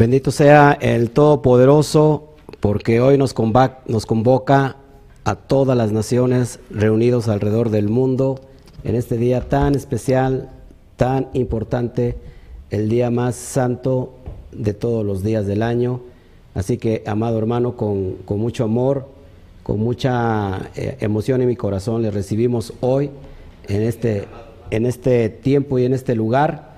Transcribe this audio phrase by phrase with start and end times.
[0.00, 2.30] Bendito sea el Todopoderoso,
[2.60, 3.34] porque hoy nos
[3.86, 4.76] nos convoca
[5.24, 8.40] a todas las naciones reunidos alrededor del mundo
[8.82, 10.48] en este día tan especial,
[10.96, 12.16] tan importante,
[12.70, 14.14] el día más santo
[14.52, 16.00] de todos los días del año.
[16.54, 19.06] Así que, amado hermano, con, mucho amor,
[19.62, 23.10] con mucha eh, emoción en mi corazón, le recibimos hoy
[23.68, 24.24] en este,
[24.70, 26.70] en este tiempo y en este lugar.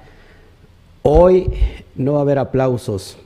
[1.05, 1.51] Hoy
[1.95, 3.17] no va a haber aplausos.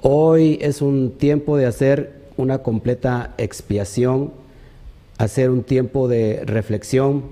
[0.00, 4.32] Hoy es un tiempo de hacer una completa expiación,
[5.18, 7.24] hacer un tiempo de reflexión.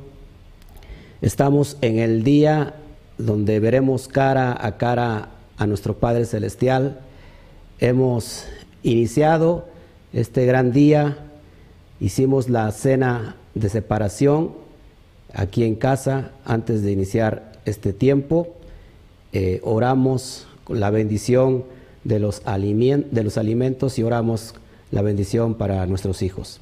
[1.23, 2.75] Estamos en el día
[3.19, 7.01] donde veremos cara a cara a nuestro Padre Celestial.
[7.79, 8.47] Hemos
[8.83, 9.67] iniciado
[10.13, 11.19] este gran día,
[12.01, 14.53] hicimos la cena de separación
[15.35, 18.60] aquí en casa antes de iniciar este tiempo.
[19.33, 21.65] Eh, oramos la bendición
[22.05, 24.55] de los, de los alimentos y oramos
[24.91, 26.61] la bendición para nuestros hijos.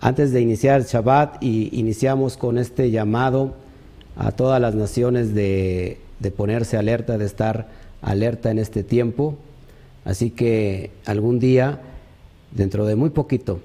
[0.00, 3.54] Antes de iniciar Shabbat, y iniciamos con este llamado
[4.16, 7.68] a todas las naciones de, de ponerse alerta, de estar
[8.00, 9.36] alerta en este tiempo.
[10.04, 11.80] Así que algún día,
[12.52, 13.60] dentro de muy poquito,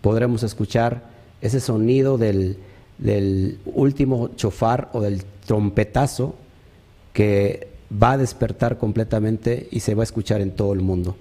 [0.00, 1.02] podremos escuchar
[1.40, 2.56] ese sonido del,
[2.98, 6.34] del último chofar o del trompetazo
[7.12, 11.16] que va a despertar completamente y se va a escuchar en todo el mundo.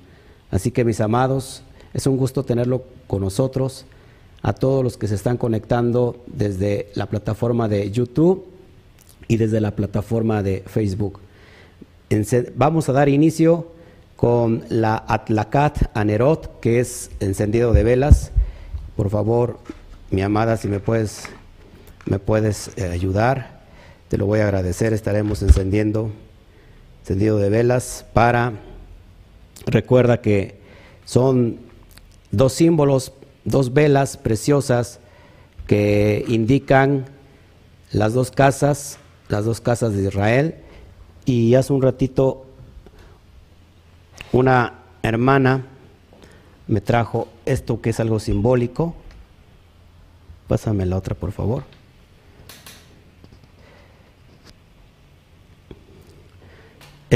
[0.51, 1.63] Así que mis amados,
[1.93, 3.85] es un gusto tenerlo con nosotros,
[4.41, 8.45] a todos los que se están conectando desde la plataforma de YouTube
[9.27, 11.19] y desde la plataforma de Facebook.
[12.55, 13.71] Vamos a dar inicio
[14.15, 18.31] con la Atlacat Anerot, que es encendido de velas.
[18.95, 19.57] Por favor,
[20.11, 21.23] mi amada, si me puedes,
[22.05, 23.63] me puedes eh, ayudar,
[24.09, 24.93] te lo voy a agradecer.
[24.93, 26.11] Estaremos encendiendo
[27.05, 28.53] encendido de velas para,
[29.67, 30.59] recuerda que
[31.05, 31.59] son
[32.31, 34.99] dos símbolos, dos velas preciosas
[35.67, 37.05] que indican
[37.91, 38.97] las dos casas,
[39.29, 40.55] las dos casas de Israel.
[41.25, 42.47] Y hace un ratito
[44.31, 44.73] una
[45.03, 45.63] hermana
[46.67, 48.95] me trajo esto que es algo simbólico.
[50.47, 51.65] Pásame la otra, por favor.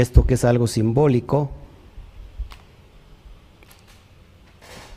[0.00, 1.50] Esto que es algo simbólico,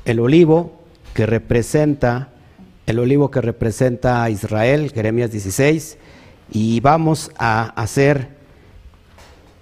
[0.05, 0.79] el olivo
[1.13, 2.29] que representa,
[2.85, 5.97] el olivo que representa a Israel, Jeremías 16,
[6.51, 8.29] y vamos a hacer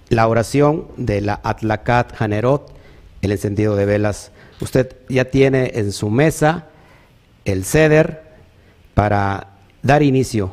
[0.08, 2.72] la oración de la Atlakat Hanerot,
[3.22, 4.32] el encendido de velas.
[4.60, 6.66] Usted ya tiene en su mesa
[7.44, 8.22] el ceder
[8.94, 9.48] para
[9.82, 10.52] dar inicio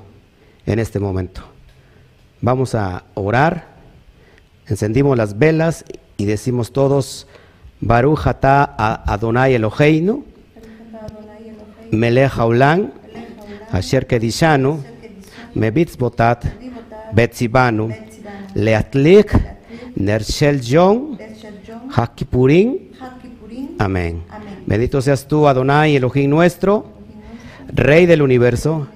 [0.66, 1.42] en este momento.
[2.42, 3.79] Vamos a orar
[4.70, 5.86] encendimos las velas
[6.18, 7.28] y decimos todos,
[7.82, 8.76] Baruch ata
[9.06, 10.26] Adonai Eloheinu,
[11.92, 12.92] Melech Haolam,
[13.72, 14.84] Asher Kedishanu,
[15.56, 16.46] Mebitzbotat,
[17.14, 17.90] Betzibanu,
[18.54, 19.34] Leatlik,
[19.96, 21.18] Nershel John,
[21.96, 22.90] Hakipurim,
[23.80, 24.24] Amén.
[24.66, 26.86] Bendito seas tú, Adonai, Elohim nuestro,
[27.70, 28.88] Rey del universo,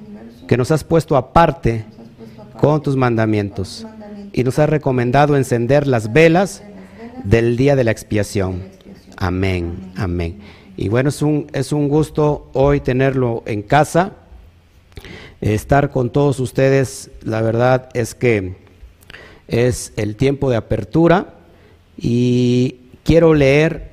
[0.48, 1.86] que nos has puesto aparte
[2.60, 3.88] con tus mandamientos
[4.34, 6.64] y nos ha recomendado encender las velas
[7.24, 8.64] del día de la expiación.
[9.16, 10.40] Amén, amén.
[10.76, 14.14] Y bueno, es un, es un gusto hoy tenerlo en casa,
[15.40, 17.12] estar con todos ustedes.
[17.22, 18.56] La verdad es que
[19.48, 21.36] es el tiempo de apertura
[21.96, 23.92] y quiero leer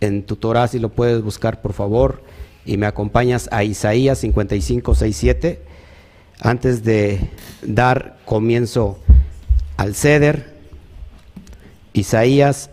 [0.00, 2.22] en tu Torah, si lo puedes buscar por favor,
[2.64, 5.60] y me acompañas a Isaías 55, 6, 7,
[6.40, 7.30] antes de
[7.62, 8.98] dar comienzo
[9.76, 10.54] al ceder,
[11.92, 12.70] Isaías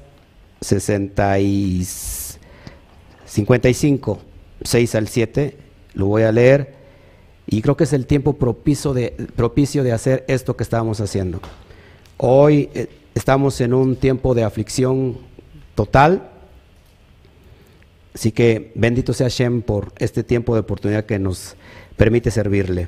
[0.61, 1.85] 60 y
[3.25, 4.19] 55,
[4.63, 5.57] 6 al 7,
[5.95, 6.75] lo voy a leer
[7.47, 11.41] y creo que es el tiempo propicio de, propicio de hacer esto que estábamos haciendo.
[12.17, 15.17] Hoy eh, estamos en un tiempo de aflicción
[15.75, 16.29] total,
[18.13, 21.55] así que bendito sea Shem por este tiempo de oportunidad que nos
[21.97, 22.87] permite servirle.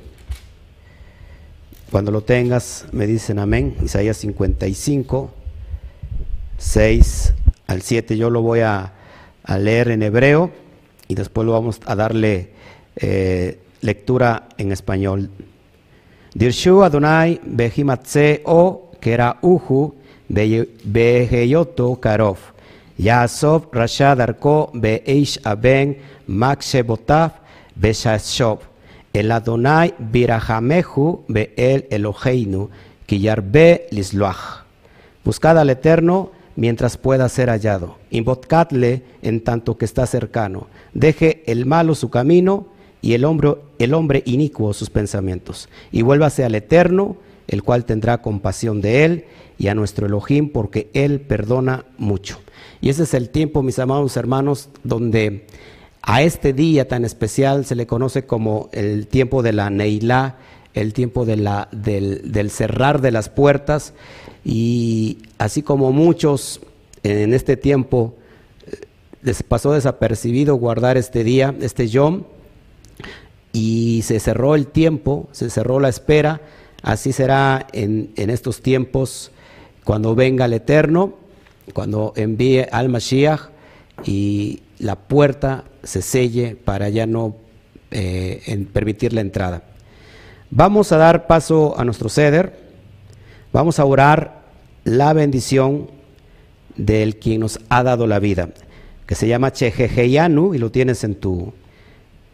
[1.90, 3.76] Cuando lo tengas, me dicen amén.
[3.80, 5.30] Isaías 55,
[6.58, 7.34] 6
[7.68, 8.16] al 7.
[8.16, 8.92] Yo lo voy a,
[9.58, 10.50] leer en hebreo
[11.06, 12.50] y después lo vamos a darle
[12.96, 15.30] eh, lectura en español.
[16.34, 19.94] Dirshu Adonai behimatse o kera uhu
[20.28, 22.38] beheyoto karov.
[22.98, 27.30] Yasov rashad arko beish aben makshebotav
[27.76, 28.58] beshashov.
[29.16, 32.68] El Adonai birahamehu be'el Eloheinu,
[33.50, 34.66] be lisloach.
[35.24, 37.96] Buscad al Eterno mientras pueda ser hallado.
[38.10, 40.66] Invocadle en tanto que está cercano.
[40.92, 42.66] Deje el malo su camino
[43.00, 45.70] y el hombre, el hombre inicuo sus pensamientos.
[45.90, 47.16] Y vuélvase al Eterno,
[47.48, 49.24] el cual tendrá compasión de él,
[49.56, 52.38] y a nuestro Elohim, porque él perdona mucho.
[52.82, 55.46] Y ese es el tiempo, mis amados hermanos, donde
[56.06, 60.36] a este día tan especial se le conoce como el tiempo de la Neilá,
[60.72, 63.92] el tiempo del, cerrar de las puertas,
[64.44, 66.60] y así como muchos
[67.02, 68.14] en este tiempo
[68.66, 68.86] eh,
[69.22, 72.22] les pasó desapercibido guardar este día, este yom,
[73.52, 76.40] y se cerró el tiempo, se cerró la espera,
[76.82, 79.32] así será en, en estos tiempos
[79.82, 81.14] cuando venga el Eterno,
[81.72, 83.48] cuando envíe al Mashiach
[84.04, 87.36] y la puerta se selle para ya no
[87.90, 89.62] eh, permitir la entrada.
[90.50, 92.58] Vamos a dar paso a nuestro ceder,
[93.52, 94.42] vamos a orar
[94.84, 95.90] la bendición
[96.76, 98.50] del quien nos ha dado la vida,
[99.06, 101.52] que se llama Chejejeyanu y lo tienes en tu,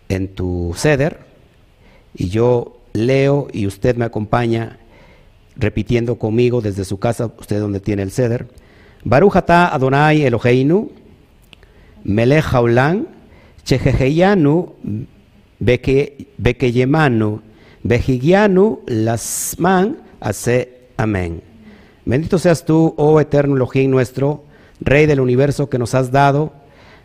[0.09, 1.21] en tu ceder,
[2.15, 4.79] y yo leo y usted me acompaña
[5.57, 8.49] repitiendo conmigo desde su casa, usted donde tiene el ceder.
[9.05, 10.91] Baruch Adonai Eloheinu,
[12.05, 12.45] Melech
[13.65, 14.75] Chejejeyanu,
[15.59, 17.41] Bekeyemanu,
[17.83, 21.43] Bejigianu, Lasman, Hace Amén.
[22.05, 24.45] Bendito seas tú, oh eterno Elohim nuestro,
[24.81, 26.53] Rey del universo que nos has dado,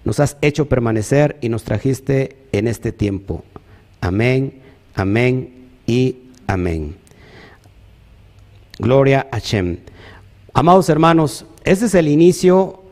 [0.03, 3.43] nos has hecho permanecer y nos trajiste en este tiempo.
[4.01, 4.61] Amén,
[4.95, 6.15] amén y
[6.47, 6.95] amén.
[8.79, 9.77] Gloria a Shem.
[10.53, 12.83] Amados hermanos, este es el inicio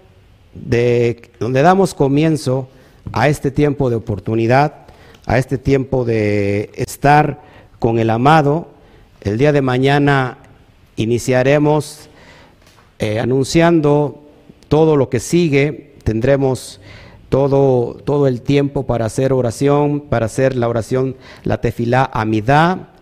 [0.53, 2.69] de donde damos comienzo
[3.13, 4.87] a este tiempo de oportunidad,
[5.25, 7.41] a este tiempo de estar
[7.79, 8.69] con el amado.
[9.21, 10.37] El día de mañana
[10.97, 12.07] Iniciaremos
[12.99, 14.23] eh, anunciando
[14.69, 15.95] todo lo que sigue.
[16.03, 16.79] Tendremos
[17.27, 22.93] todo, todo el tiempo para hacer oración, para hacer la oración, la tefilá amidá.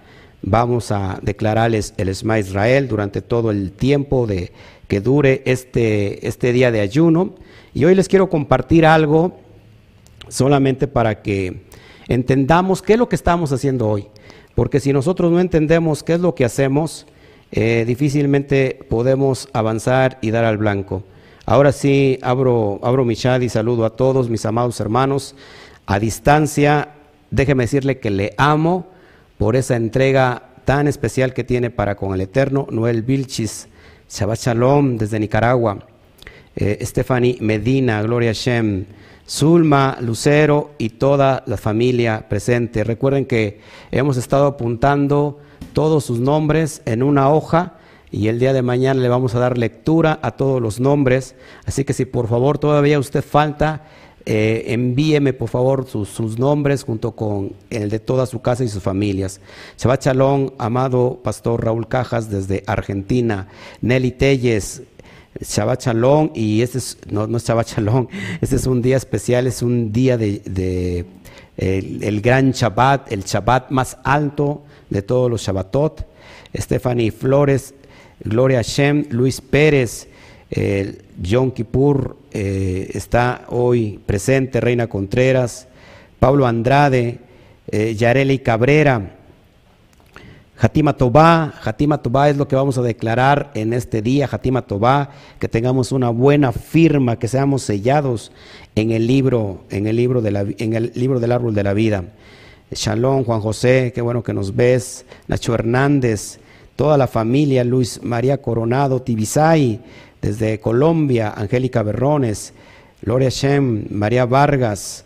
[0.42, 4.52] Vamos a declararles el Esma Israel durante todo el tiempo de,
[4.88, 7.36] que dure este, este día de ayuno.
[7.76, 9.38] Y hoy les quiero compartir algo
[10.34, 11.62] solamente para que
[12.08, 14.08] entendamos qué es lo que estamos haciendo hoy.
[14.56, 17.06] Porque si nosotros no entendemos qué es lo que hacemos,
[17.52, 21.04] eh, difícilmente podemos avanzar y dar al blanco.
[21.46, 25.36] Ahora sí, abro, abro mi chat y saludo a todos mis amados hermanos.
[25.86, 26.90] A distancia,
[27.30, 28.88] déjeme decirle que le amo
[29.38, 32.66] por esa entrega tan especial que tiene para con el Eterno.
[32.72, 33.68] Noel Vilchis,
[34.10, 35.78] Shabbat Shalom desde Nicaragua.
[36.56, 38.86] Eh, Stephanie Medina, Gloria Shem.
[39.28, 42.84] Zulma, Lucero y toda la familia presente.
[42.84, 43.60] Recuerden que
[43.92, 45.40] hemos estado apuntando
[45.74, 47.78] todos sus nombres en una hoja
[48.12, 51.36] y el día de mañana le vamos a dar lectura a todos los nombres.
[51.66, 53.88] Así que si por favor todavía usted falta,
[54.26, 58.84] eh, envíeme por favor sus, nombres junto con el de toda su casa y sus
[58.84, 59.42] familias.
[59.78, 63.48] Shabbat Chalón, amado Pastor Raúl Cajas desde Argentina,
[63.82, 64.84] Nelly Telles,
[65.42, 68.10] Shabbat Chalón y este es, no, es Shabbat Chalón,
[68.42, 71.06] este es un día especial, es un día de,
[71.58, 76.06] el, gran Shabbat, el Shabbat más alto de todos los Shabbatot.
[76.56, 77.74] Stephanie Flores,
[78.24, 80.08] Gloria Shem, Luis Pérez,
[81.26, 85.68] John Kippur eh, está hoy presente, Reina Contreras,
[86.20, 87.20] Pablo Andrade,
[87.72, 89.18] eh, Yareli Cabrera,
[90.64, 95.10] Hatima Tobá, Hatima Tobá es lo que vamos a declarar en este día, Hatima Tobá,
[95.38, 98.32] que tengamos una buena firma, que seamos sellados
[98.74, 101.74] en el libro, en el libro, de la, en el libro del árbol de la
[101.74, 102.06] vida.
[102.72, 105.06] Shalom, Juan José, qué bueno que nos ves.
[105.28, 106.40] Nacho Hernández,
[106.78, 109.82] toda la familia, Luis María Coronado, Tibisay,
[110.22, 112.54] desde Colombia, Angélica Berrones,
[113.02, 115.04] Gloria Shem, María Vargas.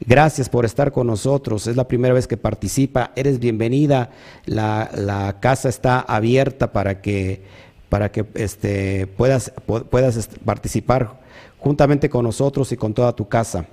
[0.00, 1.66] Gracias por estar con nosotros.
[1.66, 3.12] Es la primera vez que participa.
[3.16, 4.10] Eres bienvenida.
[4.44, 7.42] La, casa está abierta para que,
[7.88, 9.52] para que este, puedas,
[9.90, 11.20] puedas participar
[11.58, 13.66] juntamente con nosotros y con toda tu casa.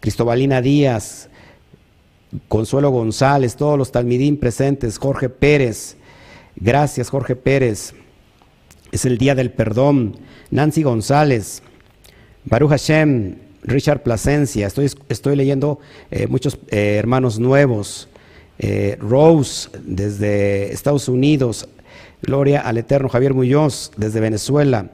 [0.00, 1.30] Cristobalina Díaz,
[2.48, 5.96] Consuelo González, todos los talmidín presentes, Jorge Pérez,
[6.56, 7.94] gracias Jorge Pérez,
[8.92, 10.18] es el día del perdón,
[10.50, 11.62] Nancy González,
[12.44, 15.80] Baruch Hashem, Richard Plasencia, estoy, estoy leyendo
[16.10, 18.08] eh, muchos eh, hermanos nuevos,
[18.58, 21.68] eh, Rose desde Estados Unidos,
[22.22, 24.90] Gloria al Eterno, Javier Muñoz desde Venezuela,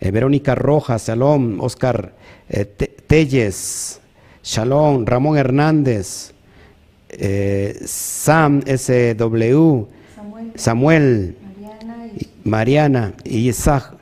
[0.00, 2.12] Verónica Rojas, Shalom, Oscar
[3.06, 4.00] Telles,
[4.42, 6.32] Shalom, Ramón Hernández,
[7.84, 9.86] Sam SW,
[10.54, 11.36] Samuel,
[12.42, 13.94] Mariana y Isaac,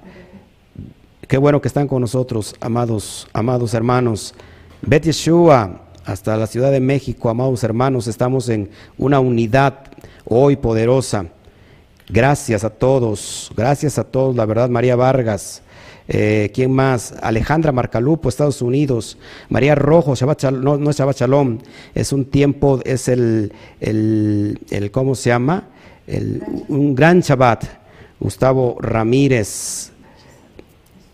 [1.31, 4.35] Qué bueno que están con nosotros, amados, amados hermanos.
[4.83, 8.69] Bet Yeshua, hasta la Ciudad de México, amados hermanos, estamos en
[8.99, 9.93] una unidad
[10.25, 11.27] hoy poderosa.
[12.09, 15.63] Gracias a todos, gracias a todos, la verdad, María Vargas.
[16.09, 17.15] Eh, ¿Quién más?
[17.23, 19.17] Alejandra Marcalupo, Estados Unidos.
[19.51, 20.15] María Rojo,
[20.51, 21.59] no, no es Shabbat Shalom,
[21.95, 25.69] es un tiempo, es el, el, el ¿cómo se llama?
[26.67, 27.67] Un gran Shabbat.
[28.19, 29.93] Gustavo Ramírez,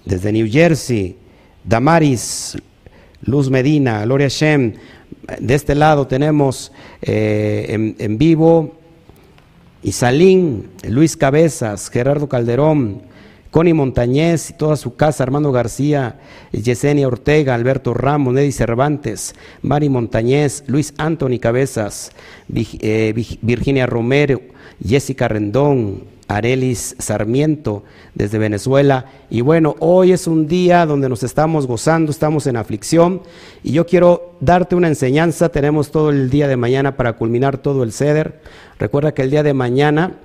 [0.07, 1.17] desde New Jersey.
[1.63, 2.57] Damaris,
[3.23, 4.75] Luz Medina, Gloria Shem.
[5.41, 6.73] De este lado tenemos
[7.03, 8.77] eh, en, vivo
[9.83, 13.03] Isalín, Luis Cabezas, Gerardo Calderón,
[13.51, 16.21] Connie Montañez y toda su casa, Armando García,
[16.53, 22.13] Yesenia Ortega, Alberto Ramos, Neddy Cervantes, Mari Montañez, Luis Anthony Cabezas,
[22.55, 24.41] eh, Virginia Romero,
[24.85, 29.07] Jessica Rendón, Arelis Sarmiento desde Venezuela.
[29.31, 33.23] Y bueno, hoy es un día donde nos estamos gozando, estamos en aflicción
[33.63, 35.49] y yo quiero darte una enseñanza.
[35.49, 38.41] Tenemos todo el día de mañana para culminar todo el ceder.
[38.79, 40.17] Recuerda que el día de mañana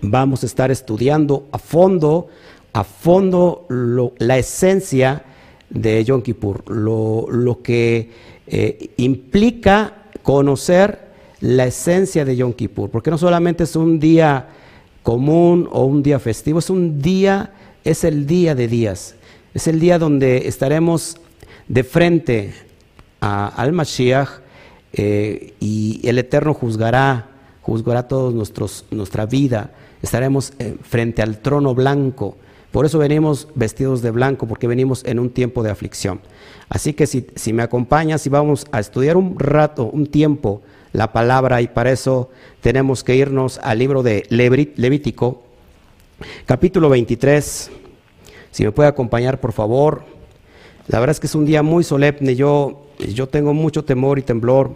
[0.00, 2.28] vamos a estar estudiando a fondo
[2.72, 3.66] a fondo
[4.18, 5.24] la esencia
[5.70, 8.10] de Yom Kippur, lo, que
[8.46, 11.08] eh, implica conocer
[11.40, 14.48] la esencia de Yom Kippur, porque no solamente es un día
[15.08, 19.14] común o un día festivo, es un día, es el día de días,
[19.54, 21.16] es el día donde estaremos
[21.66, 22.52] de frente
[23.18, 24.28] al Mashiach
[24.92, 27.26] eh, y el Eterno juzgará,
[27.62, 28.30] juzgará toda
[28.90, 29.70] nuestra vida,
[30.02, 32.36] estaremos eh, frente al trono blanco.
[32.70, 36.20] Por eso venimos vestidos de blanco, porque venimos en un tiempo de aflicción.
[36.68, 40.60] Así que si, me acompañas y vamos a estudiar un rato, un tiempo,
[40.92, 42.30] la palabra, y para eso
[42.60, 45.42] tenemos que irnos al libro de Levítico,
[46.46, 47.70] capítulo 23.
[48.50, 50.04] Si me puede acompañar, por favor.
[50.86, 52.34] La verdad es que es un día muy solemne.
[52.34, 54.72] Yo, yo tengo mucho temor y temblor.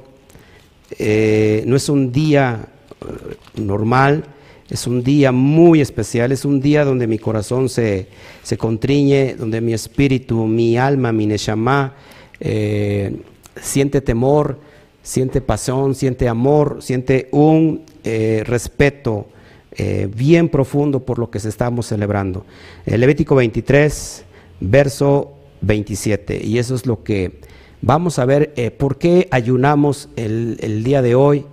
[0.98, 2.66] Eh, no es un día
[3.00, 4.24] eh, normal
[4.72, 8.06] es un día muy especial, es un día donde mi corazón se,
[8.42, 11.92] se contriñe, donde mi espíritu, mi alma, mi neshama
[12.40, 13.14] eh,
[13.60, 14.58] siente temor,
[15.02, 19.26] siente pasión, siente amor, siente un eh, respeto
[19.72, 22.44] eh, bien profundo por lo que se estamos celebrando.
[22.86, 24.24] El Levítico 23,
[24.60, 25.32] verso
[25.62, 27.40] 27, y eso es lo que
[27.80, 31.46] vamos a ver, por qué ayunamos el, el día de hoy,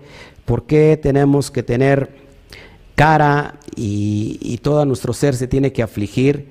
[0.46, 2.20] por qué tenemos que tener
[3.00, 6.48] cara y, todo nuestro ser se tiene que afligir,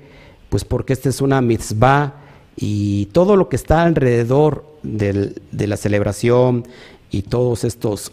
[0.49, 2.15] pues porque esta es una mitzvah
[2.61, 6.67] y todo lo que está alrededor de la celebración
[7.09, 8.11] y todos estos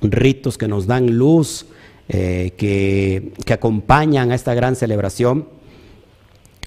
[0.00, 1.66] ritos que nos dan luz,
[2.08, 5.48] eh, que, acompañan a esta gran celebración,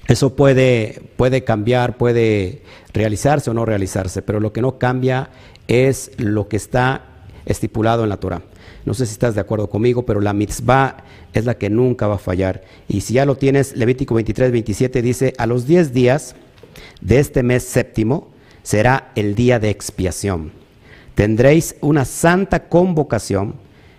[0.06, 5.30] eso puede, puede cambiar, puede realizarse o no realizarse, pero lo que no cambia
[5.66, 8.42] es lo que está estipulado en la Torah.
[8.84, 10.98] No sé si estás de acuerdo conmigo, pero la mitzvah
[11.32, 12.62] es la que nunca va a fallar.
[12.86, 16.36] Y si ya lo tienes, Levítico 23, 27 dice, a los 10 días
[17.00, 18.28] de este mes séptimo
[18.62, 20.52] será el día de expiación.
[21.14, 23.54] Tendréis una santa convocación,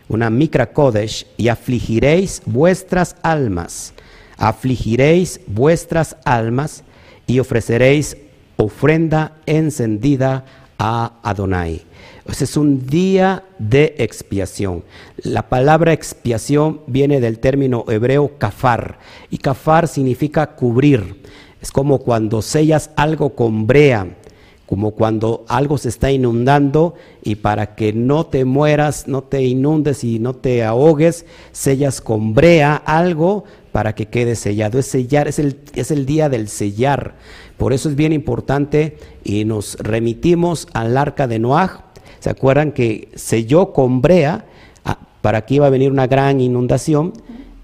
[0.10, 3.94] una mikra kodesh, y afligiréis vuestras almas.
[4.38, 6.84] Afligiréis vuestras almas
[7.28, 8.18] y ofreceréis
[8.58, 10.46] ofrenda encendida
[10.78, 11.82] a Adonai.
[12.26, 14.84] Ese es un día de expiación.
[15.18, 18.98] La palabra expiación viene del término hebreo kafar.
[19.30, 21.22] Y kafar significa cubrir.
[21.64, 24.18] Es como cuando sellas algo con brea,
[24.66, 26.94] como cuando algo se está inundando
[27.24, 32.34] y para que no te mueras, no te inundes y no te ahogues, sellas con
[32.34, 34.78] brea algo para que quede sellado.
[34.78, 37.16] Es sellar, es el, es el día del sellar.
[37.56, 41.86] Por eso es bien importante y nos remitimos al arca de Noah
[42.20, 44.46] ¿Se acuerdan que selló con brea
[44.84, 47.14] ah, para que iba a venir una gran inundación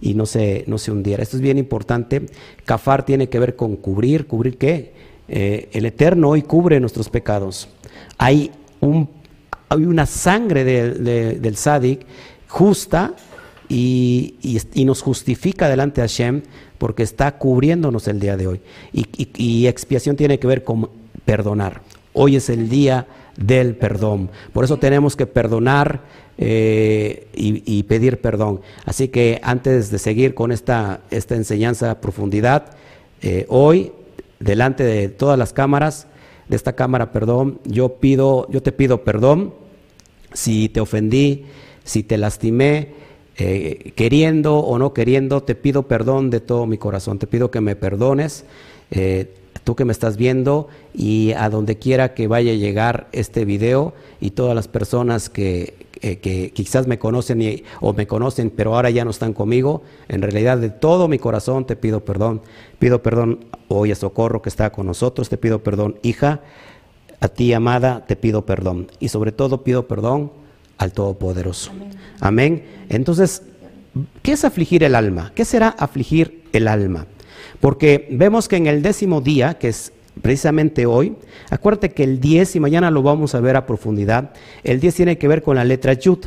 [0.01, 1.23] y no se, no se hundiera?
[1.23, 2.25] Esto es bien importante.
[2.65, 4.27] Cafar tiene que ver con cubrir.
[4.27, 4.93] ¿Cubrir qué?
[5.27, 7.69] Eh, el Eterno hoy cubre nuestros pecados.
[8.17, 9.09] Hay, un,
[9.69, 12.05] hay una sangre del Sadik
[12.47, 13.13] justa
[13.69, 14.35] y,
[14.73, 16.41] y, nos justifica delante de Hashem
[16.79, 18.61] porque está cubriéndonos el día de hoy.
[18.91, 19.05] Y,
[19.37, 20.89] y, expiación tiene que ver con
[21.25, 21.81] perdonar.
[22.13, 23.05] Hoy es el día
[23.37, 24.31] del perdón.
[24.51, 26.01] Por eso tenemos que perdonar
[26.41, 28.61] eh, y, pedir perdón.
[28.85, 32.77] Así que antes de seguir con esta, esta enseñanza a profundidad,
[33.21, 33.91] eh, hoy,
[34.39, 36.07] delante de todas las cámaras,
[36.47, 39.53] de esta cámara, perdón, yo pido, yo te pido perdón
[40.31, 41.43] si te ofendí,
[41.83, 42.93] si te lastimé,
[43.37, 47.59] eh, queriendo o no queriendo, te pido perdón de todo mi corazón, te pido que
[47.59, 48.45] me perdones,
[49.65, 53.93] tú que me estás viendo y a donde quiera que vaya a llegar este video
[54.21, 59.03] y todas las personas que, que quizás me conocen o me conocen, pero ahora ya
[59.05, 62.41] no están conmigo, en realidad de todo mi corazón te pido perdón,
[62.79, 66.41] pido perdón hoy a Socorro que está con nosotros, te pido perdón, hija,
[67.19, 70.31] a ti amada, te pido perdón y sobre todo pido perdón
[70.77, 71.71] al Todopoderoso.
[72.19, 72.65] Amén.
[72.89, 73.43] Entonces,
[74.21, 75.31] ¿qué es afligir el alma?
[75.35, 77.05] ¿Qué será afligir el alma?
[77.59, 79.91] Porque vemos que en el décimo día, que es
[80.21, 81.15] precisamente hoy,
[81.49, 84.31] acuérdate que el 10, y mañana lo vamos a ver a profundidad,
[84.63, 86.19] el 10 tiene que ver con la letra Yud.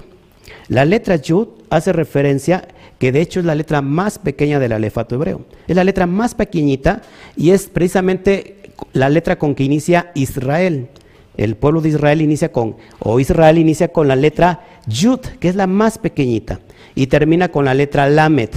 [0.68, 2.66] La letra Yud hace referencia
[2.98, 5.42] que de hecho es la letra más pequeña del alefato hebreo.
[5.66, 7.02] Es la letra más pequeñita
[7.36, 10.88] y es precisamente la letra con que inicia Israel.
[11.36, 15.56] El pueblo de Israel inicia con, o Israel inicia con la letra Yud, que es
[15.56, 16.60] la más pequeñita,
[16.94, 18.54] y termina con la letra Lamet,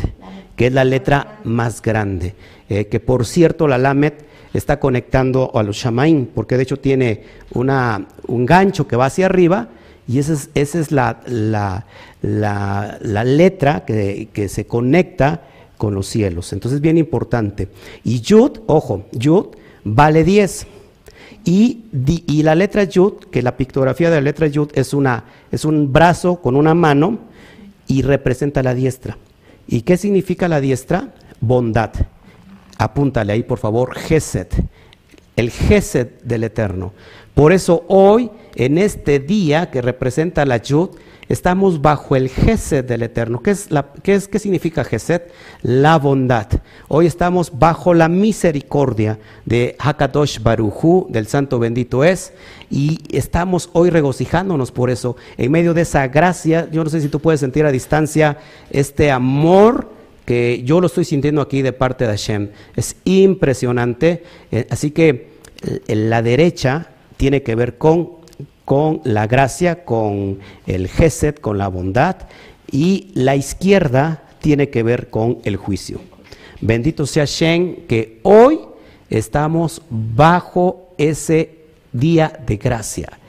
[0.56, 2.36] que es la letra más grande.
[2.70, 4.26] Eh, que por cierto, la Lamet
[4.58, 9.26] está conectando a los Shamaim, porque de hecho tiene una, un gancho que va hacia
[9.26, 9.70] arriba,
[10.08, 11.86] y esa es, esa es la, la,
[12.22, 15.42] la, letra que, que, se conecta
[15.78, 16.54] con los cielos.
[16.54, 17.70] Entonces es bien importante.
[18.04, 19.48] Y Yud, ojo, Yud
[19.84, 20.68] vale 10.
[21.46, 21.86] Y,
[22.28, 25.94] y, la letra Yud, que la pictografía de la letra Yud es, una, es un
[25.94, 27.20] brazo con una mano
[27.88, 29.18] y representa la diestra.
[29.68, 31.14] ¿Y qué significa la diestra?
[31.40, 31.92] Bondad.
[32.78, 34.48] Apúntale ahí, por favor, Gesed,
[35.36, 36.94] el Gesed del Eterno.
[37.34, 40.90] Por eso hoy, en este día que representa la Yud,
[41.28, 43.42] estamos bajo el Gesed del Eterno.
[43.42, 45.24] ¿Qué, es la, qué, es, ¿Qué significa Gesed?
[45.62, 46.48] La bondad.
[46.88, 52.34] Hoy estamos bajo la misericordia de Hakadosh Barujú, del Santo Bendito es,
[52.70, 55.16] y estamos hoy regocijándonos por eso.
[55.38, 58.38] En medio de esa gracia, yo no sé si tú puedes sentir a distancia
[58.70, 59.95] este amor
[60.26, 62.50] que yo lo estoy sintiendo aquí de parte de Hashem.
[62.76, 64.24] Es impresionante.
[64.52, 65.30] Eh, así que
[65.62, 68.10] eh, la derecha tiene que ver con,
[68.66, 72.18] con la gracia, con el Gesed, con la bondad,
[72.72, 76.02] y la izquierda tiene que ver con el juicio.
[76.62, 78.60] Bendito sea Hashem que hoy
[79.10, 81.56] estamos bajo ese
[81.92, 83.20] día de gracia.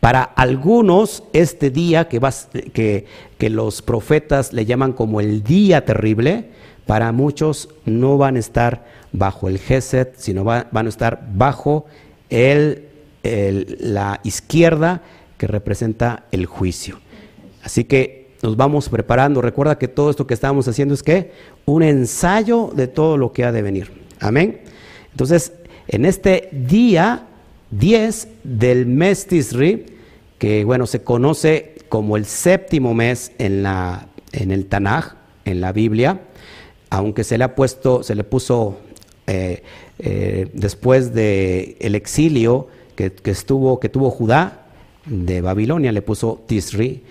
[0.00, 3.06] Para algunos, este día que,
[3.48, 6.50] los profetas le llaman como el día terrible,
[6.86, 11.86] para muchos no van a estar bajo el Gesed, sino van a estar bajo
[13.22, 15.02] la izquierda
[15.36, 17.00] que representa el juicio.
[17.62, 19.42] Así que nos vamos preparando.
[19.42, 21.32] Recuerda que todo esto que estamos haciendo es que
[21.64, 23.90] un ensayo de todo lo que ha de venir.
[24.20, 24.60] Amén.
[25.10, 25.52] Entonces,
[25.88, 27.26] en este día
[27.70, 29.86] 10 del mes Tisri,
[30.38, 35.72] que bueno, se conoce como el séptimo mes en, la, en el Tanaj, en la
[35.72, 36.20] Biblia,
[36.90, 38.78] aunque se le ha puesto, se le puso
[39.26, 39.62] eh,
[39.98, 44.66] eh, después del el exilio que, estuvo, que tuvo Judá
[45.06, 47.02] de Babilonia, le puso Tisri,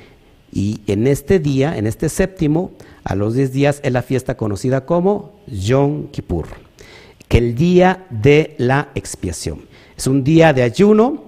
[0.51, 2.71] y en este día, en este séptimo,
[3.03, 6.47] a los 10 días es la fiesta conocida como Yom Kippur,
[7.27, 9.74] que el día de la expiación.
[9.97, 11.23] Es un día de ayuno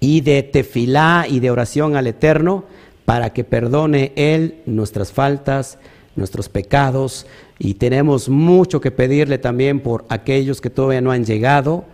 [0.00, 2.64] y de tefilá y de oración al Eterno
[3.04, 5.78] para que perdone Él nuestras faltas,
[6.14, 7.26] nuestros pecados.
[7.58, 11.84] Y tenemos mucho que pedirle también por aquellos que todavía no han llegado,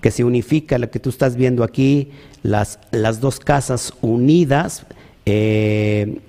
[0.00, 4.86] que se unifica lo que tú estás viendo aquí, las, las dos casas unidas.
[5.26, 6.20] Eh,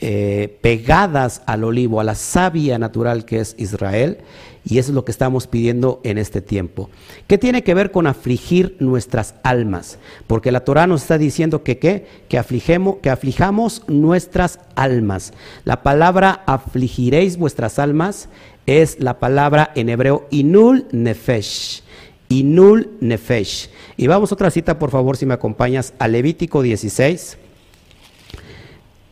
[0.00, 4.18] eh, pegadas al olivo, a la savia natural que es Israel,
[4.64, 6.88] y eso es lo que estamos pidiendo en este tiempo.
[7.26, 9.98] ¿Qué tiene que ver con afligir nuestras almas?
[10.26, 12.06] Porque la Torah nos está diciendo que ¿qué?
[12.28, 15.32] Que, afligemos, que aflijamos nuestras almas.
[15.64, 18.28] La palabra afligiréis vuestras almas
[18.66, 21.82] es la palabra en hebreo inul nefesh.
[22.30, 23.68] Inul nefesh.
[23.98, 27.38] Y vamos a otra cita, por favor, si me acompañas, a Levítico 16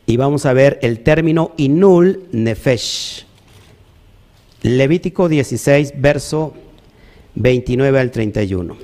[0.07, 3.27] y vamos a ver el término inul nefesh.
[4.63, 6.55] Levítico 16, verso
[7.35, 8.77] 29 al 31.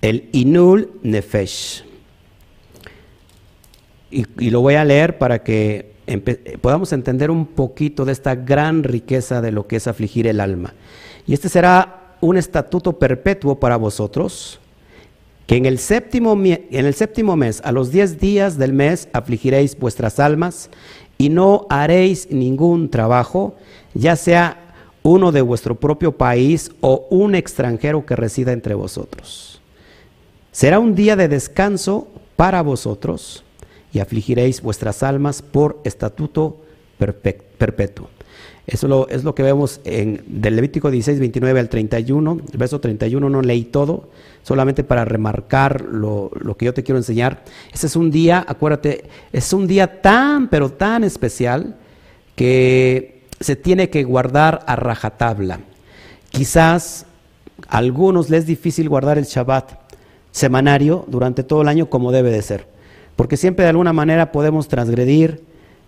[0.00, 1.84] El inul nefesh.
[4.10, 5.92] Y, lo voy a leer para que
[6.60, 10.74] podamos entender un poquito de esta gran riqueza de lo que es afligir el alma.
[11.26, 14.58] Y este será un estatuto perpetuo para vosotros
[15.46, 19.78] que en el séptimo, en el séptimo mes, a los diez días del mes, afligiréis
[19.78, 20.70] vuestras almas
[21.18, 23.56] y no haréis ningún trabajo,
[23.94, 29.60] ya sea uno de vuestro propio país o un extranjero que resida entre vosotros.
[30.52, 33.44] Será un día de descanso para vosotros
[33.92, 36.58] y afligiréis vuestras almas por estatuto
[36.98, 38.08] perpetuo.
[38.66, 42.40] Eso es lo que vemos en, del Levítico 16, 29 al 31.
[42.52, 44.10] El verso 31 no leí todo,
[44.42, 47.42] solamente para remarcar lo, lo, que yo te quiero enseñar.
[47.72, 51.76] Ese es un día, acuérdate, es un día tan, pero tan especial
[52.36, 55.60] que se tiene que guardar a rajatabla.
[56.30, 57.06] Quizás
[57.68, 59.72] a algunos les es difícil guardar el Shabbat
[60.30, 62.66] semanario durante todo el año como debe de ser,
[63.16, 65.42] porque siempre de alguna manera podemos transgredir,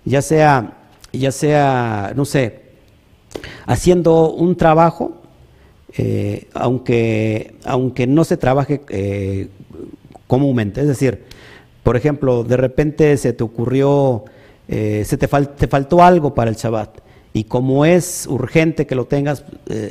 [0.05, 0.79] ya sea,
[1.13, 2.63] ya sea, no sé,
[3.67, 5.23] haciendo un trabajo,
[5.97, 9.49] eh, aunque, aunque no se trabaje eh,
[10.27, 10.81] comúnmente.
[10.81, 11.25] Es decir,
[11.83, 14.25] por ejemplo, de repente se te ocurrió,
[14.69, 17.02] eh, se te, te, faltó algo para el Shabbat.
[17.35, 19.45] Y como es urgente que lo tengas,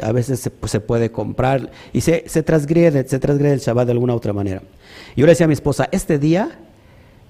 [0.04, 3.92] a veces se, pues, se, puede comprar y se, se, se transgrede el Shabbat de
[3.94, 4.62] alguna otra manera.
[5.16, 6.60] Yo le decía a mi esposa, este día,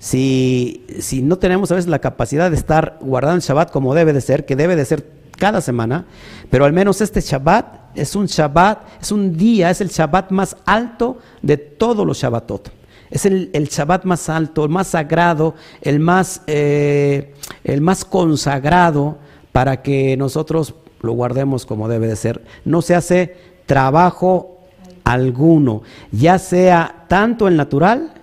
[0.01, 0.83] si,
[1.23, 4.45] no tenemos a veces la capacidad de estar guardando el Shabbat como debe de ser,
[4.45, 5.05] que debe de ser
[5.37, 6.05] cada semana,
[6.49, 10.57] pero al menos este Shabbat es un Shabbat, es un día, es el Shabbat más
[10.65, 12.71] alto de todos los Shabbatot.
[13.11, 19.19] Es el, Shabbat más alto, el más sagrado, el más, eh, el más consagrado
[19.51, 22.43] para que nosotros lo guardemos como debe de ser.
[22.65, 23.35] No se hace
[23.65, 24.57] trabajo
[25.03, 28.13] alguno, ya sea tanto el natural,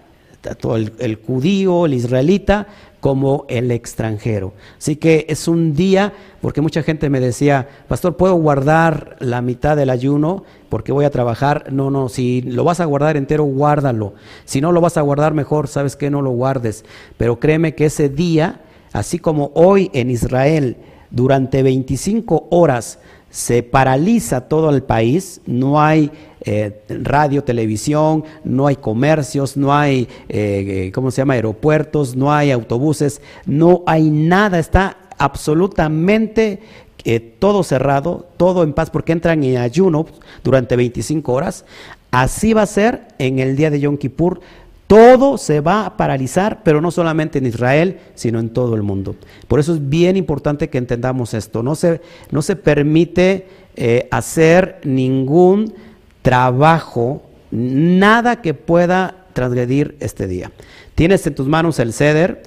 [0.40, 2.66] tanto el, el judío, el israelita,
[3.00, 4.54] como el extranjero.
[4.76, 9.76] Así que es un día, porque mucha gente me decía, pastor, ¿puedo guardar la mitad
[9.76, 11.72] del ayuno porque voy a trabajar?
[11.72, 14.14] No, no, si lo vas a guardar entero, guárdalo.
[14.44, 16.84] Si no lo vas a guardar mejor, sabes que no lo guardes.
[17.16, 18.60] Pero créeme que ese día,
[18.92, 20.76] así como hoy en Israel,
[21.10, 22.98] durante 25 horas,
[23.30, 26.10] se paraliza todo el país, no hay
[26.42, 32.50] eh, radio, televisión, no hay comercios, no hay, eh, ¿cómo se llama?, aeropuertos, no hay
[32.50, 36.60] autobuses, no hay nada, está absolutamente
[37.04, 40.06] eh, todo cerrado, todo en paz, porque entran en ayuno
[40.42, 41.64] durante 25 horas.
[42.10, 44.40] Así va a ser en el día de Yom Kippur.
[44.88, 49.14] Todo se va a paralizar, pero no solamente en Israel, sino en todo el mundo.
[49.46, 51.62] Por eso es bien importante que entendamos esto.
[51.62, 53.46] No se, no se permite
[53.76, 55.74] eh, hacer ningún
[56.22, 60.52] trabajo, nada que pueda transgredir este día.
[60.94, 62.42] Tienes en tus manos el ceder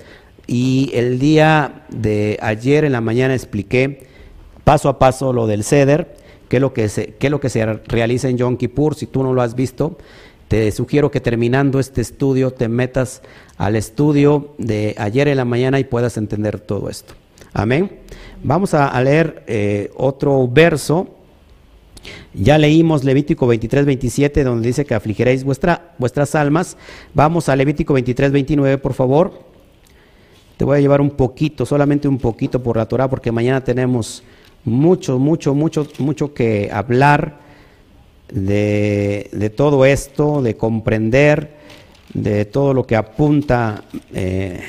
[0.47, 4.08] y el día de ayer en la mañana expliqué
[4.63, 6.17] paso a paso lo del ceder,
[6.49, 9.23] qué lo que se, qué es lo que se realiza en Yom Kippur, si tú
[9.23, 9.97] no lo has visto.
[10.52, 13.22] Te sugiero que terminando este estudio te metas
[13.56, 17.14] al estudio de ayer en la mañana y puedas entender todo esto.
[17.54, 18.00] Amén.
[18.44, 21.08] Vamos a, leer eh, otro verso.
[22.34, 26.76] Ya leímos Levítico 23, 27, donde dice que afligiréis vuestra, vuestras almas.
[27.14, 29.32] Vamos a Levítico 23, 29, por favor.
[30.58, 34.22] Te voy a llevar un poquito, solamente un poquito por la Torah, porque mañana tenemos
[34.66, 37.51] mucho, mucho, mucho, mucho que hablar
[38.32, 41.52] de, todo esto, de comprender,
[42.13, 44.60] de todo lo que apunta eh,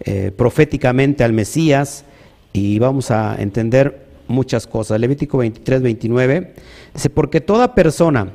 [0.00, 2.04] eh, proféticamente al Mesías
[2.52, 4.98] y vamos a entender muchas cosas.
[5.00, 6.54] Levítico 23, 29
[6.94, 8.32] dice, porque toda persona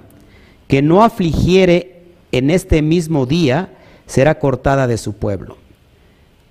[0.68, 2.02] que no afligiere
[2.32, 3.70] en este mismo día
[4.06, 5.58] será cortada de su pueblo.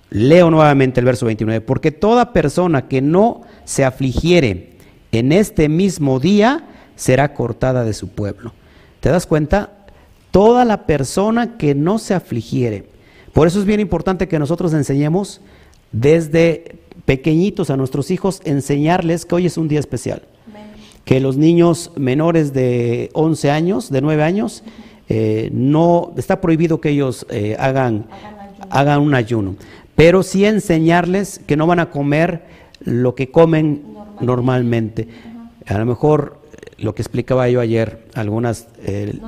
[0.09, 4.77] Leo nuevamente el verso 29, porque toda persona que no se afligiere
[5.11, 6.65] en este mismo día
[6.97, 8.51] será cortada de su pueblo.
[8.99, 9.71] ¿Te das cuenta?
[10.31, 12.89] Toda la persona que no se afligiere.
[13.31, 15.39] Por eso es bien importante que nosotros enseñemos
[15.93, 20.23] desde pequeñitos a nuestros hijos, enseñarles que hoy es un día especial.
[21.05, 24.63] Que los niños menores de 11 años, de 9 años,
[25.07, 28.07] eh, no está prohibido que ellos eh, hagan,
[28.69, 29.55] hagan un ayuno.
[29.95, 32.43] Pero sí enseñarles que no van a comer
[32.81, 33.83] lo que comen
[34.19, 35.07] normalmente.
[35.65, 36.39] A lo mejor
[36.77, 38.67] lo que explicaba yo ayer, algunas...
[38.83, 39.19] Eh,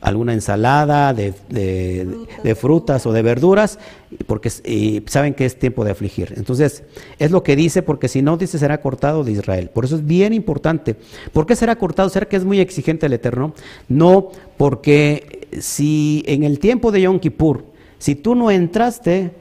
[0.00, 3.06] alguna ensalada de, de, frutas.
[3.06, 3.78] o de verduras,
[4.26, 6.34] porque saben que es tiempo de afligir.
[6.36, 6.84] Entonces,
[7.18, 9.70] es lo que dice, porque si no, dice, será cortado de Israel.
[9.70, 10.96] Por eso es bien importante.
[11.32, 12.08] ¿Por qué será cortado?
[12.08, 13.52] ¿Será que es muy exigente el Eterno?
[13.88, 17.64] No, porque si en el tiempo de Yom Kippur,
[17.98, 19.32] si tú no entraste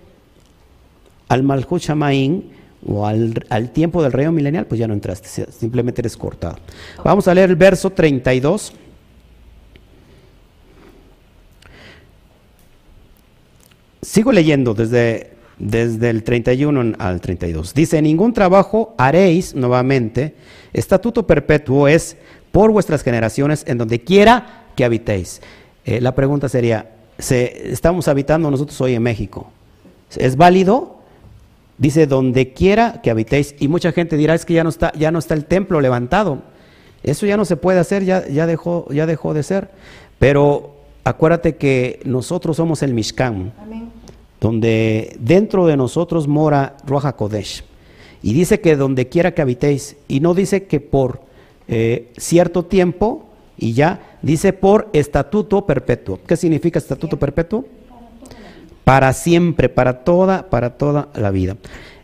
[1.27, 2.49] al Malchut Shamaín,
[2.87, 6.57] o al, tiempo del reino milenial, pues ya no entraste, simplemente eres cortado.
[7.03, 8.73] Vamos a leer el verso 32.
[14.01, 17.73] Sigo leyendo desde, desde el 31 al 32.
[17.73, 20.35] Dice, ningún trabajo haréis nuevamente,
[20.73, 22.17] estatuto perpetuo es
[22.51, 25.41] por vuestras generaciones en donde quiera que habitéis.
[25.85, 29.51] Eh, la pregunta sería, ¿estamos habitando nosotros hoy en México?
[30.15, 30.94] ¿Es válido?
[31.77, 33.55] Dice, donde quiera que habitéis.
[33.59, 36.41] Y mucha gente dirá, es que ya no está, ya no está el templo levantado.
[37.03, 39.69] Eso ya no se puede hacer, ya, ya, dejó, ya dejó de ser.
[40.17, 43.53] Pero acuérdate que nosotros somos el Mishkan,
[44.41, 47.63] donde dentro de nosotros mora Roja Kodesh.
[48.23, 51.21] Y dice que donde quiera que habitéis, y no dice que por
[51.67, 56.19] eh, cierto tiempo, y ya, dice por estatuto perpetuo.
[56.25, 57.65] ¿Qué significa estatuto perpetuo?
[58.85, 61.57] Para siempre, para toda, para toda la vida.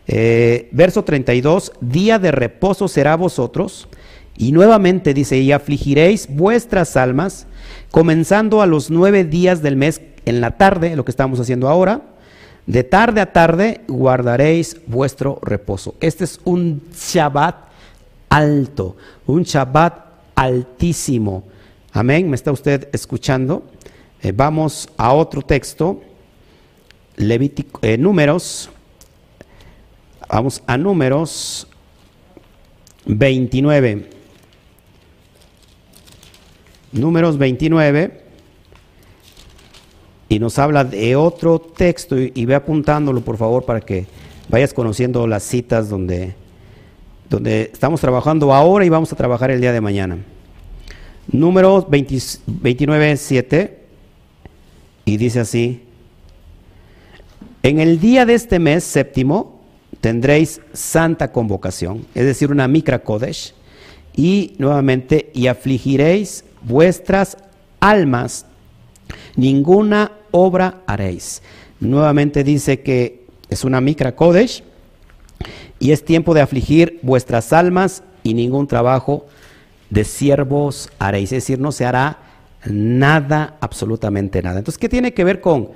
[0.06, 3.88] Eh, verso 32, día de reposo será vosotros,
[4.36, 7.46] y nuevamente dice, y afligiréis vuestras almas,
[7.90, 12.02] comenzando a los nueve días del mes en la tarde, lo que estamos haciendo ahora,
[12.66, 15.94] de tarde a tarde guardaréis vuestro reposo.
[16.00, 17.56] Este es un Shabbat
[18.28, 19.94] alto, un Shabbat
[20.34, 21.44] altísimo.
[21.92, 23.64] Amén, ¿me está usted escuchando?
[24.22, 26.00] Eh, vamos a otro texto,
[27.16, 28.70] Levítico, eh, números,
[30.28, 31.66] vamos a números
[33.06, 34.10] 29.
[36.92, 38.22] Números 29
[40.32, 44.06] y nos habla de otro texto y, ve apuntándolo por favor para que
[44.48, 46.34] vayas conociendo las citas donde,
[47.28, 50.18] donde estamos trabajando ahora y vamos a trabajar el día de mañana.
[51.30, 53.78] Números 29, 7
[55.04, 55.82] y dice así,
[57.62, 59.60] en el día de este mes séptimo
[60.00, 63.54] tendréis santa convocación, es decir, una micra kodesh,
[64.14, 67.36] y nuevamente, y afligiréis vuestras
[67.80, 68.46] almas,
[69.36, 71.42] ninguna obra haréis.
[71.80, 74.62] Nuevamente dice que es una micra kodesh
[75.78, 79.26] y es tiempo de afligir vuestras almas y ningún trabajo
[79.90, 81.32] de siervos haréis.
[81.32, 82.18] Es decir, no se hará
[82.66, 84.58] nada, absolutamente nada.
[84.58, 85.70] Entonces, ¿qué tiene que ver con,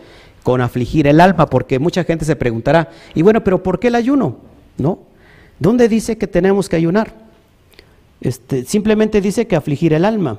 [0.46, 1.46] con afligir el alma?
[1.46, 4.37] Porque mucha gente se preguntará, y bueno, pero ¿por qué el ayuno?
[4.78, 5.00] ¿No?
[5.59, 7.14] ¿Dónde dice que tenemos que ayunar?
[8.20, 10.38] Este, simplemente dice que afligir el alma.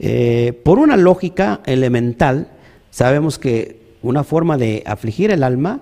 [0.00, 2.48] Eh, por una lógica elemental,
[2.90, 5.78] sabemos que una forma de afligir el alma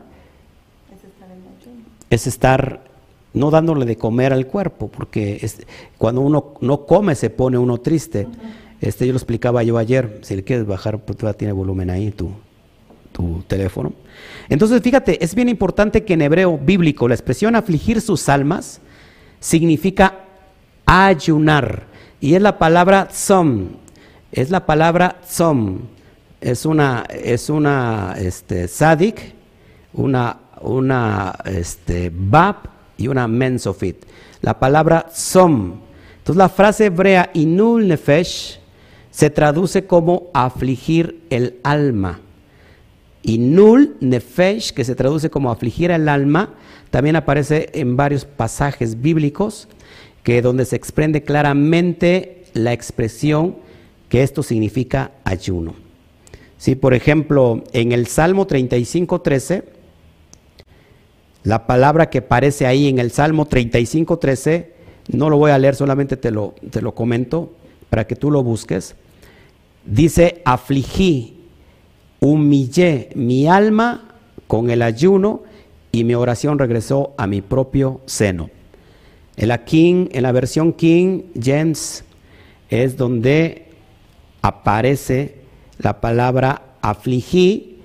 [2.11, 2.85] es estar,
[3.33, 5.51] no dándole de comer al cuerpo, porque
[5.97, 8.29] cuando uno no come se pone uno triste.
[8.83, 12.11] Este, yo lo explicaba yo ayer, si le quieres bajar, pues todavía tiene volumen ahí
[12.11, 12.31] tu,
[13.12, 13.92] tu teléfono.
[14.48, 18.81] Entonces, fíjate, es bien importante que en hebreo bíblico la expresión afligir sus almas
[19.40, 20.18] significa
[20.87, 21.85] ayunar.
[22.20, 23.68] Y es la palabra som,
[24.31, 25.81] es la palabra tzom.
[26.40, 29.35] Es una, es una este, sadik,
[29.92, 32.57] una, una este, bab
[32.96, 34.05] y una mensofit.
[34.40, 35.75] La palabra tzom.
[36.18, 38.59] Entonces la frase hebrea inul nefesh
[39.11, 42.20] se traduce como afligir el alma.
[43.23, 46.55] Inul nefesh, que se traduce como afligir el alma,
[46.91, 49.69] también aparece en varios pasajes bíblicos
[50.23, 53.57] que donde se exprende claramente la expresión
[54.09, 55.75] que esto significa ayuno.
[56.59, 59.65] Si, por ejemplo, en el Salmo 35, 13,
[61.45, 64.73] la palabra que aparece ahí en el Salmo 35, 13,
[65.13, 67.53] no lo voy a leer, solamente te lo, te lo comento
[67.91, 68.95] para que tú lo busques.
[69.85, 71.41] Dice, afligí,
[72.23, 74.05] humillé mi alma
[74.47, 75.43] con el ayuno
[75.91, 78.49] y mi oración regresó a mi propio seno.
[79.37, 82.05] En la King, en la versión King James
[82.71, 83.67] es donde
[84.41, 85.41] aparece
[85.79, 87.81] la palabra afligí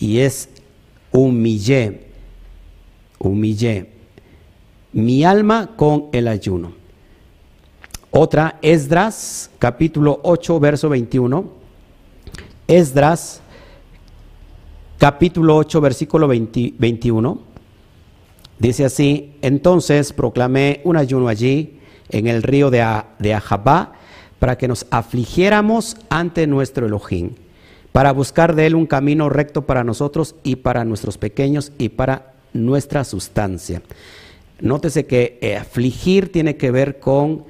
[0.00, 0.48] y es
[1.12, 2.08] humillé,
[3.20, 3.90] humillé
[4.92, 6.72] mi alma con el ayuno.
[8.10, 11.44] Otra, Esdras, capítulo 8, verso 21.
[12.66, 13.42] Esdras,
[14.98, 17.38] capítulo 8, versículo 21.
[18.58, 21.78] Dice así, entonces proclamé un ayuno allí
[22.08, 23.92] en el río de, Ahabá
[24.38, 27.32] para que nos afligiéramos ante nuestro Elohim,
[27.92, 32.32] para buscar de Él un camino recto para nosotros y para nuestros pequeños y para
[32.52, 33.82] nuestra sustancia.
[34.60, 37.44] Nótese que eh, afligir tiene que ver con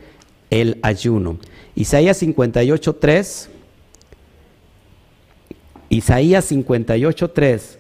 [0.51, 1.39] el ayuno.
[1.77, 3.49] Isaías 58.3,
[5.89, 7.79] Isaías 58.3,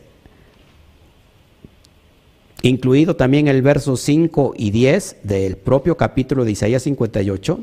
[2.62, 7.60] incluido también el verso 5 y 10 del propio capítulo de Isaías 58,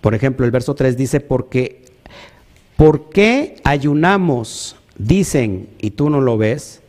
[0.00, 1.84] por ejemplo, el verso 3 dice, porque,
[2.76, 4.76] ¿por qué ayunamos?
[4.96, 6.80] Dicen, y tú no lo ves,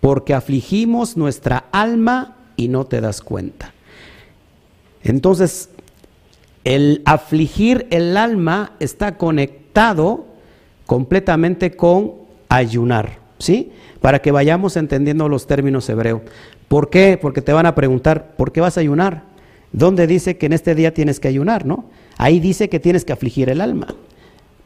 [0.00, 3.74] porque afligimos nuestra alma y no te das cuenta.
[5.04, 5.70] Entonces,
[6.64, 10.26] el afligir el alma está conectado
[10.88, 12.14] completamente con
[12.48, 13.18] ayunar.
[13.38, 13.72] ¿sí?
[14.00, 16.22] Para que vayamos entendiendo los términos hebreos.
[16.66, 17.18] ¿Por qué?
[17.20, 19.24] Porque te van a preguntar, ¿por qué vas a ayunar?
[19.70, 21.84] ¿Dónde dice que en este día tienes que ayunar, no?
[22.16, 23.88] Ahí dice que tienes que afligir el alma.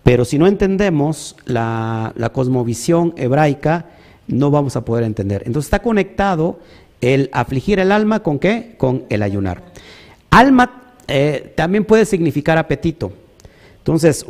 [0.05, 3.87] Pero si no entendemos la, cosmovisión hebraica,
[4.29, 5.43] no vamos a poder entender.
[5.45, 6.61] Entonces está conectado
[7.01, 8.77] el afligir el alma con qué?
[8.79, 9.65] Con el ayunar.
[10.31, 13.13] Alma eh, también puede significar apetito.
[13.79, 14.25] Entonces,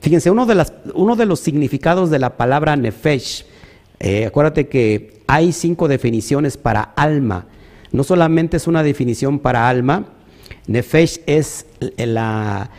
[0.00, 3.44] fíjense, uno de, las, uno de los significados de la palabra nefesh,
[4.00, 7.46] eh, acuérdate que hay cinco definiciones para alma.
[7.92, 10.06] No solamente es una definición para alma,
[10.66, 12.70] nefesh es la,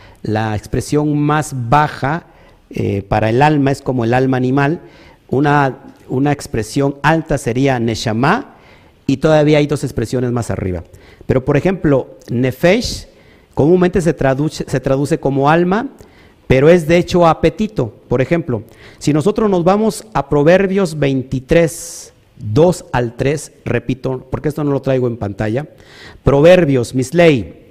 [0.54, 2.26] expresión más baja
[2.70, 4.80] eh, para el alma es como el alma animal,
[5.28, 5.78] una,
[6.08, 8.54] una expresión alta sería neshama
[9.06, 10.84] y todavía hay dos expresiones más arriba.
[11.26, 13.06] Pero por ejemplo, nefesh
[13.54, 15.88] comúnmente se traduce, se traduce como alma,
[16.50, 17.94] pero es de hecho apetito.
[18.08, 18.64] Por ejemplo,
[18.98, 24.82] si nosotros nos vamos a Proverbios 23, 2 al 3, repito, porque esto no lo
[24.82, 25.68] traigo en pantalla,
[26.24, 27.68] Proverbios, ley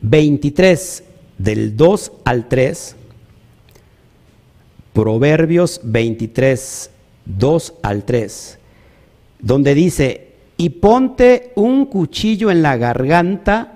[0.00, 1.02] 23
[1.38, 2.94] del 2 al 3,
[4.92, 6.90] Proverbios 23,
[7.24, 8.58] 2 al 3,
[9.40, 13.75] donde dice, y ponte un cuchillo en la garganta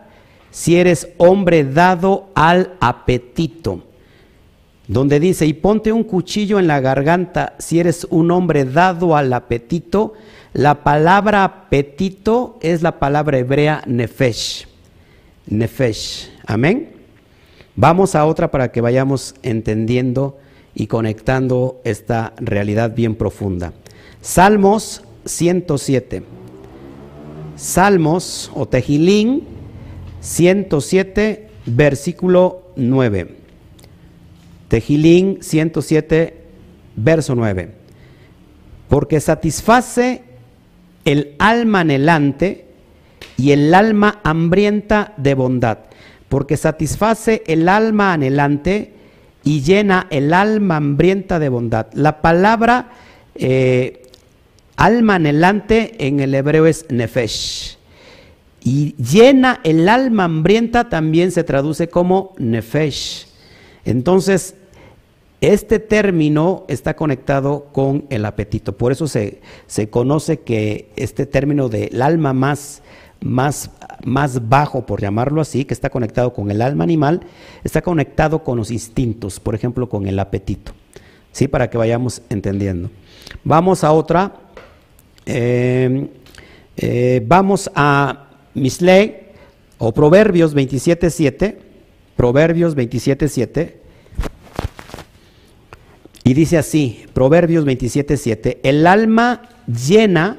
[0.51, 3.83] si eres hombre dado al apetito.
[4.89, 9.33] Donde dice, y ponte un cuchillo en la garganta si eres un hombre dado al
[9.33, 10.15] apetito.
[10.53, 14.67] La palabra apetito es la palabra hebrea nefesh.
[15.47, 16.31] Nefesh.
[16.45, 16.91] Amén.
[17.77, 20.39] Vamos a otra para que vayamos entendiendo
[20.75, 23.73] y conectando esta realidad bien profunda.
[24.21, 26.25] Salmos 107.
[27.55, 29.60] Salmos o Tejilín
[30.20, 33.37] 107, versículo 9.
[34.68, 36.44] Tejilín 107,
[36.96, 37.70] verso 9.
[38.88, 40.22] Porque satisface
[41.04, 42.66] el alma anhelante
[43.37, 45.78] y el alma hambrienta de bondad.
[46.28, 48.92] Porque satisface el alma anhelante
[49.42, 51.87] y llena el alma hambrienta de bondad.
[51.94, 52.90] La palabra
[53.35, 54.02] eh,
[54.76, 57.80] alma anhelante en el hebreo es nefesh.
[58.62, 63.27] Y llena el alma hambrienta también se traduce como nefesh.
[63.85, 64.55] Entonces,
[65.40, 68.77] este término está conectado con el apetito.
[68.77, 72.83] Por eso se, se conoce que este término del alma más,
[73.20, 73.70] más
[74.05, 77.20] más bajo, por llamarlo así, que está conectado con el alma animal,
[77.64, 80.73] está conectado con los instintos, por ejemplo, con el apetito.
[81.33, 81.49] ¿Sí?
[81.49, 82.90] Para que vayamos entendiendo.
[83.44, 84.33] Vamos a otra.
[85.27, 86.09] Eh,
[86.77, 88.30] eh, vamos a
[88.61, 89.16] Misley
[89.79, 91.57] o Proverbios 27.7.
[92.16, 93.75] Proverbios 27.7.
[96.23, 100.38] Y dice así, Proverbios 27.7, el alma llena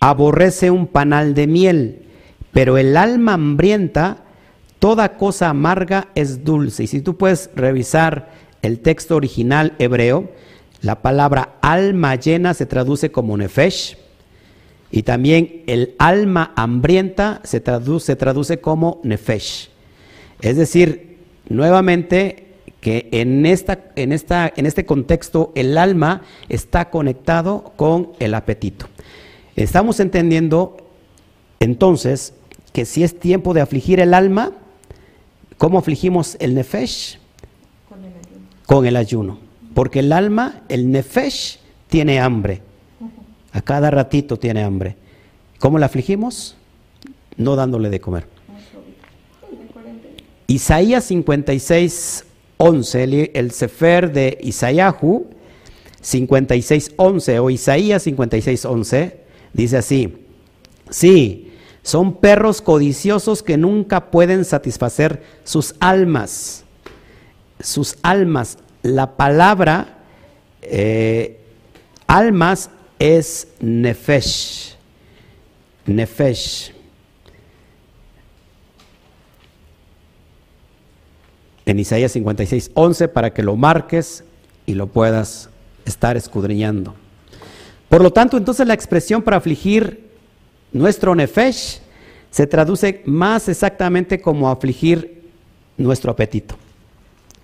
[0.00, 2.08] aborrece un panal de miel
[2.58, 4.24] pero el alma hambrienta,
[4.80, 6.82] toda cosa amarga es dulce.
[6.82, 8.30] Y si tú puedes revisar
[8.62, 10.32] el texto original hebreo,
[10.80, 13.96] la palabra alma llena se traduce como nefesh.
[14.90, 19.68] Y también el alma hambrienta se traduce, se traduce como nefesh.
[20.40, 22.48] Es decir, nuevamente
[22.80, 28.86] que en, esta, en, esta, en este contexto el alma está conectado con el apetito.
[29.56, 30.76] Estamos entendiendo
[31.60, 32.34] entonces
[32.72, 34.52] que si es tiempo de afligir el alma,
[35.56, 37.18] ¿cómo afligimos el nefesh?
[37.88, 38.46] Con el ayuno.
[38.66, 39.38] Con el ayuno.
[39.74, 42.62] Porque el alma, el nefesh, tiene hambre.
[43.52, 44.96] A cada ratito tiene hambre.
[45.58, 46.56] ¿Cómo la afligimos?
[47.36, 48.26] No dándole de comer.
[50.46, 52.24] Isaías 56,
[52.56, 55.26] 11, el, el Sefer de Isayahu
[56.00, 59.20] 56, 11 o Isaías 56, 11,
[59.52, 60.26] dice así,
[60.90, 61.52] sí,
[61.82, 66.64] son perros codiciosos que nunca pueden satisfacer sus almas.
[67.60, 68.58] Sus almas.
[68.82, 69.98] La palabra
[70.62, 71.40] eh,
[72.06, 74.76] almas es nefesh.
[75.86, 76.72] Nefesh.
[81.66, 84.24] En Isaías 56, 11, para que lo marques
[84.66, 85.50] y lo puedas
[85.84, 86.94] estar escudriñando.
[87.88, 90.08] Por lo tanto, entonces la expresión para afligir
[90.72, 91.80] nuestro nefesh
[92.30, 95.30] se traduce más exactamente como afligir
[95.76, 96.56] nuestro apetito.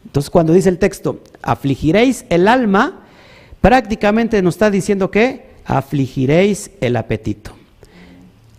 [0.05, 3.03] Entonces cuando dice el texto, afligiréis el alma,
[3.65, 7.53] prácticamente nos está diciendo que afligiréis el apetito.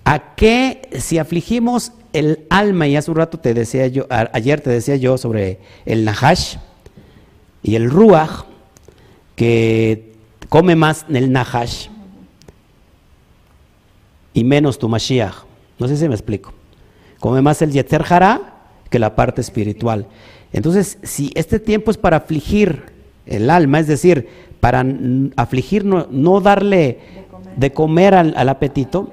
[0.03, 2.88] ¿A qué si afligimos el alma?
[2.88, 6.56] Y hace un rato te decía yo, ayer te decía yo sobre el nahash
[7.62, 8.45] y el ruach,
[9.36, 10.16] que
[10.49, 11.89] come más el Nahash
[14.34, 15.36] y menos tu Mashiach.
[15.78, 16.51] No sé si me explico.
[17.20, 18.56] Come más el Yetzer Hara
[18.89, 20.08] que la parte espiritual.
[20.51, 22.94] Entonces, si este tiempo es para afligir
[23.26, 24.28] el alma, es decir,
[24.59, 24.86] para
[25.36, 26.99] afligir, no, darle
[27.55, 29.11] de comer, al, apetito,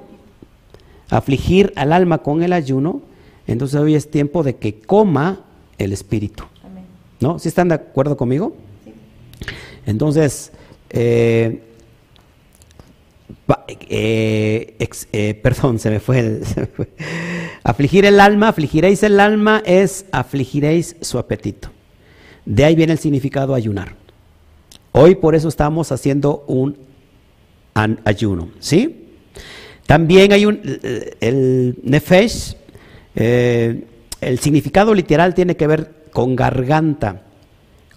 [1.09, 3.01] afligir al alma con el ayuno,
[3.47, 5.41] entonces hoy es tiempo de que coma
[5.77, 6.43] el espíritu.
[7.19, 7.39] ¿No?
[7.39, 8.53] ¿Sí están de acuerdo conmigo?
[9.85, 10.51] Entonces,
[10.89, 11.61] eh,
[13.89, 14.75] eh,
[15.11, 16.43] eh, perdón, se me, fue el,
[17.63, 21.69] Afligir el alma, afligiréis el alma es afligiréis su apetito.
[22.45, 24.02] De ahí viene el significado ayunar.
[24.93, 26.77] Hoy por eso estamos haciendo un
[27.73, 29.07] ayuno, ¿sí?
[29.85, 30.61] También hay un,
[31.19, 32.55] el nefesh,
[33.15, 37.23] el significado literal tiene que ver con garganta.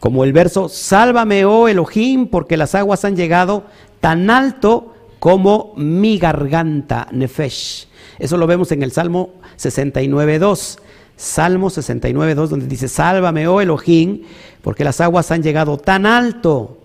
[0.01, 3.65] Como el verso, sálvame, oh Elohim, porque las aguas han llegado
[4.01, 7.89] tan alto como mi garganta, Nefesh.
[8.19, 10.79] Eso lo vemos en el Salmo 69.2.
[11.17, 14.23] Salmo 69.2, donde dice, sálvame, oh Elohim,
[14.63, 16.79] porque las aguas han llegado tan alto,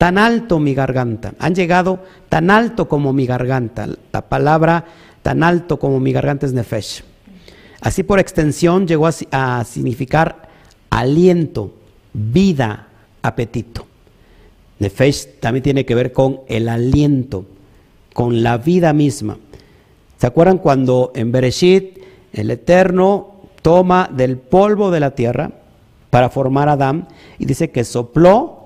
[0.00, 1.34] tan alto mi garganta.
[1.38, 3.86] Han llegado tan alto como mi garganta.
[4.12, 4.86] La palabra
[5.20, 7.04] tan alto como mi garganta es Nefesh.
[7.82, 10.48] Así por extensión llegó a significar
[10.88, 11.74] aliento,
[12.14, 12.88] vida,
[13.20, 13.86] apetito.
[14.78, 17.44] Nefesh también tiene que ver con el aliento,
[18.14, 19.36] con la vida misma.
[20.16, 21.98] ¿Se acuerdan cuando en Bereshit
[22.32, 25.50] el Eterno toma del polvo de la tierra
[26.08, 27.06] para formar a Adán
[27.38, 28.59] y dice que sopló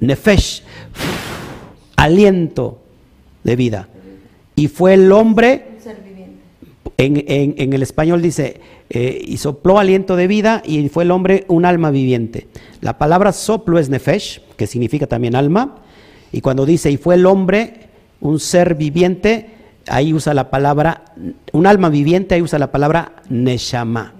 [0.00, 0.62] Nefesh,
[1.96, 2.80] aliento
[3.44, 3.88] de vida.
[4.56, 5.66] Y fue el hombre,
[6.96, 11.44] en, en el español dice, eh, y sopló aliento de vida y fue el hombre
[11.48, 12.48] un alma viviente.
[12.80, 15.82] La palabra soplo es nefesh, que significa también alma,
[16.32, 17.88] y cuando dice y fue el hombre
[18.20, 19.50] un ser viviente,
[19.88, 21.04] ahí usa la palabra,
[21.52, 24.14] un alma viviente, ahí usa la palabra neshama.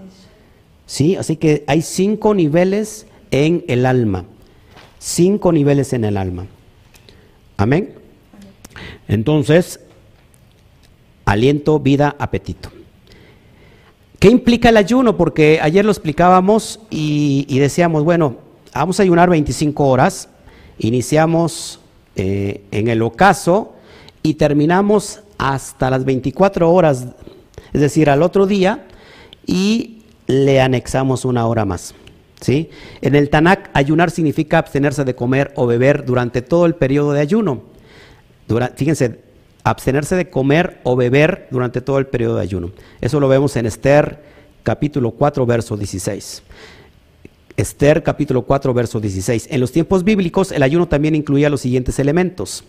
[0.84, 1.16] ¿Sí?
[1.16, 4.24] Así que hay cinco niveles en el alma.
[4.98, 6.46] Cinco niveles en el alma.
[7.56, 7.94] Amén.
[9.06, 9.80] Entonces,
[11.24, 12.70] aliento, vida, apetito.
[14.18, 15.16] ¿Qué implica el ayuno?
[15.16, 18.36] Porque ayer lo explicábamos y, decíamos, bueno,
[18.74, 20.28] vamos a ayunar 25 horas,
[20.78, 21.80] iniciamos
[22.16, 23.74] eh, en el ocaso
[24.22, 27.06] y terminamos hasta las 24 horas,
[27.72, 28.86] es decir, al otro día,
[29.46, 31.94] y le anexamos una hora más.
[32.46, 37.20] En el Tanakh, ayunar significa abstenerse de comer o beber durante todo el periodo de
[37.20, 37.62] ayuno.
[38.76, 39.20] fíjense,
[39.64, 42.70] abstenerse de comer o beber durante todo el periodo de ayuno.
[43.00, 44.22] Eso lo vemos en Esther
[44.62, 46.42] capítulo 4, verso 16.
[47.56, 49.48] Esther capítulo 4, verso 16.
[49.50, 52.64] En los tiempos bíblicos el ayuno también incluía los siguientes elementos.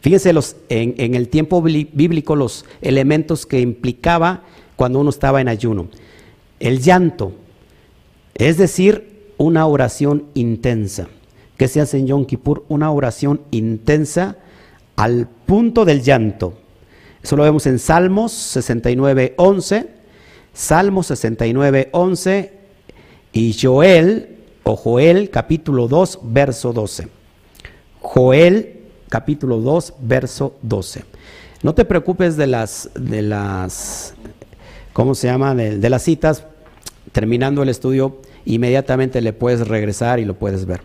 [0.00, 4.42] Fíjense los, en el tiempo bíblico los elementos que implicaba
[4.74, 5.88] cuando uno estaba en ayuno.
[6.58, 7.34] El llanto,
[8.34, 11.08] es decir, una oración intensa.
[11.56, 12.64] ¿Qué se hace en Yom Kippur?
[12.68, 14.36] Una oración intensa
[14.96, 16.54] al punto del llanto.
[17.22, 19.86] Eso lo vemos en Salmos 69, 11,
[20.52, 22.52] Salmos 69, 11
[23.32, 27.08] y Joel o Joel capítulo 2, verso 12.
[28.00, 31.04] Joel capítulo 2, verso 12.
[31.62, 34.14] No te preocupes de las, de las,
[34.92, 35.54] ¿cómo se llama?
[35.54, 36.44] De las citas.
[37.10, 40.80] Terminando el estudio, inmediatamente le puedes regresar y lo puedes ver.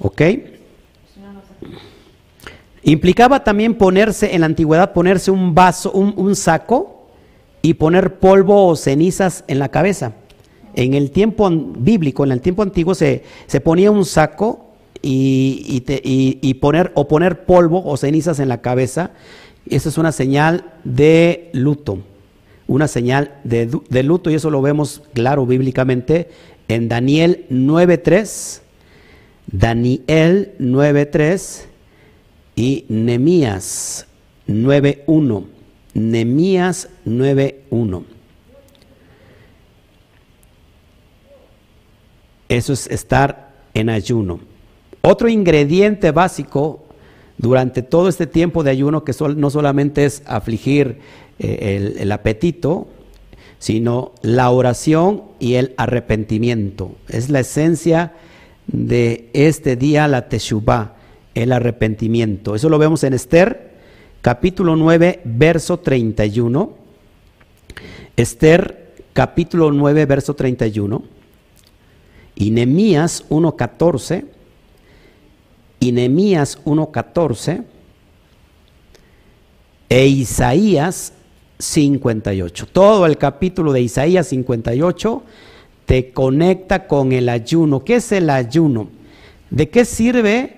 [0.00, 0.22] ¿Ok?
[2.84, 7.06] Implicaba también ponerse, en la antigüedad, ponerse un vaso, un, saco
[7.62, 10.14] y poner polvo o cenizas en la cabeza.
[10.74, 16.54] En el tiempo bíblico, en el tiempo antiguo, se, se ponía un saco y, y,
[16.54, 19.12] poner, o poner polvo o cenizas en la cabeza.
[19.68, 21.98] Eso es una señal de luto,
[22.66, 26.30] una señal de, luto, y eso lo vemos claro bíblicamente
[26.68, 28.60] en Daniel 9.3.
[29.46, 31.64] Daniel 9.3
[32.56, 34.06] y Nemías
[34.46, 35.44] 9.1.
[35.94, 38.04] Nemías 9.1.
[42.48, 44.40] Eso es estar en ayuno.
[45.00, 46.84] Otro ingrediente básico
[47.38, 50.98] durante todo este tiempo de ayuno, que no solamente es afligir
[51.38, 52.86] eh, el, apetito,
[53.58, 56.92] sino la oración y el arrepentimiento.
[57.08, 58.12] Es la esencia
[58.66, 60.96] de este día, la Teshuvah
[61.34, 62.54] el arrepentimiento.
[62.54, 63.72] Eso lo vemos en Esther,
[64.20, 66.72] capítulo 9, verso 31.
[68.16, 71.02] Esther, capítulo 9, verso 31.
[72.34, 74.24] Y Nemías 1.14.
[75.82, 77.64] y Nehemías 1.14
[79.88, 81.12] e Isaías
[81.58, 82.68] 58.
[82.70, 85.24] Todo el capítulo de Isaías 58
[85.84, 87.82] te conecta con el ayuno.
[87.82, 88.90] ¿Qué es el ayuno?
[89.50, 90.54] ¿De qué sirve?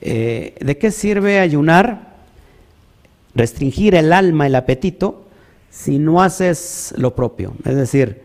[0.00, 2.16] Eh, ¿De qué sirve ayunar?
[3.34, 5.26] Restringir el alma, el apetito,
[5.68, 7.52] si no haces lo propio.
[7.66, 8.22] Es decir,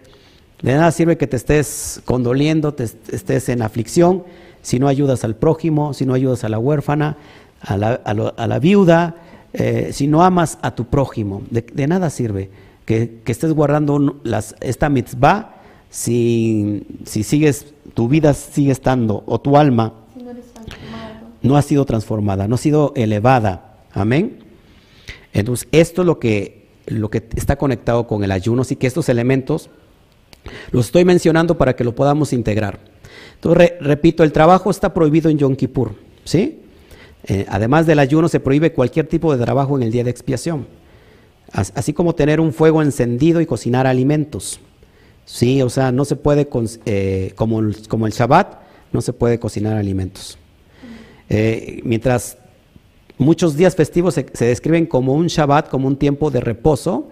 [0.62, 4.24] de nada sirve que te estés condoliendo, te estés en aflicción,
[4.62, 7.18] si no ayudas al prójimo, si no ayudas a la huérfana,
[7.62, 9.16] a la, viuda,
[9.54, 11.44] eh, si no amas a tu prójimo.
[11.50, 12.50] De, nada sirve
[12.86, 15.56] que, estés guardando las, esta mitzvah
[15.90, 19.94] si, si sigues, tu vida sigue estando, o tu alma
[21.42, 23.78] no, ha sido transformada, no ha sido elevada.
[23.94, 24.40] Amén.
[25.34, 29.10] Entonces, esto es lo que, lo que está conectado con el ayuno, así que estos
[29.10, 29.70] elementos
[30.72, 32.91] los estoy mencionando para que lo podamos integrar.
[33.44, 36.60] Entonces, repito, el trabajo está prohibido en Yom Kippur, ¿sí?
[37.24, 40.68] Eh, además del ayuno, se prohíbe cualquier tipo de trabajo en el día de expiación,
[41.52, 44.60] así como tener un fuego encendido y cocinar alimentos.
[45.26, 46.48] Sí, o sea, no se puede,
[46.86, 47.74] eh, como, el,
[48.12, 48.60] Shabbat,
[48.92, 50.38] no se puede cocinar alimentos.
[51.28, 52.38] Eh, mientras
[53.18, 57.10] muchos días festivos se, describen como un Shabbat, como un tiempo de reposo,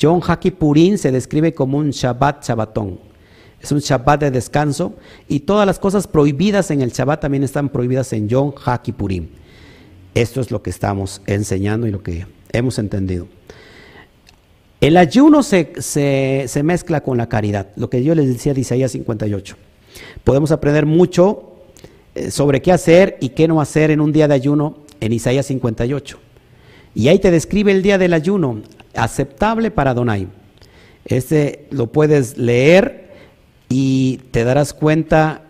[0.00, 3.13] John Haki Purim se describe como un Shabbat Shabbatón.
[3.64, 4.92] Es un Shabbat de descanso
[5.26, 9.28] y todas las cosas prohibidas en el Shabbat también están prohibidas en John Haki Purim.
[10.14, 13.26] Esto es lo que estamos enseñando y lo que hemos entendido.
[14.82, 18.92] El ayuno se, se, mezcla con la caridad, lo que yo les decía de Isaías
[18.92, 19.56] 58.
[20.24, 21.54] Podemos aprender mucho
[22.14, 25.46] eh, sobre qué hacer y qué no hacer en un día de ayuno en Isaías
[25.46, 26.18] 58.
[26.94, 28.60] Y ahí te describe el día del ayuno,
[28.94, 30.28] aceptable para Donai.
[31.06, 33.04] Este lo puedes leer
[33.76, 35.42] y te darás cuenta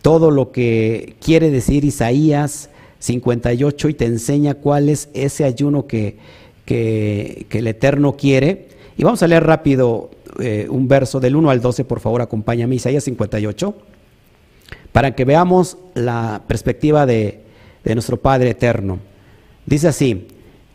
[0.00, 6.16] todo lo que quiere decir Isaías 58 y te enseña cuál es ese ayuno que,
[6.64, 8.68] que, el Eterno quiere.
[8.96, 12.76] Y vamos a leer rápido eh, un verso del 1 al 12, por favor, acompáñame,
[12.76, 13.74] Isaías 58,
[14.92, 17.40] para que veamos la perspectiva de,
[17.82, 19.00] de nuestro Padre Eterno.
[19.66, 20.28] Dice así,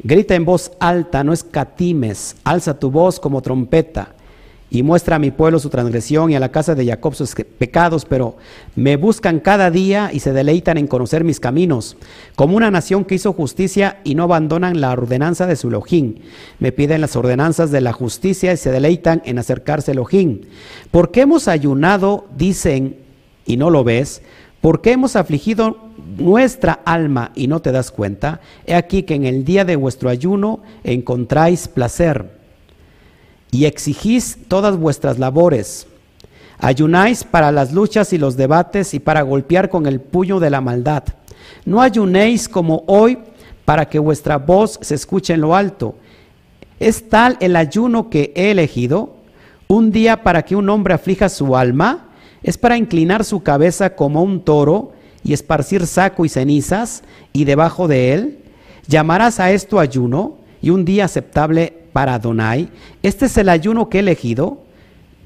[0.03, 4.13] grita en voz alta, no escatimes, alza tu voz como trompeta
[4.74, 8.05] y muestra a mi pueblo su transgresión y a la casa de Jacob sus pecados,
[8.05, 8.38] pero
[8.78, 11.97] me buscan cada día y se deleitan en conocer mis caminos,
[12.38, 16.15] como una nación que hizo justicia y no abandonan la ordenanza de su Elohim.
[16.59, 20.39] Me piden las ordenanzas de la justicia y se deleitan en acercarse a Elohim.
[20.89, 22.95] ¿Por qué hemos ayunado, dicen,
[23.45, 24.22] y no lo ves?
[24.61, 25.76] ¿Por qué hemos afligido
[26.17, 28.39] nuestra alma y no te das cuenta?
[28.65, 32.40] He aquí que en el día de vuestro ayuno encontráis placer
[33.52, 35.88] y exigís todas vuestras labores.
[36.58, 40.62] Ayunáis para las luchas y los debates y para golpear con el puño de la
[40.62, 41.04] maldad.
[41.66, 43.18] No ayunéis como hoy
[43.66, 45.95] para que vuestra voz se escuche en lo alto.
[46.80, 49.16] Es tal el ayuno que he elegido,
[49.68, 52.10] un día para que un hombre aflija su alma,
[52.43, 54.93] es para inclinar su cabeza como un toro
[55.24, 58.39] y esparcir saco y cenizas, y debajo de él,
[58.88, 62.69] llamarás a esto ayuno y un día aceptable para Adonai,
[63.03, 64.63] este es el ayuno que he elegido,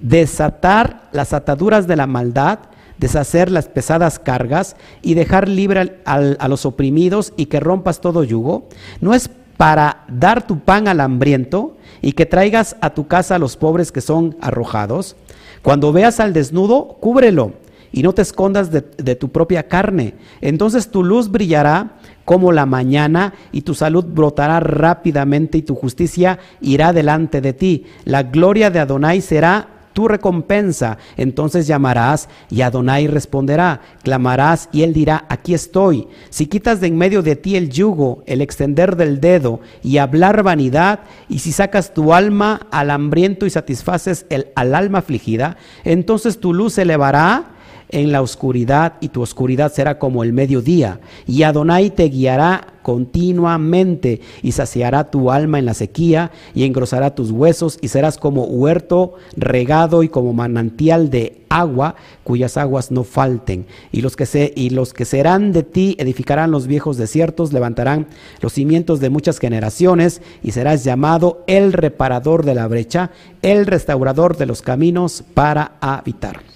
[0.01, 2.59] desatar las ataduras de la maldad,
[2.97, 8.67] deshacer las pesadas cargas y dejar libre a los oprimidos y que rompas todo yugo.
[9.01, 13.39] No es para dar tu pan al hambriento y que traigas a tu casa a
[13.39, 15.15] los pobres que son arrojados.
[15.61, 17.53] Cuando veas al desnudo, cúbrelo
[17.95, 20.15] y no te escondas de, tu propia carne.
[20.41, 21.93] Entonces tu luz brillará
[22.25, 27.85] como la mañana, y tu salud brotará rápidamente y tu justicia irá delante de ti.
[28.03, 30.97] La gloria de Adonai será tu recompensa.
[31.15, 33.79] Entonces llamarás y Adonai responderá.
[34.03, 36.09] Clamarás y él dirá, aquí estoy.
[36.29, 40.43] Si quitas de en medio de ti el yugo, el extender del dedo y hablar
[40.43, 46.41] vanidad, y si sacas tu alma al hambriento y satisfaces el, al alma afligida, entonces
[46.41, 47.54] tu luz se elevará
[47.89, 50.99] en la oscuridad y tu oscuridad será como el mediodía.
[51.27, 57.31] Y Adonai te guiará continuamente y saciará tu alma en la sequía y engrosará tus
[57.31, 63.65] huesos y serás como huerto regado y como manantial de agua cuyas aguas no falten.
[63.91, 68.07] Y los que, se, y los que serán de ti edificarán los viejos desiertos, levantarán
[68.41, 73.09] los cimientos de muchas generaciones y serás llamado el reparador de la brecha,
[73.41, 76.54] el restaurador de los caminos para habitar.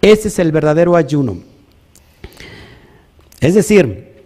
[0.00, 1.38] Ese es el verdadero ayuno.
[3.40, 4.24] Es decir,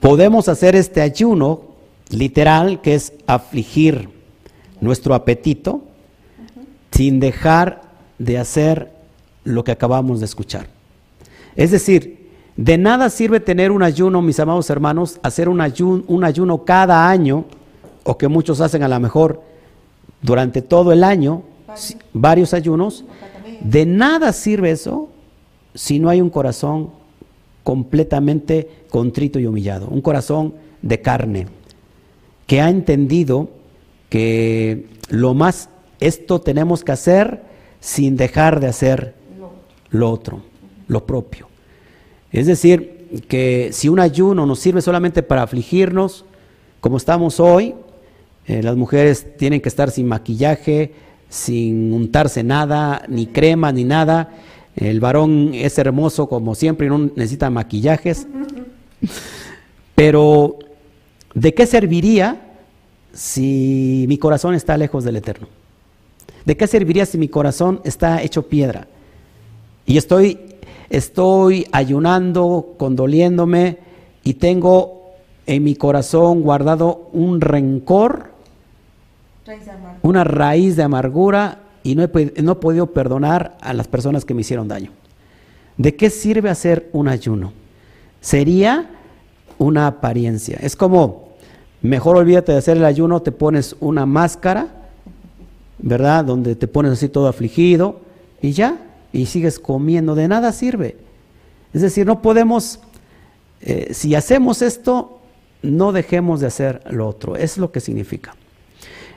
[0.00, 1.62] podemos hacer este ayuno
[2.10, 4.08] literal, que es afligir
[4.80, 5.82] nuestro apetito,
[6.90, 7.82] sin dejar
[8.18, 8.92] de hacer
[9.44, 10.66] lo que acabamos de escuchar.
[11.54, 12.18] Es decir,
[12.58, 17.08] De nada sirve tener un ayuno, mis amados hermanos, hacer un ayuno, un ayuno cada
[17.08, 17.44] año,
[18.02, 19.40] o que muchos hacen a lo mejor
[20.22, 21.44] durante todo el año,
[22.12, 23.04] varios ayunos.
[23.60, 25.08] De nada sirve eso
[25.74, 26.90] si no hay un corazón
[27.62, 31.46] completamente contrito y humillado, un corazón de carne,
[32.46, 33.50] que ha entendido
[34.08, 35.68] que lo más,
[36.00, 37.42] esto tenemos que hacer
[37.80, 39.14] sin dejar de hacer
[39.90, 40.42] lo otro,
[40.86, 41.48] lo propio.
[42.32, 46.24] Es decir, que si un ayuno nos sirve solamente para afligirnos,
[46.80, 47.74] como estamos hoy,
[48.46, 50.92] eh, las mujeres tienen que estar sin maquillaje,
[51.28, 54.30] sin untarse nada, ni crema, ni nada.
[54.76, 58.26] El varón es hermoso como siempre y no necesita maquillajes.
[59.94, 60.58] Pero,
[61.34, 62.40] ¿de qué serviría
[63.12, 65.48] si mi corazón está lejos del Eterno?
[66.44, 68.86] ¿De qué serviría si mi corazón está hecho piedra?
[69.86, 70.38] Y estoy
[70.90, 73.78] estoy ayunando, condoliéndome
[74.24, 75.12] y tengo
[75.46, 78.32] en mi corazón guardado un rencor,
[80.02, 84.34] una raíz de amargura y no he, no he podido perdonar a las personas que
[84.34, 84.90] me hicieron daño.
[85.76, 87.52] ¿De qué sirve hacer un ayuno?
[88.20, 88.90] Sería
[89.58, 90.58] una apariencia.
[90.60, 91.28] Es como,
[91.82, 94.68] mejor olvídate de hacer el ayuno, te pones una máscara,
[95.78, 96.24] ¿verdad?
[96.24, 98.00] Donde te pones así todo afligido
[98.42, 98.78] y ya,
[99.12, 100.96] y sigues comiendo, de nada sirve.
[101.72, 102.80] Es decir, no podemos,
[103.60, 105.20] eh, si hacemos esto,
[105.62, 107.36] no dejemos de hacer lo otro.
[107.36, 108.34] Es lo que significa.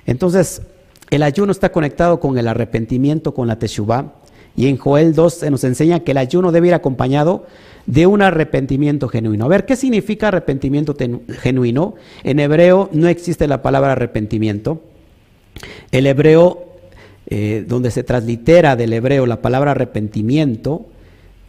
[0.06, 0.62] Entonces,
[1.10, 4.14] el ayuno está conectado con el arrepentimiento, con la teshuvah.
[4.56, 7.46] Y en Joel 2 se nos enseña que el ayuno debe ir acompañado
[7.86, 9.46] de un arrepentimiento genuino.
[9.46, 10.96] A ver, ¿qué significa arrepentimiento
[11.42, 11.96] genuino?
[12.24, 14.82] En hebreo no existe la palabra arrepentimiento.
[15.92, 16.72] El hebreo
[17.28, 20.86] eh, donde se translitera del hebreo la palabra arrepentimiento,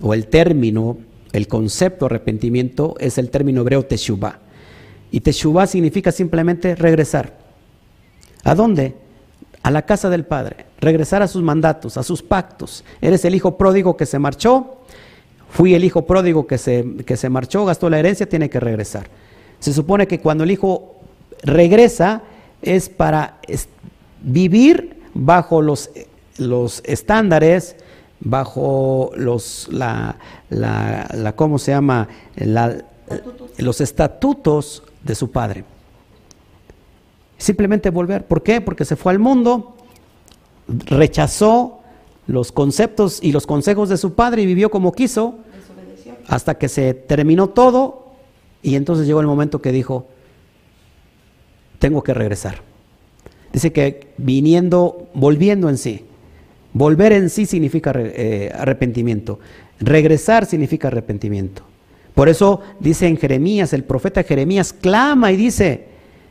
[0.00, 0.98] o el término,
[1.32, 4.38] el concepto arrepentimiento, es el término hebreo teshuvah.
[5.10, 7.41] Y teshuvah significa simplemente regresar.
[8.44, 8.96] ¿A dónde?
[9.62, 10.66] A la casa del Padre.
[10.80, 12.84] Regresar a sus mandatos, a sus pactos.
[13.00, 14.78] Eres el hijo pródigo que se marchó.
[15.50, 19.08] Fui el hijo pródigo que se, que se marchó, gastó la herencia, tiene que regresar.
[19.60, 20.96] Se supone que cuando el hijo
[21.42, 22.22] regresa
[22.62, 23.38] es para
[24.22, 25.90] vivir bajo los,
[26.38, 27.76] los estándares,
[28.20, 30.16] bajo los, la,
[30.48, 32.08] la, ¿cómo se llama?
[33.58, 35.64] los estatutos de su padre.
[37.42, 38.24] Simplemente volver.
[38.24, 38.60] ¿Por qué?
[38.60, 39.74] Porque se fue al mundo,
[40.68, 41.80] rechazó
[42.28, 45.38] los conceptos y los consejos de su padre y vivió como quiso
[46.28, 48.12] hasta que se terminó todo
[48.62, 50.06] y entonces llegó el momento que dijo,
[51.80, 52.60] tengo que regresar.
[53.52, 56.04] Dice que viniendo, volviendo en sí.
[56.72, 59.40] Volver en sí significa eh, arrepentimiento.
[59.80, 61.64] Regresar significa arrepentimiento.
[62.14, 65.88] Por eso dice en Jeremías, el profeta Jeremías clama y dice,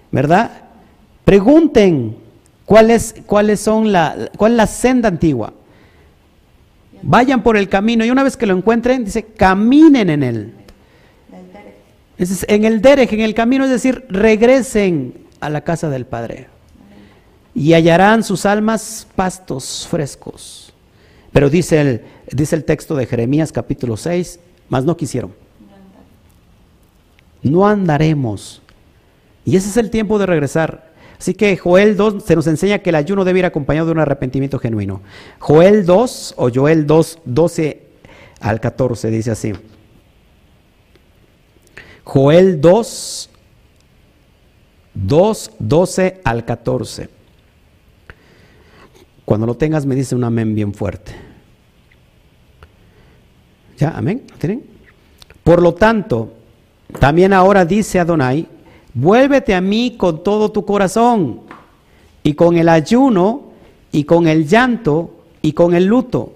[0.09, 0.70] ¿verdad?
[1.25, 2.17] Pregunten
[2.65, 5.53] cuáles cuáles son la, cuál es la senda antigua.
[7.03, 10.53] Vayan por el camino y una vez que lo encuentren, dice, caminen en él.
[12.17, 16.47] en el derech, en el camino, es decir, regresen a la casa del Padre
[17.53, 20.73] y hallarán sus almas pastos frescos.
[21.31, 22.01] Pero dice el,
[22.31, 25.33] dice el texto de Jeremías capítulo 6, mas no quisieron.
[27.41, 28.61] No andaremos.
[29.45, 30.90] Y ese es el tiempo de regresar.
[31.21, 33.99] Así que Joel 2 se nos enseña que el ayuno debe ir acompañado de un
[33.99, 35.01] arrepentimiento genuino.
[35.37, 37.83] Joel 2 o Joel 2, 12
[38.39, 39.53] al 14 dice así.
[42.03, 43.29] Joel 2,
[44.95, 47.09] 2, 12 al 14.
[49.23, 51.11] Cuando lo tengas me dice un amén bien fuerte.
[53.77, 53.91] ¿Ya?
[53.91, 54.23] ¿Amén?
[54.39, 54.63] ¿Tienen?
[55.43, 56.33] Por lo tanto,
[56.99, 58.47] también ahora dice Adonai,
[58.93, 61.41] vuélvete a mí con todo tu corazón
[62.23, 63.43] y con el ayuno
[63.91, 65.11] y con el llanto
[65.41, 66.33] y con el luto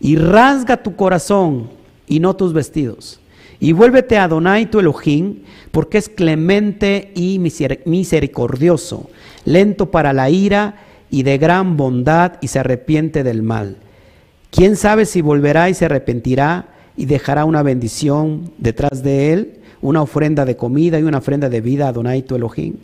[0.00, 1.70] y rasga tu corazón
[2.06, 3.20] y no tus vestidos.
[3.60, 5.40] Y vuélvete a Adonai tu Elohim,
[5.70, 9.08] porque es clemente y misericordioso,
[9.44, 13.78] lento para la ira y de gran bondad y se arrepiente del mal.
[14.50, 20.02] ¿Quién sabe si volverá y se arrepentirá y dejará una bendición detrás de él, una
[20.02, 22.74] ofrenda de comida y una ofrenda de vida a Donai tu Elohim?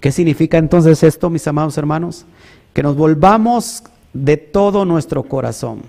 [0.00, 2.26] ¿Qué significa entonces esto, mis amados hermanos?
[2.72, 5.82] Que nos volvamos de todo nuestro corazón.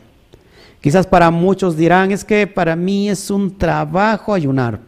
[0.81, 4.79] Quizás para muchos dirán, es que para mí es un trabajo ayunar.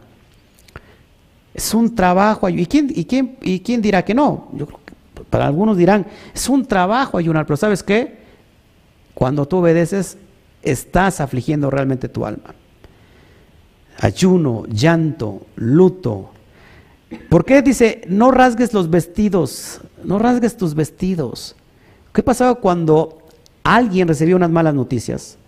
[1.52, 2.48] Es un trabajo.
[2.48, 4.48] ¿Y quién, y quién, y quién dirá que no?
[4.54, 4.82] Yo creo
[5.28, 8.18] para algunos dirán, es un trabajo ayunar, pero ¿sabes qué?
[9.14, 10.18] Cuando tú obedeces,
[10.62, 12.54] estás afligiendo realmente tu alma.
[14.02, 16.30] Ayuno, llanto, luto.
[17.28, 21.54] ¿Por qué dice, no rasgues los vestidos, no rasgues tus vestidos?
[22.12, 23.18] ¿Qué pasaba cuando
[23.62, 25.38] alguien recibía unas malas noticias?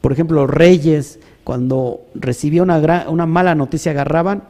[0.00, 4.44] Por ejemplo, los reyes, cuando recibía una, una mala noticia, agarraban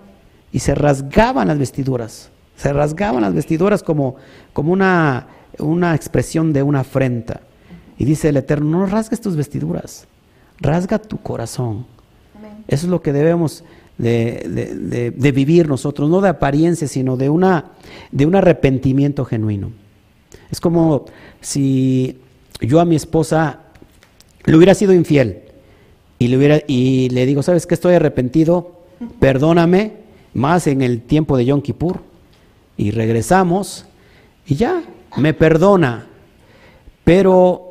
[0.52, 2.30] y se rasgaban las vestiduras.
[2.56, 4.16] Se rasgaban las vestiduras como,
[4.52, 5.28] como una,
[5.58, 7.40] una expresión de una afrenta.
[7.96, 10.06] Y dice el Eterno, no rasgues tus vestiduras,
[10.60, 11.86] rasga tu corazón.
[12.70, 13.64] Eso es lo que debemos
[13.98, 19.72] de, vivir nosotros, no de apariencia, sino de, un arrepentimiento genuino.
[20.52, 21.06] Es como
[21.40, 22.18] si
[22.60, 23.58] yo a mi esposa
[24.44, 25.42] le hubiera sido infiel
[26.20, 27.74] y le, y le digo, ¿sabes qué?
[27.74, 28.84] Estoy arrepentido,
[29.18, 29.94] perdóname,
[30.32, 31.98] más en el tiempo de Yom Kippur.
[32.76, 33.84] Y regresamos
[34.46, 34.84] y ya,
[35.16, 36.06] me perdona.
[37.02, 37.70] Pero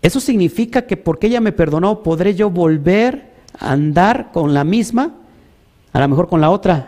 [0.00, 5.14] eso significa que porque ella me perdonó, podré yo volver andar con la misma,
[5.92, 6.86] a lo mejor con la otra.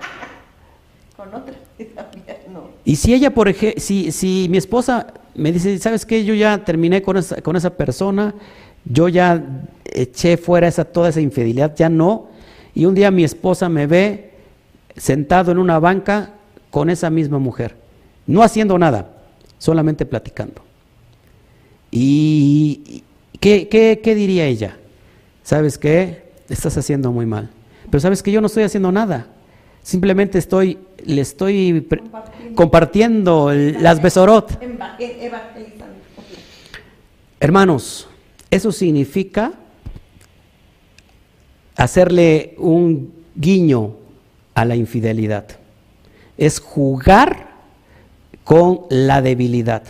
[1.17, 1.55] Con otra,
[2.53, 2.69] no.
[2.85, 6.25] Y si ella, por ejemplo, si, si mi esposa me dice, ¿sabes qué?
[6.25, 8.35] Yo ya terminé con esa, con esa persona,
[8.85, 9.43] yo ya
[9.85, 12.29] eché fuera esa, toda esa infidelidad, ya no.
[12.75, 14.33] Y un día mi esposa me ve
[14.97, 16.31] sentado en una banca
[16.71, 17.77] con esa misma mujer,
[18.27, 19.15] no haciendo nada,
[19.59, 20.63] solamente platicando.
[21.91, 23.05] ¿Y
[23.39, 24.77] qué, qué, diría ella?
[25.45, 26.24] ¿Sabes qué?
[26.49, 27.51] Estás haciendo muy mal.
[27.91, 29.27] Pero sabes que yo no estoy haciendo nada.
[29.83, 31.87] Simplemente estoy, le estoy
[32.55, 34.59] compartiendo, las besorot.
[37.39, 38.09] Hermanos,
[38.51, 39.53] eso significa
[41.77, 43.97] hacerle un guiño
[44.55, 45.47] a la infidelidad.
[46.39, 47.49] Es jugar
[48.45, 49.83] con la debilidad.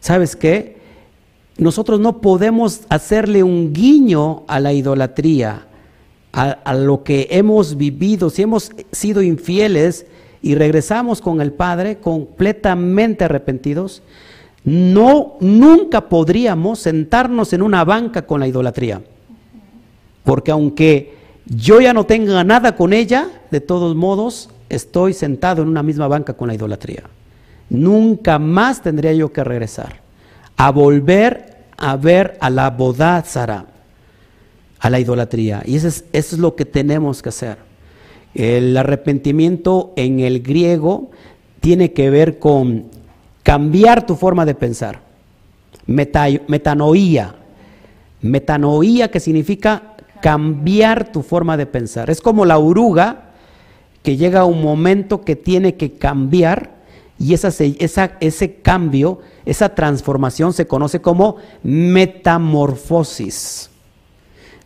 [0.00, 0.75] ¿Sabes qué?
[1.58, 5.66] Nosotros no podemos hacerle un guiño a la idolatría,
[6.32, 10.04] a, lo que hemos vivido, si hemos sido infieles
[10.42, 14.02] y regresamos con el Padre completamente arrepentidos,
[14.64, 19.00] no, nunca podríamos sentarnos en una banca con la idolatría.
[20.24, 21.14] Porque aunque
[21.46, 26.06] yo ya no tenga nada con ella, de todos modos estoy sentado en una misma
[26.06, 27.04] banca con la idolatría.
[27.70, 30.05] Nunca más tendría yo que regresar
[30.56, 33.66] a volver a ver a la bodázara,
[34.80, 35.62] a la idolatría.
[35.64, 37.58] Y eso es, eso es lo que tenemos que hacer.
[38.34, 41.10] El arrepentimiento en el griego
[41.60, 42.84] tiene que ver con
[43.42, 45.00] cambiar tu forma de pensar.
[45.86, 47.34] metanoía.
[48.22, 52.10] Metanoía que significa cambiar tu forma de pensar.
[52.10, 53.30] Es como la oruga
[54.02, 56.75] que llega a un momento que tiene que cambiar
[57.18, 57.48] y esa,
[58.20, 63.70] ese cambio, esa transformación se conoce como metamorfosis.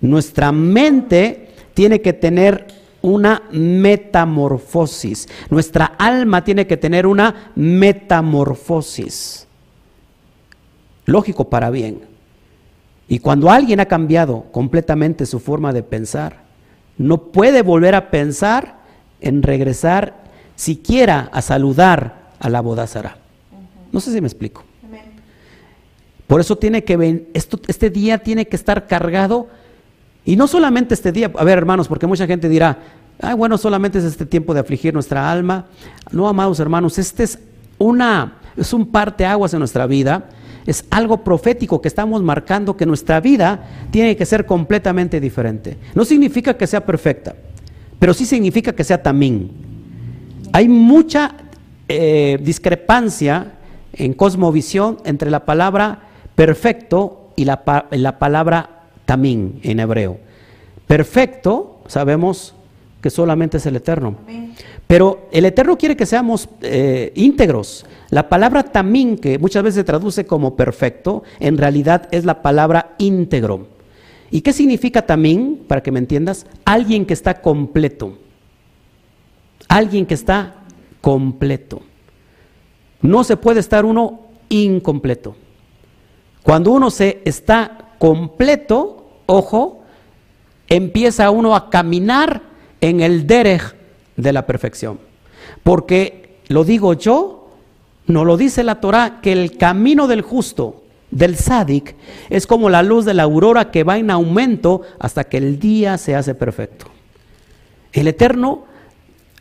[0.01, 2.67] Nuestra mente tiene que tener
[3.03, 5.29] una metamorfosis.
[5.49, 9.47] Nuestra alma tiene que tener una metamorfosis.
[11.07, 12.01] Lógico para bien.
[13.09, 16.45] Y cuando alguien ha cambiado completamente su forma de pensar,
[16.99, 18.81] no puede volver a pensar
[19.21, 20.21] en regresar
[20.55, 23.17] siquiera a saludar a la bodázara.
[23.93, 24.65] No sé si me explico.
[26.27, 29.49] Por eso tiene que ven, esto, este día tiene que estar cargado,
[30.25, 32.79] y no solamente este día, a ver hermanos, porque mucha gente dirá,
[33.21, 35.67] ay bueno, solamente es este tiempo de afligir nuestra alma.
[36.13, 37.39] No, amados hermanos, este es
[37.79, 38.89] una, es un
[39.27, 40.29] aguas en nuestra vida,
[40.67, 45.79] es algo profético que estamos marcando que nuestra vida tiene que ser completamente diferente.
[45.95, 47.35] No significa que sea perfecta,
[47.99, 49.51] pero sí significa que sea también.
[50.53, 51.35] Hay mucha
[51.93, 53.55] eh, discrepancia
[53.93, 56.03] en cosmovisión entre la palabra
[56.37, 60.19] perfecto y la, palabra tamín en hebreo.
[60.87, 62.55] Perfecto, sabemos
[63.03, 64.19] que solamente es el Eterno.
[64.87, 67.85] Pero el Eterno quiere que seamos eh, íntegros.
[68.11, 72.95] La palabra tamín, que muchas veces se traduce como perfecto, en realidad es la palabra
[72.99, 73.67] íntegro.
[74.31, 76.47] ¿Y qué significa tamín, para que me entiendas?
[76.65, 78.17] Alguien que está completo.
[79.67, 80.60] Alguien que está
[81.01, 81.83] completo.
[83.03, 85.37] No se puede estar uno incompleto.
[86.43, 89.83] Cuando uno se está completo, ojo,
[90.69, 92.43] empieza uno a caminar
[92.81, 93.75] en el derech
[94.17, 94.99] de la perfección.
[95.63, 97.49] Porque lo digo yo,
[98.07, 101.97] no lo dice la Torah, que el camino del justo, del sádic,
[102.29, 105.99] es como la luz de la aurora que va en aumento hasta que el día
[105.99, 106.87] se hace perfecto.
[107.93, 108.65] El Eterno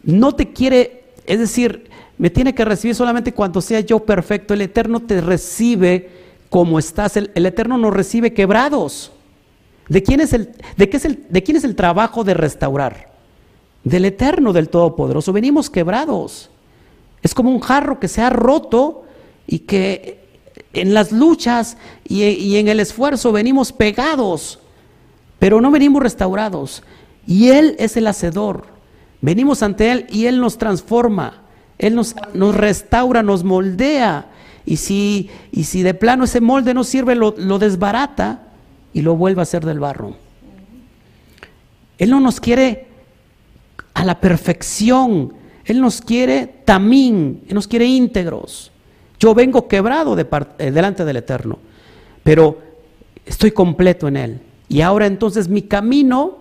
[0.04, 0.99] no te quiere
[1.30, 4.56] es decir, me tiene que recibir solamente cuando sea yo perfecto.
[4.56, 6.10] El Eterno te recibe
[6.50, 7.18] como estás.
[7.18, 9.12] El, Eterno nos recibe quebrados.
[9.88, 13.12] ¿De quién es el, de qué es el, de quién es el trabajo de restaurar?
[13.84, 15.32] Del Eterno, del Todopoderoso.
[15.32, 16.50] Venimos quebrados.
[17.22, 19.04] Es como un jarro que se ha roto
[19.46, 20.18] y que
[20.74, 21.78] en las luchas
[22.08, 24.58] y, y en el esfuerzo venimos pegados,
[25.38, 26.82] pero no venimos restaurados.
[27.28, 28.79] Y Él es el hacedor.
[29.22, 31.42] Venimos ante Él y Él nos transforma.
[31.78, 32.16] Él nos,
[32.56, 34.28] restaura, nos moldea.
[34.66, 38.48] Y si, de plano ese molde no sirve, lo, desbarata
[38.94, 40.16] y lo vuelve a hacer del barro.
[41.98, 42.88] Él no nos quiere
[43.94, 45.34] a la perfección.
[45.66, 48.72] Él nos quiere tamín, Él nos quiere íntegros.
[49.20, 51.60] Yo vengo quebrado eh, delante del Eterno,
[52.24, 52.58] pero
[53.26, 54.42] estoy completo en Él.
[54.70, 56.38] Y ahora entonces mi camino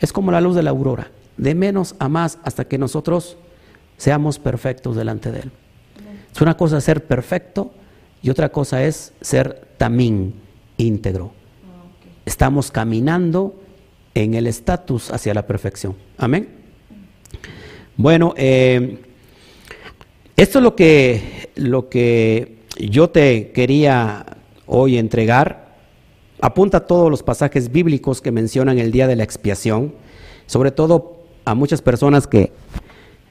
[0.00, 3.36] es como la luz de la aurora, de menos a más hasta que nosotros
[3.96, 5.52] seamos perfectos delante de Él.
[6.34, 7.72] Es una cosa ser perfecto
[8.22, 10.34] y otra cosa es ser tamín,
[10.76, 11.32] íntegro.
[12.24, 13.54] Estamos caminando
[14.14, 15.96] en el estatus hacia la perfección.
[16.16, 16.48] Amén.
[17.96, 18.98] Bueno, eh,
[20.36, 24.24] esto es lo que, lo que yo te quería
[24.66, 25.76] hoy entregar.
[26.40, 29.94] Apunta todos los pasajes bíblicos que mencionan el día de la expiación,
[30.46, 32.52] sobre todo a muchas personas que,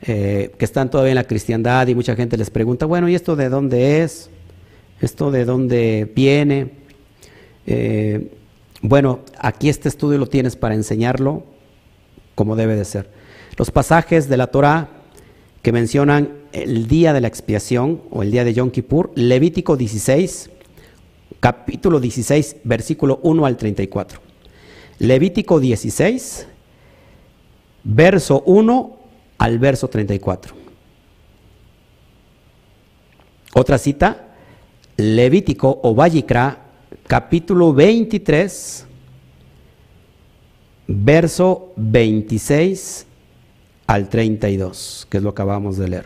[0.04, 3.36] eh, que están todavía en la cristiandad y mucha gente les pregunta, bueno, ¿y esto
[3.36, 4.30] de dónde es?
[5.00, 6.72] ¿Esto de dónde viene?
[7.66, 8.32] Eh,
[8.82, 11.44] bueno, aquí este estudio lo tienes para enseñarlo
[12.36, 13.10] como debe de ser.
[13.58, 14.90] Los pasajes de la Torah
[15.62, 20.50] que mencionan el día de la expiación o el día de Yom Kippur, Levítico 16,
[21.40, 24.20] capítulo 16, versículo 1 al 34.
[25.00, 26.48] Levítico 16,
[27.84, 28.98] verso 1
[29.38, 30.56] al verso 34.
[33.54, 34.28] Otra cita,
[34.98, 36.58] Levítico o Vallicra
[37.08, 38.86] capítulo 23,
[40.88, 43.06] verso 26
[43.88, 46.06] al 32, que es lo que acabamos de leer.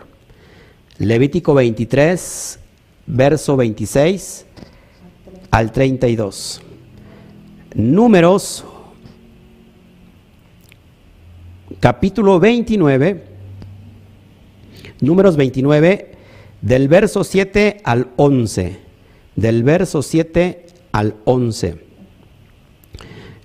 [0.98, 2.60] Levítico 23,
[3.06, 4.46] verso 26
[5.52, 6.62] al 32.
[7.76, 8.66] Números,
[11.86, 13.24] capítulo 29,
[15.02, 16.14] números 29,
[16.60, 18.80] del verso 7 al 11.
[19.36, 21.78] Del verso 7 al 11.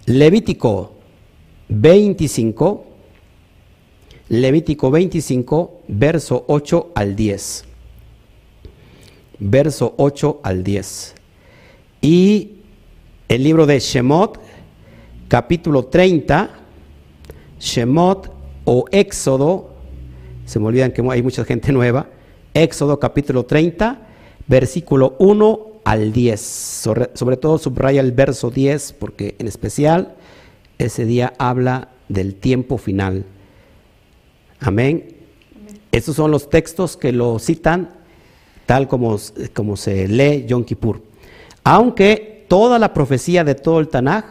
[0.06, 0.94] Levítico
[1.68, 2.86] 25,
[4.30, 7.64] Levítico 25, verso 8 al 10.
[9.38, 11.14] Verso 8 al 10.
[12.00, 12.52] Y
[13.28, 14.40] el libro de Shemot,
[15.28, 16.59] capítulo 30,
[17.60, 18.32] Shemot
[18.64, 19.70] o Éxodo,
[20.46, 22.08] se me olvidan que hay mucha gente nueva,
[22.54, 24.00] Éxodo capítulo 30,
[24.48, 26.40] versículo 1 al 10.
[26.40, 30.16] Sobre, todo subraya el verso 10 porque en especial
[30.78, 33.24] ese día habla del tiempo final.
[34.58, 35.16] Amén.
[35.92, 37.90] Estos son los textos que lo citan
[38.66, 39.16] tal como,
[39.54, 41.02] como se lee Yom Kippur.
[41.62, 44.24] Aunque toda la profecía de todo el Tanaj,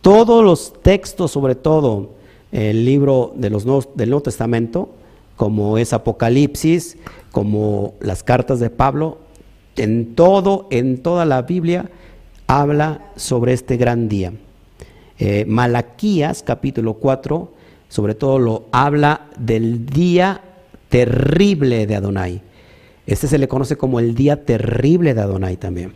[0.00, 2.19] todos los textos, sobre todo
[2.52, 4.90] el libro de los del Nuevo Testamento,
[5.36, 6.98] como es Apocalipsis,
[7.30, 9.18] como las cartas de Pablo,
[9.76, 11.90] en todo, en toda la Biblia,
[12.46, 14.32] habla sobre este gran día.
[15.18, 17.52] Eh, Malaquías capítulo 4,
[17.88, 20.42] sobre todo lo habla del día
[20.88, 22.42] terrible de Adonai.
[23.06, 25.94] Este se le conoce como el día terrible de Adonai también.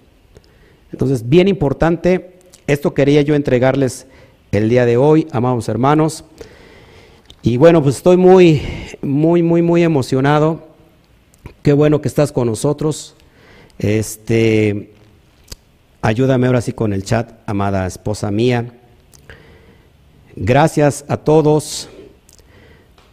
[0.93, 4.07] Entonces, bien importante, esto quería yo entregarles
[4.55, 6.25] el día de hoy, amados hermanos.
[7.43, 8.63] Y bueno, pues estoy muy,
[9.03, 10.69] muy, muy, muy emocionado.
[11.63, 13.17] Qué bueno que estás con nosotros.
[13.79, 14.93] Este,
[16.03, 18.73] ayúdame ahora sí con el chat, amada esposa mía.
[20.37, 21.89] Gracias a todos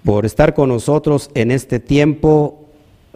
[0.04, 2.66] por estar con nosotros en este tiempo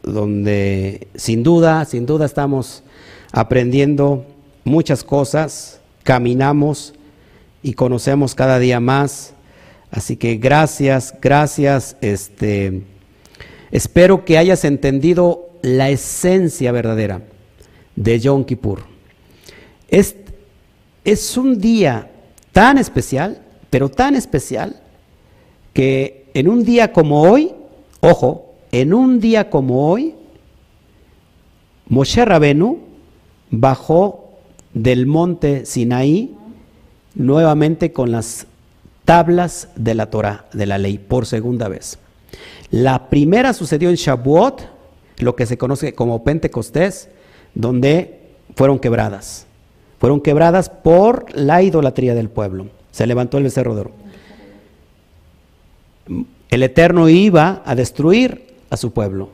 [0.04, 2.84] donde sin duda, sin duda estamos
[3.32, 4.26] aprendiendo
[4.64, 6.94] muchas cosas, caminamos
[7.66, 9.34] y conocemos cada día más.
[9.89, 11.97] Así que gracias, gracias.
[11.99, 12.84] Este,
[13.72, 17.24] espero que hayas entendido la esencia verdadera
[17.95, 18.84] de Yom Kippur.
[19.88, 20.16] Es,
[21.03, 22.11] es un día
[22.51, 23.41] tan especial,
[23.72, 24.80] pero tan especial,
[25.74, 27.51] que en un día como hoy,
[27.99, 30.13] ojo, en un día como hoy,
[31.88, 32.78] Moshe Rabenu
[33.49, 34.36] bajó
[34.76, 36.36] del monte Sinaí
[37.16, 38.47] nuevamente con las
[39.05, 41.97] tablas de la Torah, de la ley, por segunda vez.
[42.72, 44.63] La primera sucedió en Shavuot,
[45.20, 47.09] lo que se conoce como Pentecostés,
[47.53, 48.20] donde
[48.55, 49.47] fueron quebradas.
[49.97, 52.68] fueron quebradas por la idolatría del pueblo.
[52.91, 53.91] Se levantó el becerro de oro.
[56.49, 59.30] El Eterno iba a destruir a su pueblo.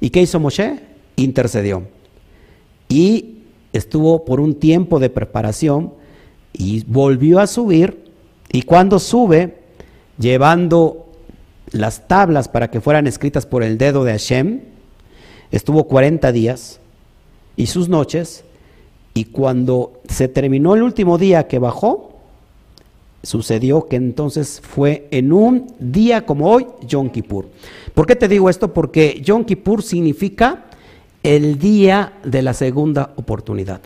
[0.00, 0.80] ¿Y qué hizo Moshe?
[1.16, 1.82] Intercedió.
[2.88, 5.92] Y estuvo por un tiempo de preparación
[6.52, 8.04] y volvió a subir.
[8.50, 9.58] Y cuando sube,
[10.18, 11.06] llevando
[11.70, 14.60] las tablas para que fueran escritas por el dedo de Hashem,
[15.50, 16.80] estuvo 40 días
[17.56, 18.44] y sus noches.
[19.14, 22.18] Y cuando se terminó el último día que bajó,
[23.22, 27.48] sucedió que entonces fue en un día como hoy, Yom Kippur.
[27.94, 28.72] ¿Por qué te digo esto?
[28.72, 30.66] Porque Yom Kippur significa
[31.22, 33.80] el día de la segunda oportunidad.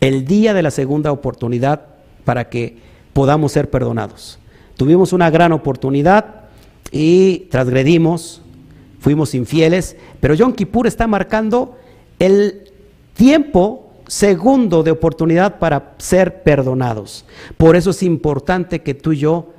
[0.00, 1.82] El día de la segunda oportunidad
[2.24, 2.76] para que
[3.12, 4.38] podamos ser perdonados.
[4.76, 6.42] Tuvimos una gran oportunidad
[6.90, 8.40] y transgredimos,
[8.98, 11.76] fuimos infieles, pero Yom Kippur está marcando
[12.18, 12.70] el
[13.14, 17.24] tiempo segundo de oportunidad para ser perdonados.
[17.56, 19.52] Por eso es importante que tú y yo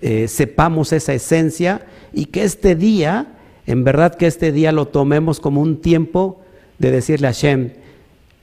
[0.00, 5.40] eh, sepamos esa esencia y que este día, en verdad que este día lo tomemos
[5.40, 6.40] como un tiempo
[6.78, 7.70] de decirle a Hashem,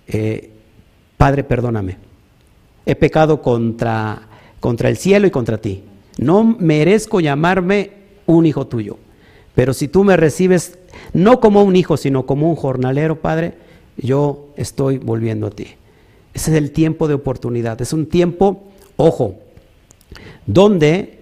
[0.07, 0.51] eh,
[1.21, 1.97] Padre, perdóname.
[2.83, 4.23] He pecado contra,
[4.59, 5.83] contra el cielo y contra ti.
[6.17, 7.91] No merezco llamarme
[8.25, 8.97] un hijo tuyo.
[9.53, 10.79] Pero si tú me recibes
[11.13, 13.53] no como un hijo, sino como un jornalero, Padre,
[13.97, 15.67] yo estoy volviendo a ti.
[16.33, 17.79] Ese es el tiempo de oportunidad.
[17.83, 18.63] Es un tiempo,
[18.97, 19.35] ojo,
[20.47, 21.19] donde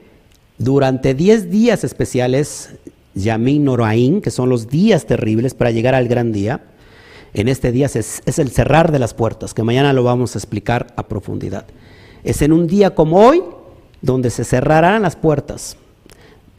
[0.57, 2.73] durante 10 días especiales,
[3.15, 6.61] Yamin Noraín, que son los días terribles para llegar al gran día,
[7.33, 10.87] en este día es, el cerrar de las puertas, que mañana lo vamos a explicar
[10.95, 11.65] a profundidad.
[12.23, 13.43] Es en un día como hoy
[14.01, 15.77] donde se cerrarán las puertas.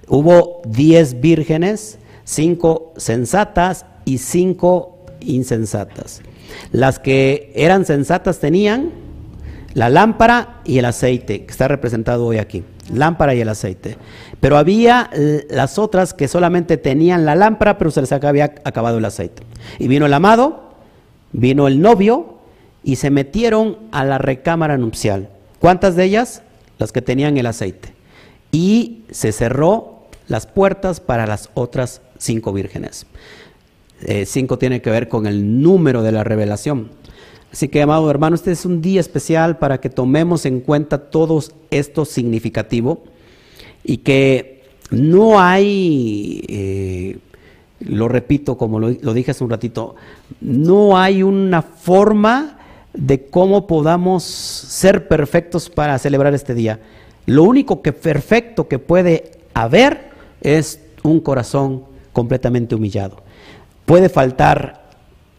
[0.09, 6.23] Hubo 10 vírgenes, 5 sensatas y 5 insensatas.
[6.73, 8.93] Las que eran sensatas tenían
[9.75, 12.65] la lámpara y el aceite, que está representado hoy aquí.
[12.93, 13.97] Lámpara y el aceite.
[14.41, 15.11] Pero había
[15.51, 19.43] las otras que solamente tenían la lámpara, pero se les había acabado el aceite.
[19.79, 20.71] Y vino el amado,
[21.33, 22.39] vino el novio
[22.83, 25.29] y se metieron a la recámara nupcial.
[25.59, 26.43] ¿Cuántas de ellas?
[26.79, 27.93] Las que tenían el aceite.
[28.51, 33.07] Y se cerró las puertas para las otras cinco vírgenes.
[34.03, 36.91] Eh, cinco tiene que ver con el número de la revelación.
[37.53, 41.43] Así que, amado hermano, este es un día especial para que tomemos en cuenta todo
[41.71, 43.03] esto significativo
[43.91, 44.63] y que
[44.93, 47.19] no hay, eh,
[47.81, 49.97] lo repito como lo, dije hace un ratito,
[50.41, 52.57] no hay una forma
[52.95, 56.79] de cómo podamos ser perfectos para celebrar este día.
[57.27, 60.11] Lo único que perfecto que puede haber
[60.41, 61.83] es un corazón
[62.13, 63.25] completamente humillado.
[63.87, 64.85] Puede faltar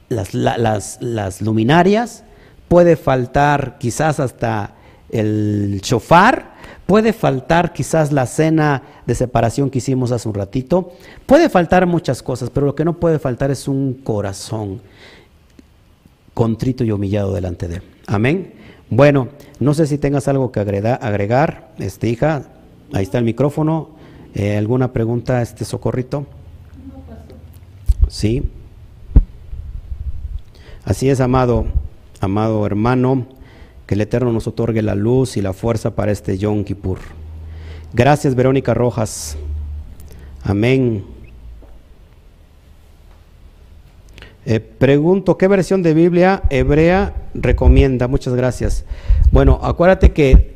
[0.10, 2.26] las, luminarias,
[2.68, 4.76] puede faltar quizás hasta
[5.10, 6.51] el chofar,
[6.92, 10.92] puede faltar quizás la cena de separación que hicimos hace un ratito,
[11.26, 14.82] puede faltar muchas cosas, pero lo que no puede faltar es un corazón
[16.34, 17.84] contrito y humillado delante de él.
[18.08, 18.56] Amén.
[18.90, 19.30] Bueno,
[19.62, 22.48] no sé si tengas algo que agregar, este, hija,
[22.92, 23.92] ahí está el micrófono.
[24.36, 26.26] Eh, ¿Alguna pregunta, este socorrito?
[28.10, 28.52] ¿Sí?
[30.84, 31.68] Así es, amado,
[32.20, 33.28] amado hermano,
[33.92, 37.00] que el Eterno nos otorgue la luz y la fuerza para este Yom Kippur.
[37.92, 39.36] Gracias, Verónica Rojas.
[40.46, 41.04] Amén.
[44.46, 48.08] Eh, pregunto, ¿qué versión de Biblia hebrea recomienda?
[48.08, 48.86] Muchas gracias.
[49.30, 50.56] Bueno, acuérdate que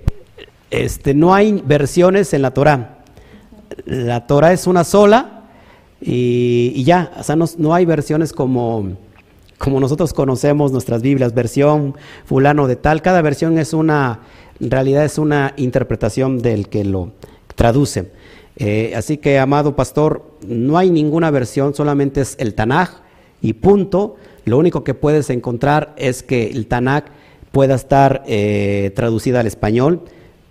[0.71, 2.99] este, no hay versiones en la Torah.
[3.83, 5.43] La Torah es una sola
[5.99, 8.91] y, ya, o sea, no, hay versiones como,
[9.57, 11.95] como nosotros conocemos nuestras Biblias, versión
[12.25, 14.19] fulano de tal, cada versión es una,
[14.59, 17.11] en realidad es una interpretación del que lo
[17.55, 18.11] traduce.
[18.57, 23.01] Eh, así que, amado pastor, no hay ninguna versión, solamente es el Tanaj
[23.41, 24.15] y punto.
[24.45, 27.05] Lo único que puedes encontrar es que el Tanaj
[27.51, 30.01] pueda estar eh, traducida al español,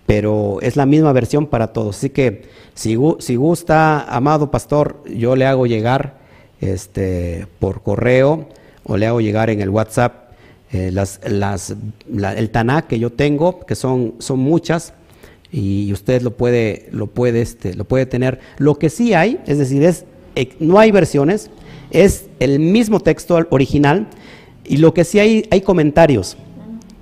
[0.05, 1.97] pero es la misma versión para todos.
[1.97, 2.43] Así que
[2.73, 6.17] si, gusta, amado pastor, yo le hago llegar
[6.61, 8.47] este, por correo
[8.85, 10.25] o le hago llegar en el WhatsApp
[10.71, 11.75] eh, las, las,
[12.09, 14.93] el Tanakh que yo tengo, que son, son muchas,
[15.51, 18.39] y usted lo puede, lo, puede, este, lo puede tener.
[18.57, 20.05] Lo que sí hay, es decir, es,
[20.35, 21.49] eh, no hay versiones,
[21.91, 24.07] es el mismo texto original,
[24.65, 26.35] y lo que sí hay, hay comentarios.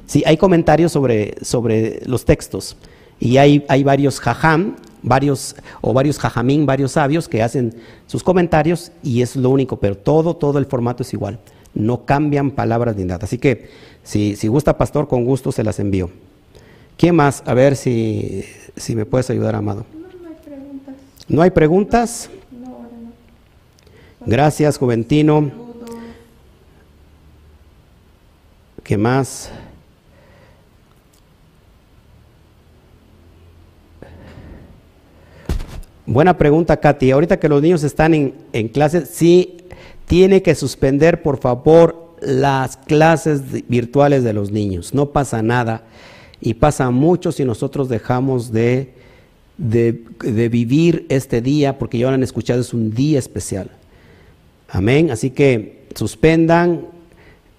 [0.05, 2.75] Sí, hay comentarios sobre, sobre los textos.
[3.19, 7.73] Y hay, hay varios jajam, varios, o varios jajamín, varios sabios que hacen
[8.05, 11.39] sus comentarios y es lo único, pero todo, todo el formato es igual.
[11.74, 13.26] No cambian palabras ni nada.
[13.26, 13.69] Así que
[14.03, 16.09] si, si gusta, pastor, con gusto se las envío.
[16.97, 17.43] ¿Quién más?
[17.45, 18.45] A ver si,
[18.76, 19.86] si me puedes ayudar, amado.
[19.93, 20.95] No, no hay preguntas.
[21.28, 22.30] ¿No hay preguntas?
[22.51, 23.11] No, ahora no.
[24.26, 25.51] Gracias, Juventino.
[28.84, 29.49] ¿Qué más?
[36.05, 37.11] Buena pregunta, Katy.
[37.11, 39.62] Ahorita que los niños están en, en clases, sí
[40.07, 44.93] tiene que suspender, por favor, las clases virtuales de los niños.
[44.93, 45.83] No pasa nada.
[46.41, 48.93] Y pasa mucho si nosotros dejamos de,
[49.57, 53.71] de, de vivir este día, porque ya lo han escuchado, es un día especial.
[54.69, 55.11] Amén.
[55.11, 56.87] Así que suspendan,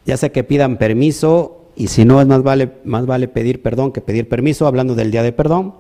[0.05, 3.93] ya sea que pidan permiso, y si no es más vale, más vale pedir perdón
[3.93, 5.75] que pedir permiso, hablando del día de perdón.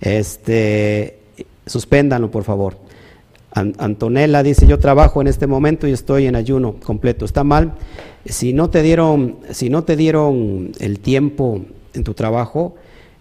[0.00, 1.18] Este,
[1.66, 2.76] suspéndanlo, por favor.
[3.56, 7.24] An- Antonella dice, yo trabajo en este momento y estoy en ayuno completo.
[7.24, 7.72] Está mal.
[8.26, 11.62] Si no te dieron, si no te dieron el tiempo
[11.94, 12.74] en tu trabajo,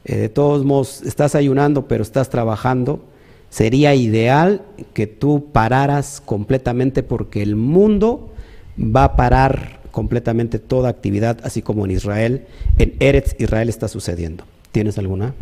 [0.04, 3.00] eh, de todos modos estás ayunando, pero estás trabajando,
[3.50, 4.62] sería ideal
[4.94, 8.30] que tú pararas completamente porque el mundo
[8.78, 12.46] va a parar completamente toda actividad, así como en Israel.
[12.78, 14.44] En Eretz Israel está sucediendo.
[14.74, 15.34] ¿Tienes alguna?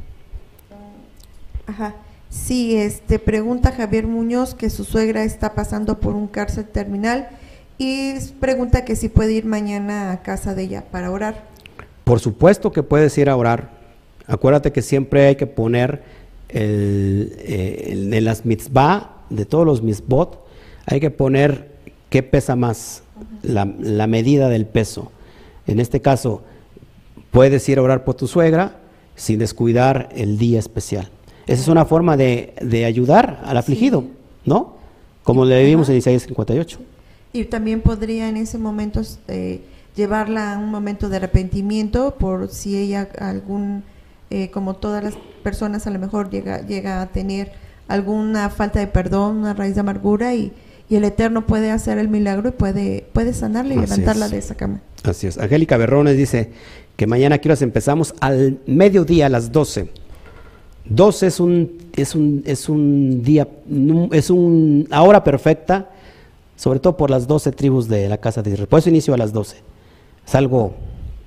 [1.65, 1.95] Ajá.
[2.33, 7.29] Sí, este pregunta Javier Muñoz que su suegra está pasando por un cárcel terminal
[7.77, 11.43] y pregunta que si puede ir mañana a casa de ella para orar.
[12.03, 13.69] Por supuesto que puedes ir a orar.
[14.25, 16.01] Acuérdate que siempre hay que poner
[16.49, 20.43] eh, el- en las mitzvah, de todos los mitzvot,
[20.87, 21.71] hay que poner
[22.09, 23.03] qué pesa más,
[23.43, 25.11] la, la medida del peso.
[25.67, 26.43] En este caso,
[27.31, 28.79] puedes ir a orar por tu suegra
[29.15, 31.09] sin descuidar el día especial.
[31.47, 34.05] Esa es una forma de, de ayudar al afligido,
[34.45, 34.75] ¿no?
[35.23, 36.79] Como le vimos en Isaías 58.
[37.33, 39.61] Y también podría en ese momento eh,
[39.95, 43.83] llevarla a un momento de arrepentimiento por si ella algún,
[44.29, 47.51] eh, como todas las personas a lo mejor llega, llega a tener
[47.87, 50.51] alguna falta de perdón, una raíz de amargura y,
[50.89, 54.31] y el Eterno puede hacer el milagro y puede, puede sanarla y Así levantarla es.
[54.31, 54.81] de esa cama.
[55.03, 55.37] Así es.
[55.37, 56.51] Angélica Berrones dice
[56.95, 59.89] que mañana aquí empezamos al mediodía a las 12.
[60.85, 63.47] 12 es un, es un, es un día,
[64.11, 65.89] es una hora perfecta,
[66.55, 68.67] sobre todo por las 12 tribus de la casa de Israel.
[68.67, 69.57] Por eso inicio a las 12.
[70.25, 70.73] Es algo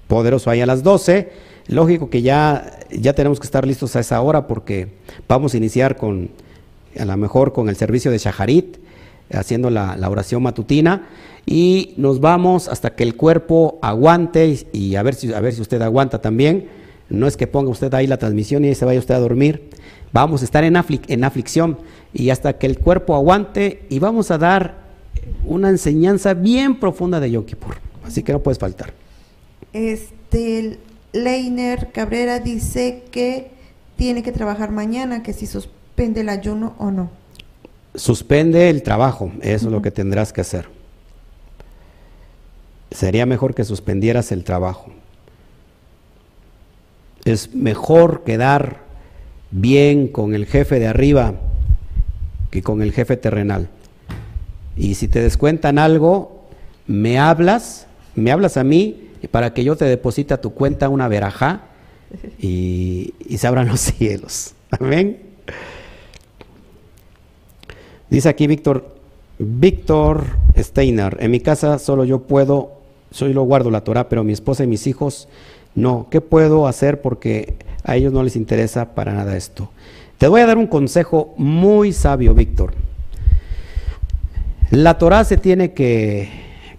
[0.08, 1.30] poderoso ahí a las 12.
[1.68, 4.88] Lógico que ya, ya tenemos que estar listos a esa hora porque
[5.28, 6.30] vamos a iniciar con,
[6.98, 8.76] a lo mejor con el servicio de Shaharit,
[9.32, 11.08] haciendo la, la oración matutina
[11.46, 15.62] y nos vamos hasta que el cuerpo aguante y a, ver si, a ver si
[15.62, 16.68] usted aguanta también.
[17.08, 19.70] No es que ponga usted ahí la transmisión y se vaya usted a dormir.
[20.12, 21.78] Vamos a estar en, aflic- en aflicción
[22.12, 24.86] y hasta que el cuerpo aguante y vamos a dar
[25.44, 27.76] una enseñanza bien profunda de Yom Kippur.
[28.04, 28.92] Así que no puedes faltar.
[29.72, 30.78] Este
[31.12, 33.50] Leiner Cabrera dice que
[33.96, 37.10] tiene que trabajar mañana, que si suspende el ayuno o no.
[37.94, 40.68] Suspende el trabajo, eso es lo que tendrás que hacer.
[42.90, 44.92] Sería mejor que suspendieras el trabajo.
[47.26, 48.82] Es mejor quedar
[49.50, 51.34] bien con el jefe de arriba
[52.50, 53.68] que con el jefe terrenal.
[54.76, 56.44] Y si te descuentan algo,
[56.86, 61.08] me hablas, me hablas a mí para que yo te deposite a tu cuenta una
[61.08, 61.62] verajá
[62.38, 64.54] y, y se abran los cielos.
[64.70, 65.18] Amén.
[68.08, 68.94] Dice aquí Víctor,
[69.40, 70.26] Víctor
[70.56, 72.74] Steiner, en mi casa solo yo puedo,
[73.10, 75.26] solo guardo la Torah, pero mi esposa y mis hijos
[75.76, 76.08] no.
[76.10, 77.00] ¿Qué puedo hacer?
[77.00, 77.54] Porque
[77.84, 79.70] a ellos no les interesa para nada esto.
[80.18, 82.74] Te voy a dar un consejo muy sabio, Víctor.
[84.70, 86.28] La Torah se tiene que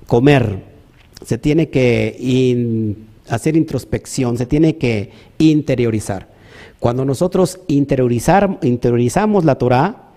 [0.07, 0.63] comer,
[1.23, 2.97] se tiene que
[3.29, 6.27] hacer introspección, se tiene que interiorizar.
[6.79, 10.09] Cuando nosotros interiorizamos la Torah,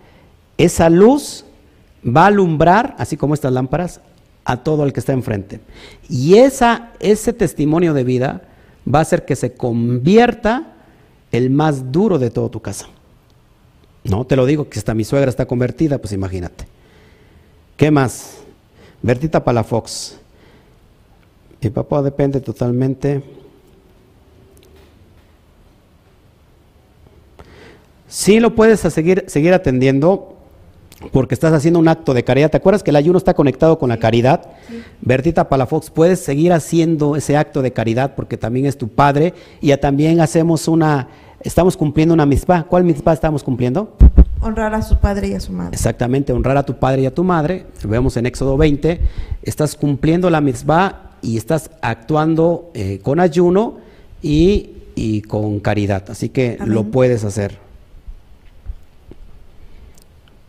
[0.59, 1.45] esa luz
[2.05, 4.01] va a alumbrar, así como estas lámparas,
[4.45, 5.61] a todo el que está enfrente.
[6.09, 8.43] Y esa, ese testimonio de vida
[8.87, 10.75] va a hacer que se convierta
[11.33, 12.89] el más duro de toda tu casa.
[14.05, 16.67] No, te lo digo, que hasta mi suegra está convertida, pues imagínate.
[17.77, 18.39] ¿Qué más?
[19.03, 20.17] Bertita Palafox.
[21.61, 23.23] Mi papá depende totalmente.
[28.09, 30.40] Sí lo puedes seguir, seguir atendiendo
[31.13, 32.51] porque estás haciendo un acto de caridad.
[32.51, 34.51] ¿Te acuerdas que el ayuno está conectado con la caridad?
[35.01, 39.69] Bertita Palafox, puedes seguir haciendo ese acto de caridad porque también es tu padre y
[39.69, 41.09] ya también hacemos una,
[41.43, 42.65] estamos cumpliendo una mispa.
[42.65, 43.97] ¿Cuál mispa estamos cumpliendo?
[44.43, 45.75] Honrar a su padre y a su madre.
[45.75, 47.67] Exactamente, honrar a tu padre y a tu madre.
[47.85, 49.01] Vemos en Éxodo 20,
[49.43, 53.79] estás cumpliendo la mitzvah y estás actuando eh, con ayuno
[54.23, 56.05] y, y, con caridad.
[56.09, 56.75] Así que Amén.
[56.75, 57.70] lo puedes hacer.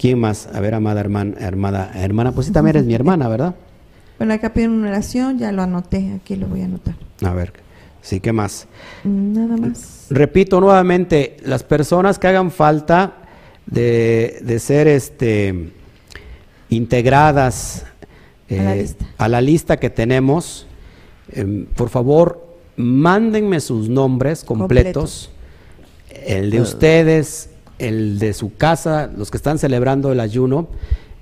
[0.02, 0.50] ¿Quién más?
[0.52, 3.54] A ver, amada hermana, hermana, hermana, pues sí, también eres mi hermana, ¿verdad?
[4.18, 6.96] Bueno, acá piden una oración, ya lo anoté, aquí lo voy a anotar.
[7.24, 7.54] A ver,
[8.02, 8.68] sí, ¿qué más?
[9.04, 10.08] Nada más.
[10.10, 13.14] Repito nuevamente, las personas que hagan falta
[13.68, 15.72] de, de ser este,
[16.70, 17.86] integradas
[18.50, 19.06] A la eh, lista.
[19.20, 20.66] a la lista que tenemos,
[21.32, 25.30] eh, por favor, mándenme sus nombres completos,
[26.26, 27.51] el de ustedes,
[27.82, 30.68] el de su casa, los que están celebrando el ayuno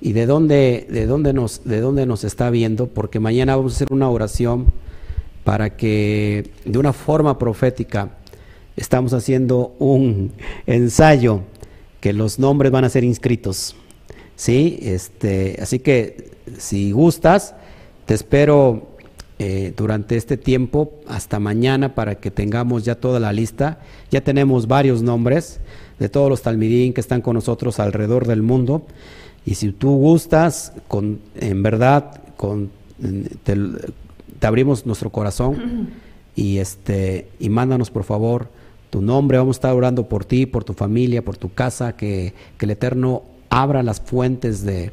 [0.02, 3.76] y de dónde, de dónde nos, de dónde nos está viendo, porque mañana vamos a
[3.76, 4.68] hacer una oración
[5.44, 8.18] para que de una forma profética
[8.76, 10.32] estamos haciendo un
[10.66, 11.42] ensayo
[12.02, 13.76] que los nombres van a ser inscritos.
[14.36, 17.56] Sí, este, así que si gustas,
[18.06, 18.90] te espero
[19.38, 23.80] eh, durante este tiempo hasta mañana para que tengamos ya toda la lista.
[24.12, 25.62] Ya tenemos varios nombres
[26.00, 28.84] de todos los talmidín que están con nosotros alrededor del mundo.
[29.46, 32.70] Y si tú gustas, con, en verdad, con,
[33.44, 33.58] te,
[34.42, 35.90] abrimos nuestro corazón
[36.36, 38.50] y, este, y mándanos por favor
[38.90, 39.38] tu nombre.
[39.38, 42.72] Vamos a estar orando por ti, por tu familia, por tu casa, que, que el
[42.72, 44.92] Eterno abra las fuentes de,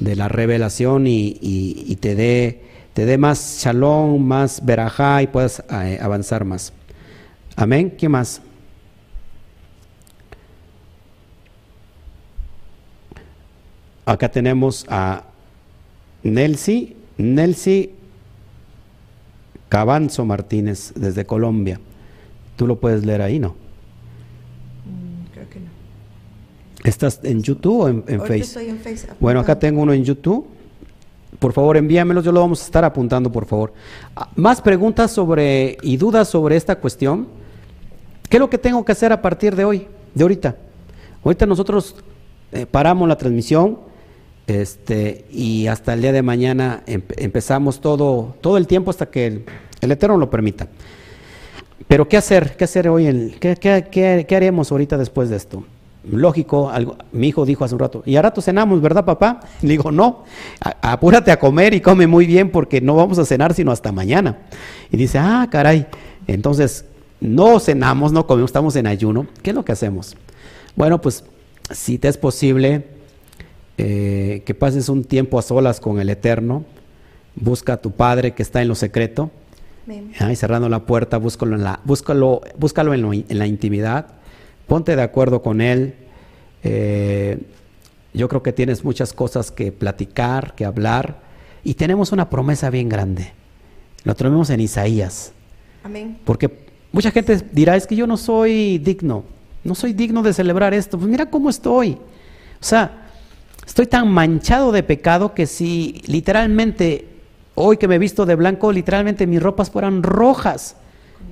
[0.00, 5.26] de la revelación y, y, y te dé te dé más shalom, más verajá y
[5.26, 6.72] puedas eh, avanzar más.
[7.56, 7.90] Amén.
[7.98, 8.40] ¿Qué más?
[14.06, 15.24] Acá tenemos a
[16.22, 17.90] Nelsi, Nelsi
[19.68, 21.80] Cabanzo Martínez desde Colombia.
[22.56, 23.50] Tú lo puedes leer ahí, ¿no?
[24.84, 25.66] Mm, creo que no.
[26.84, 28.40] ¿Estás en YouTube o en, en Ahorita Face?
[28.40, 28.80] estoy en.
[29.18, 30.46] Bueno, acá tengo uno en YouTube.
[31.38, 33.72] Por favor, envíamelos, yo lo vamos a estar apuntando, por favor.
[34.14, 37.26] Ah, Más preguntas sobre y dudas sobre esta cuestión.
[38.28, 40.56] ¿Qué es lo que tengo que hacer a partir de hoy, de ahorita?
[41.24, 41.96] Ahorita nosotros
[42.52, 43.78] eh, paramos la transmisión
[44.46, 49.26] este, y hasta el día de mañana em- empezamos todo, todo el tiempo hasta que
[49.26, 49.44] el,
[49.80, 50.68] el Eterno lo permita.
[51.88, 52.56] Pero ¿qué hacer?
[52.56, 53.06] ¿Qué hacer hoy?
[53.06, 55.64] En, ¿qué, qué, qué, qué haremos ahorita después de esto?
[56.10, 59.40] Lógico, algo, mi hijo dijo hace un rato, y a rato cenamos, ¿verdad, papá?
[59.62, 60.24] Le digo, no,
[60.82, 64.36] apúrate a comer y come muy bien porque no vamos a cenar sino hasta mañana.
[64.92, 65.86] Y dice, ah, caray,
[66.26, 66.84] entonces
[67.20, 69.26] no cenamos, no comemos, estamos en ayuno.
[69.42, 70.14] ¿Qué es lo que hacemos?
[70.76, 71.24] Bueno, pues
[71.70, 72.84] si te es posible
[73.78, 76.64] eh, que pases un tiempo a solas con el Eterno,
[77.36, 79.30] busca a tu Padre que está en lo secreto.
[80.18, 84.06] Ay, cerrando la puerta, búscalo en la, búscalo, búscalo en, lo- en la intimidad,
[84.66, 85.94] ponte de acuerdo con él.
[86.62, 87.38] Eh,
[88.14, 91.20] yo creo que tienes muchas cosas que platicar, que hablar,
[91.64, 93.32] y tenemos una promesa bien grande.
[94.04, 95.32] Lo tenemos en Isaías,
[95.82, 96.18] Amén.
[96.24, 96.50] porque
[96.92, 99.24] mucha gente dirá, es que yo no soy digno,
[99.64, 100.96] no soy digno de celebrar esto.
[100.98, 101.92] Pues mira cómo estoy.
[101.92, 103.03] O sea,
[103.66, 107.08] estoy tan manchado de pecado que si literalmente
[107.54, 110.76] hoy que me he visto de blanco, literalmente mis ropas fueran rojas.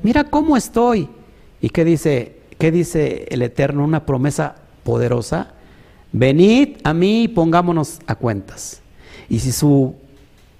[0.02, 1.09] Mira cómo estoy.
[1.60, 3.84] ¿Y qué dice, qué dice el Eterno?
[3.84, 5.52] Una promesa poderosa.
[6.12, 8.82] Venid a mí y pongámonos a cuentas.
[9.28, 9.94] Y si su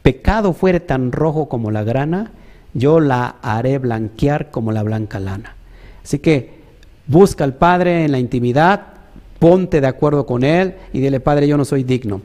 [0.03, 2.33] pecado fuere tan rojo como la grana,
[2.75, 5.57] yo la haré blanquear como la blanca lana.
[6.03, 6.63] Así que
[7.07, 8.92] busca al Padre en la intimidad,
[9.43, 12.21] ponte de acuerdo con Él y dile, Padre, yo no soy digno.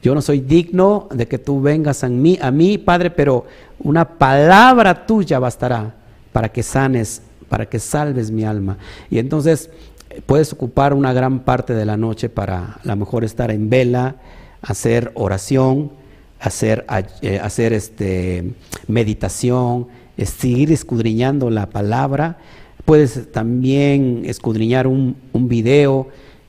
[0.00, 3.46] Yo no soy digno de que tú vengas a mí, a mí, Padre, pero
[3.80, 5.96] una palabra tuya bastará
[6.32, 8.78] para que sanes, para que salves mi alma.
[9.10, 9.70] Y entonces
[10.08, 13.68] eh, puedes ocupar una gran parte de la noche para a lo mejor estar en
[13.68, 14.14] vela,
[14.62, 15.90] hacer oración,
[16.38, 16.86] hacer,
[17.22, 18.52] eh, hacer este,
[18.86, 22.38] meditación, seguir escudriñando la palabra.
[22.84, 26.06] Puedes también escudriñar un, un video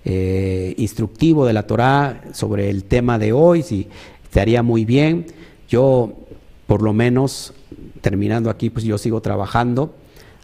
[0.10, 3.90] eh, instructivo de la Torá sobre el tema de hoy, si
[4.32, 5.26] te haría muy bien.
[5.68, 6.14] Yo,
[6.66, 7.54] por lo menos,
[8.00, 9.94] terminando aquí, pues yo sigo trabajando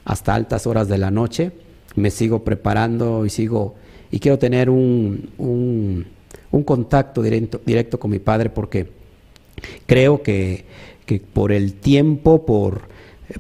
[0.04, 1.54] hasta altas horas de la noche,
[1.96, 3.76] me sigo preparando y sigo,
[4.12, 8.90] y quiero tener un, un, contacto directo, directo con mi padre porque
[9.86, 10.66] creo que,
[11.06, 12.82] que por el tiempo, por,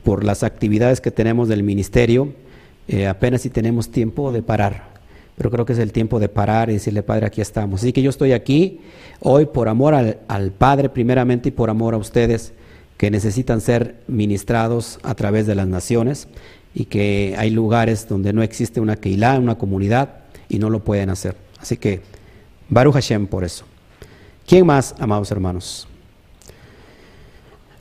[0.03, 2.31] por las actividades que tenemos del ministerio,
[2.87, 4.92] eh, apenas si tenemos tiempo de parar.
[5.38, 7.81] Pero creo que es el tiempo de parar y decirle, Padre, aquí estamos.
[7.81, 8.81] Así que yo estoy aquí
[9.19, 12.53] hoy por amor al, al Padre primeramente y por amor a ustedes
[12.97, 16.27] que necesitan ser ministrados a través de las naciones
[16.73, 20.19] y que hay lugares donde no existe una Keilah, una comunidad
[20.49, 21.35] y no lo pueden hacer.
[21.60, 22.01] Así que,
[22.69, 23.65] Baruch Hashem por eso.
[24.47, 25.88] ¿Quién más, amados hermanos?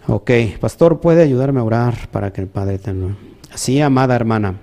[0.06, 0.30] Ok,
[0.60, 3.16] pastor, ¿puede ayudarme a orar para que el Padre tenga...
[3.54, 4.56] Sí, amada hermana.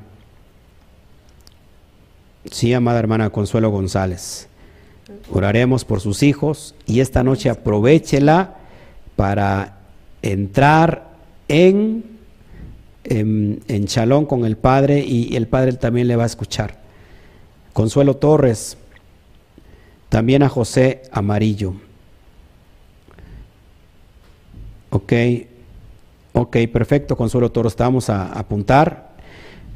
[2.52, 4.48] Sí, amada hermana Consuelo González.
[5.32, 8.56] Oraremos por sus hijos y esta noche aprovechela
[9.16, 9.78] para
[10.22, 11.10] entrar
[11.48, 12.04] en,
[13.04, 16.80] en, en chalón con el Padre y el Padre también le va a escuchar.
[17.74, 18.78] Consuelo Torres,
[20.10, 21.76] también a José Amarillo.
[24.90, 25.14] Ok,
[26.34, 29.10] ok, perfecto, Consuelo Torres, estamos a, a apuntar.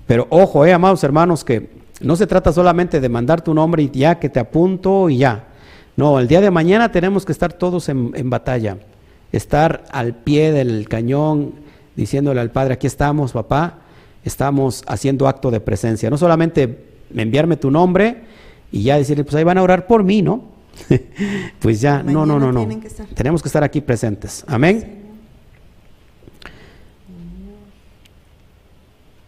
[0.08, 3.90] Pero ojo, eh, amados hermanos, que no se trata solamente de mandar tu nombre y
[3.90, 5.48] ya que te apunto y ya.
[5.96, 8.78] No, el día de mañana tenemos que estar todos en, en batalla,
[9.32, 11.54] estar al pie del cañón
[11.96, 13.80] diciéndole al Padre, aquí estamos, papá,
[14.24, 16.10] estamos haciendo acto de presencia.
[16.10, 18.24] No solamente enviarme tu nombre
[18.72, 20.44] y ya decirle, pues ahí van a orar por mí, ¿no?
[21.60, 22.68] pues ya, no, no, no, no.
[22.68, 22.90] que.
[23.14, 24.44] Tenemos que estar aquí presentes.
[24.48, 25.02] Amén.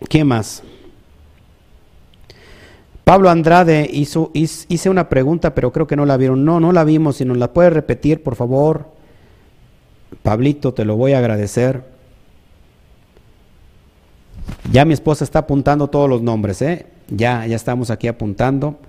[0.10, 0.64] ¿Qué más?
[3.06, 6.44] Pablo Andrade hizo, hiz- hice una pregunta, pero creo que no la vieron.
[6.44, 7.18] No, no la vimos.
[7.18, 8.88] Si nos la puedes repetir, por favor.
[10.24, 11.84] Pablito, te lo voy a agradecer.
[14.72, 16.88] Ya mi esposa está apuntando todos los nombres, ¿eh?
[17.08, 18.80] Ya, ya estamos aquí apuntando.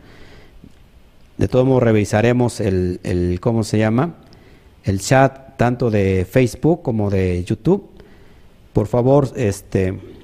[1.36, 4.14] De todos modos, revisaremos el, el, ¿cómo se llama?
[4.84, 7.90] El chat tanto de Facebook como de YouTube.
[8.72, 10.15] Por favor, este...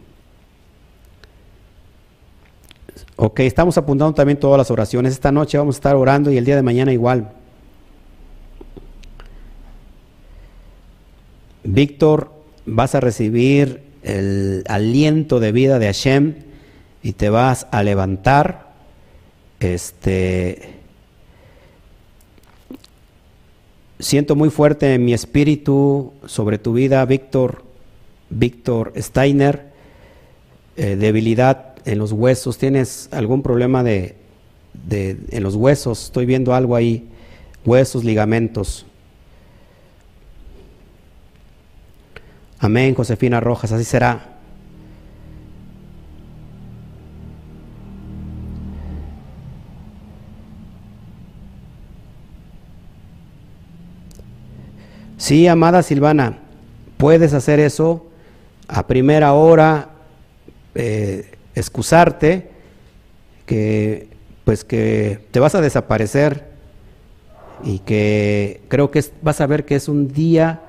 [3.25, 5.13] Ok, estamos apuntando también todas las oraciones.
[5.13, 7.31] Esta noche vamos a estar orando y el día de mañana igual.
[11.63, 12.33] Víctor,
[12.67, 16.35] vas a recibir el aliento de vida de Hashem
[17.05, 18.73] y te vas a levantar.
[19.61, 20.81] Este
[24.01, 27.63] siento muy fuerte en mi espíritu sobre tu vida, Víctor,
[28.31, 29.71] Víctor Steiner,
[30.77, 32.59] eh, debilidad en los huesos.
[32.59, 34.17] ¿Tienes algún problema de,
[34.87, 36.05] de en los huesos?
[36.05, 37.09] Estoy viendo algo ahí,
[37.65, 38.87] huesos, ligamentos.
[42.59, 44.29] Amén, Josefina Rojas, así será.
[55.17, 56.39] Sí, amada Silvana,
[56.97, 58.07] puedes hacer eso
[58.67, 59.91] a primera hora,
[60.75, 62.51] eh, excusarte,
[63.47, 64.09] que
[64.45, 66.47] pues que te vas a desaparecer
[67.65, 70.61] y que creo que vas a ver que es un día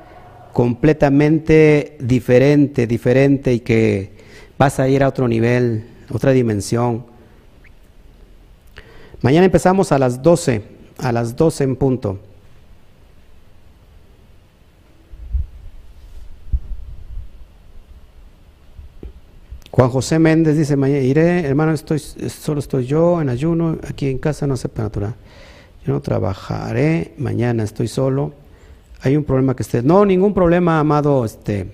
[0.54, 4.12] completamente diferente, diferente y que
[4.58, 7.06] vas a ir a otro nivel, otra dimensión.
[9.22, 10.62] Mañana empezamos a las 12,
[11.00, 12.20] a las 12 en punto.
[19.76, 24.20] Juan José Méndez dice, mañana iré, hermano, estoy, solo estoy yo en ayuno, aquí en
[24.20, 25.16] casa no acepta natural.
[25.84, 28.34] Yo no trabajaré, mañana estoy solo.
[29.02, 29.82] Hay un problema que esté.
[29.82, 31.72] No, ningún problema, amado este,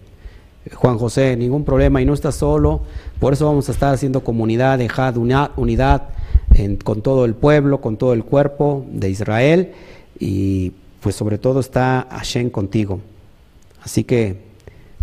[0.75, 2.83] Juan José, ningún problema y no estás solo.
[3.19, 6.03] Por eso vamos a estar haciendo comunidad, dejad una- unidad
[6.85, 9.73] con todo el pueblo, con todo el cuerpo de Israel
[10.17, 10.71] y
[11.01, 13.01] pues sobre todo está Hashem contigo.
[13.83, 14.48] Así que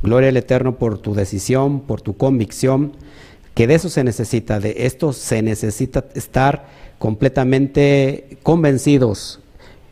[0.06, 2.92] gloria al Eterno por tu decisión, por tu convicción,
[3.54, 6.66] que de eso se necesita, de esto se necesita estar
[6.98, 9.40] completamente convencidos,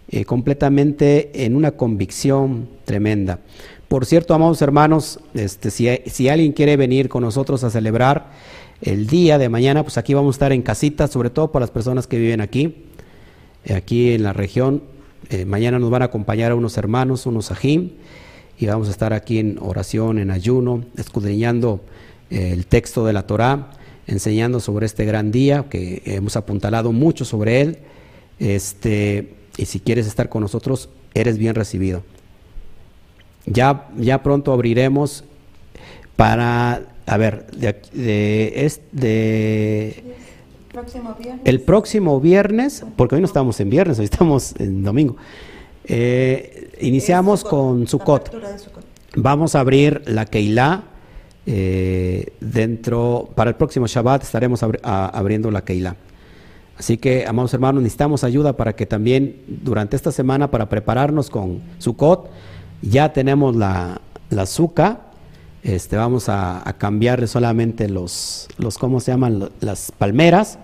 [0.08, 3.40] eh, completamente en una convicción tremenda.
[3.88, 8.30] Por cierto, amados hermanos, este, si, alguien quiere venir con nosotros a celebrar
[8.80, 11.70] el día de mañana, pues aquí vamos a estar en casita, sobre todo para las
[11.70, 12.84] personas que viven aquí,
[13.64, 14.82] eh, aquí en la región.
[15.30, 17.92] Eh, mañana nos van a acompañar a unos hermanos, unos ajim,
[18.58, 21.80] y vamos a estar aquí en oración, en ayuno, escudriñando
[22.30, 23.70] eh, el texto de la Torá,
[24.06, 27.78] enseñando sobre este gran día, que hemos apuntalado mucho sobre él.
[28.38, 32.02] Este, y si quieres estar con nosotros, eres bien recibido.
[33.46, 35.24] Ya, ya pronto abriremos
[36.16, 40.02] para, a ver, de, de, es- de-
[40.72, 41.42] Próximo viernes.
[41.44, 45.16] el próximo viernes, porque hoy no estamos en viernes, hoy estamos en domingo,
[45.84, 48.30] eh, iniciamos con Sukkot.
[49.16, 50.82] Vamos a abrir la Keilah.
[51.46, 55.94] eh, dentro, para el próximo Shabbat estaremos abri- a- abriendo la Keilah.
[56.78, 61.60] Así que, amados hermanos, necesitamos ayuda para que también durante esta semana, para prepararnos con
[61.78, 62.30] Sukkot,
[62.80, 64.00] ya tenemos la,
[64.30, 64.46] la.
[65.62, 69.50] Este, vamos a, a cambiarle solamente los, los, ¿cómo se llaman?
[69.60, 70.58] Las palmeras.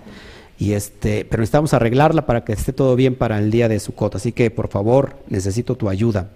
[0.60, 4.16] Y este, pero necesitamos arreglarla para que esté todo bien para el día de Sukkot.
[4.16, 6.28] Así que por favor, necesito tu ayuda.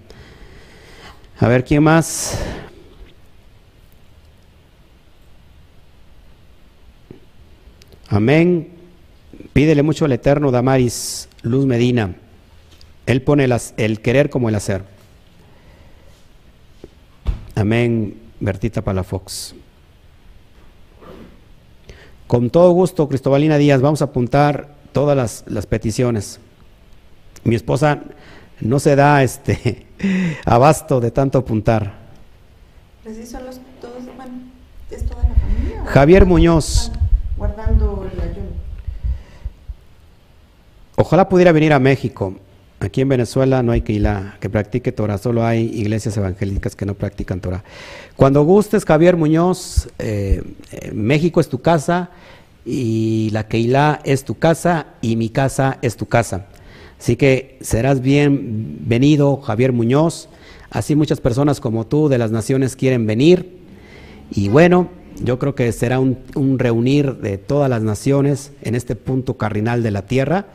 [1.38, 2.38] A ver, ¿quién más?
[8.08, 8.70] Amén.
[9.52, 12.16] Pídele mucho al Eterno, Damaris, Luz Medina.
[13.04, 13.46] Él pone
[13.76, 14.84] el querer como el hacer.
[17.54, 19.54] Amén, Bertita Palafox.
[22.26, 26.40] Con todo gusto, Cristobalina Díaz, vamos a apuntar todas las, peticiones.
[27.44, 28.02] Mi esposa
[28.60, 29.86] no se da este
[30.46, 31.92] abasto de tanto apuntar.
[35.86, 36.90] Javier Muñoz.
[37.36, 38.48] Guardando el ayuno.
[40.96, 42.34] Ojalá pudiera venir a México.
[42.84, 43.94] Aquí en Venezuela no hay que
[44.40, 47.64] que practique Torah, solo hay iglesias evangélicas que no practican Torah.
[48.14, 52.10] Cuando gustes, Javier Muñoz, eh, eh, México es tu casa
[52.66, 56.44] y la Keilah es tu casa y mi casa es tu casa.
[57.00, 60.28] Así que serás bienvenido, Javier Muñoz.
[60.68, 63.60] Así muchas personas como tú de las naciones quieren venir.
[64.30, 64.90] Y bueno,
[65.22, 69.82] yo creo que será un, un reunir de todas las naciones en este punto cardinal
[69.82, 70.48] de la tierra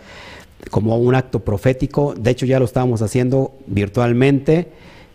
[0.70, 2.14] como un acto profético.
[2.16, 4.68] De hecho, ya lo estamos haciendo virtualmente.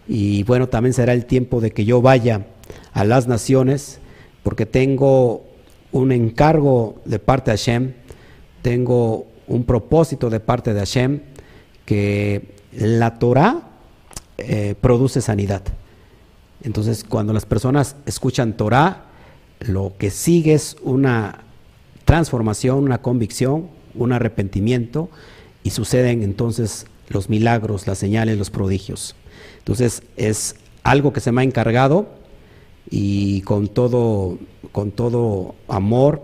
[0.08, 2.46] Y bueno, también será el tiempo de que yo vaya
[2.92, 3.98] a las naciones,
[4.42, 5.44] porque tengo
[5.92, 7.92] un encargo de parte de Hashem,
[8.62, 11.20] tengo un propósito de parte de Hashem,
[11.84, 13.70] que la Torah
[14.38, 15.62] eh, produce sanidad.
[16.62, 19.04] Entonces, cuando las personas escuchan Torah,
[19.60, 21.40] lo que sigue es una
[22.04, 25.10] transformación, una convicción, un arrepentimiento
[25.64, 29.16] y suceden entonces los milagros, las señales, los prodigios.
[29.58, 32.06] Entonces es algo que se me ha encargado
[32.88, 34.38] y con todo,
[34.70, 36.22] con todo amor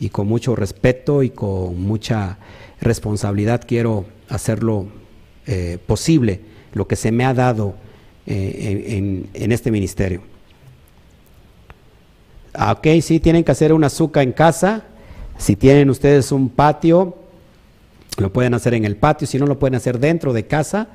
[0.00, 2.38] y con mucho respeto y con mucha
[2.80, 4.86] responsabilidad quiero hacerlo
[5.46, 6.40] eh, posible,
[6.72, 7.74] lo que se me ha dado
[8.26, 10.22] eh, en, en, este ministerio.
[12.54, 14.84] Ah, ok, sí, tienen que hacer una azúcar en casa.
[15.36, 17.16] Si tienen ustedes un patio,
[18.18, 20.88] lo pueden hacer en el patio, si no lo pueden hacer dentro de casa.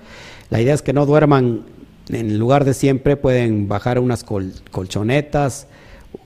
[0.49, 1.63] La idea es que no duerman
[2.09, 5.67] en lugar de siempre, pueden bajar unas colchonetas,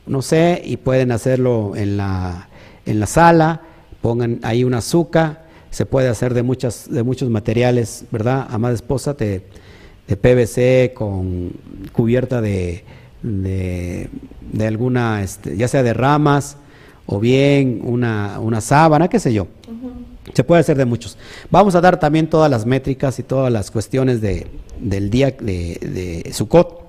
[0.06, 2.50] no sé, y pueden hacerlo en la,
[2.86, 3.62] en la sala,
[4.02, 8.48] pongan ahí una azúcar, se puede hacer de, muchas, de muchos materiales, ¿verdad?
[8.50, 9.44] Amada esposa, de,
[10.08, 11.52] de PVC con
[11.92, 12.84] cubierta de,
[13.22, 14.10] de,
[14.66, 16.58] alguna, este, ya sea de ramas
[17.06, 19.48] o bien una, una sábana, qué sé yo.
[20.34, 21.18] Se puede hacer de muchos.
[21.50, 24.48] Vamos a dar también todas las métricas y todas las cuestiones de,
[24.80, 26.82] del día de, de Sukkot.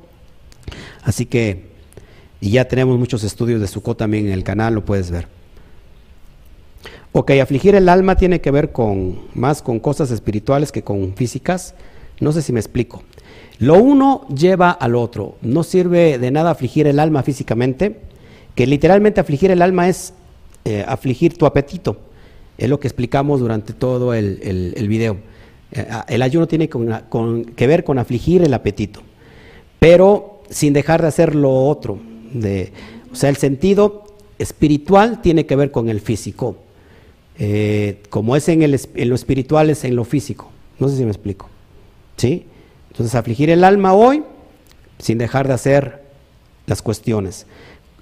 [1.03, 1.69] Así que,
[2.41, 5.29] y ya tenemos muchos estudios de Sukkot también en el canal, lo puedes ver.
[7.13, 11.75] Ok, afligir el alma tiene que ver con más con cosas espirituales que con físicas.
[12.21, 13.03] No sé si me explico.
[13.59, 15.37] Lo uno lleva al otro.
[15.41, 18.01] No sirve de nada afligir el alma físicamente,
[18.55, 20.13] que literalmente afligir el alma es
[20.65, 21.97] eh, afligir tu apetito.
[22.59, 25.17] Es lo que explicamos durante todo el, el, video.
[25.73, 29.01] Eh, ah, el ayuno tiene que ver con afligir el apetito,
[29.79, 31.99] pero sin dejar de hacer lo otro.
[33.13, 34.05] O sea, el sentido
[34.39, 36.57] espiritual tiene que ver con el físico.
[37.39, 40.51] Eh, como es en, el, lo espiritual, es en lo físico.
[40.79, 41.49] No sé si me explico.
[42.17, 42.47] ¿Sí?
[42.91, 44.25] Entonces, afligir el alma hoy
[44.99, 46.03] sin dejar de hacer
[46.67, 47.47] las cuestiones.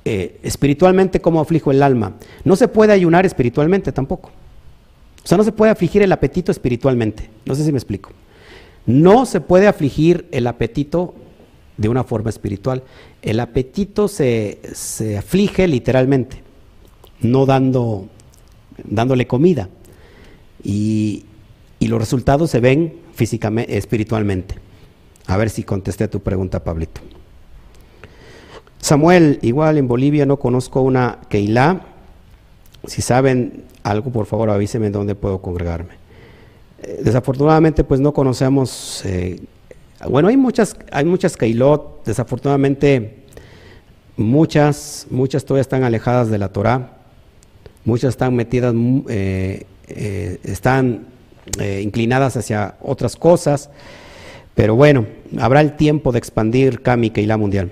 [0.04, 2.14] Eh, espiritualmente, ¿cómo aflijo el alma?
[2.44, 4.30] No se puede ayunar espiritualmente tampoco.
[5.26, 7.28] O sea, no se puede afligir el apetito espiritualmente.
[7.46, 8.10] No sé si me explico.
[8.86, 11.16] No se puede afligir el apetito
[11.76, 12.84] de una forma espiritual.
[13.22, 14.60] El apetito se,
[15.18, 16.44] aflige literalmente,
[17.22, 18.06] no dando,
[18.84, 19.68] dándole comida.
[20.62, 21.24] Y,
[21.80, 24.54] los resultados se ven físicamente, espiritualmente.
[25.26, 27.00] A ver si contesté a tu pregunta, Pablito.
[28.78, 31.80] Samuel, igual en Bolivia no conozco una Keilah.
[32.86, 35.94] Si saben algo, por favor avíseme dónde puedo congregarme.
[36.82, 39.40] Eh, desafortunadamente, pues no conocemos, eh,
[40.08, 43.22] bueno, hay muchas, hay muchas Keilot, desafortunadamente
[44.16, 46.96] muchas, muchas todavía están alejadas de la Torah,
[47.84, 49.66] muchas están metidas, mm, eh,
[50.42, 51.06] están
[51.80, 53.70] inclinadas hacia otras cosas,
[54.56, 55.06] pero bueno,
[55.38, 57.70] habrá el tiempo de expandir Kami Keilah Mundial.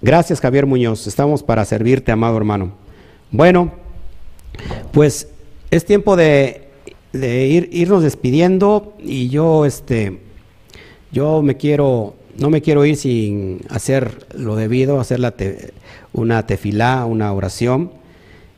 [0.00, 2.83] Gracias Javier Muñoz, estamos para servirte, amado hermano.
[3.34, 3.72] Bueno,
[4.92, 5.26] pues
[5.72, 6.68] es tiempo de,
[7.12, 10.20] ir, irnos despidiendo y yo, este,
[11.10, 15.34] yo me quiero, no me quiero ir sin hacer lo debido, hacer la
[16.12, 17.90] una tefilá, una oración.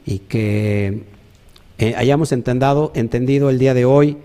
[0.05, 1.05] y que
[1.79, 4.19] eh, hayamos entendido, entendido el día de hoy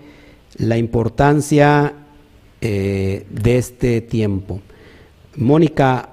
[0.58, 1.94] la importancia
[2.60, 4.60] eh, de este tiempo.
[5.34, 6.10] Mónica,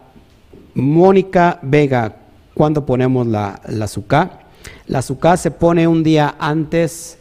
[0.76, 2.29] Mónica Vega,
[2.60, 4.48] ¿cuándo ponemos la, la azúcar?
[4.88, 7.18] La azúcar se pone un día antes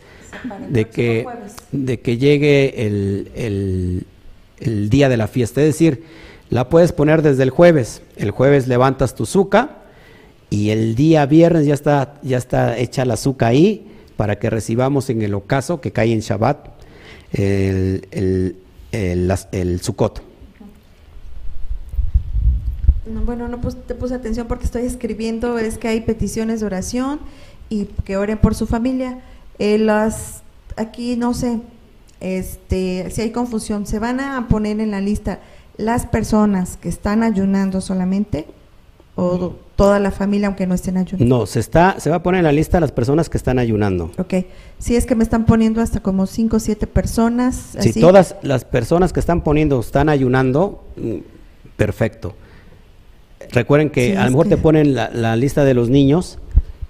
[0.68, 1.28] de que,
[1.70, 4.04] de que llegue el,
[4.58, 5.60] el, día de la fiesta.
[5.60, 6.02] Es decir,
[6.50, 8.02] la puedes poner desde el jueves.
[8.16, 9.84] El jueves levantas tu azúcar
[10.50, 13.86] y el día viernes ya está, ya está hecha la azúcar ahí
[14.16, 16.66] para que recibamos en el ocaso que cae en Shabbat
[17.32, 18.56] el, el,
[18.90, 20.27] el, el Sukkot.
[23.24, 27.20] Bueno, no te puse atención porque estoy escribiendo, es que hay peticiones de oración
[27.68, 29.20] y que oren por su familia.
[29.58, 30.42] Eh, las,
[30.76, 31.60] aquí no sé,
[32.20, 35.40] este, si hay confusión, se van a poner en la lista
[35.76, 38.46] las personas que están ayunando solamente
[39.14, 41.38] o toda la familia aunque no estén ayunando.
[41.38, 44.10] No, se está, se va a poner en la lista las personas que están ayunando.
[44.18, 44.34] Ok,
[44.78, 47.76] si es que me están poniendo hasta como cinco o siete personas.
[47.78, 51.18] Si todas las personas que están poniendo están ayunando, mm,
[51.76, 52.34] perfecto.
[53.52, 56.38] Recuerden que a lo mejor te ponen la, lista de los niños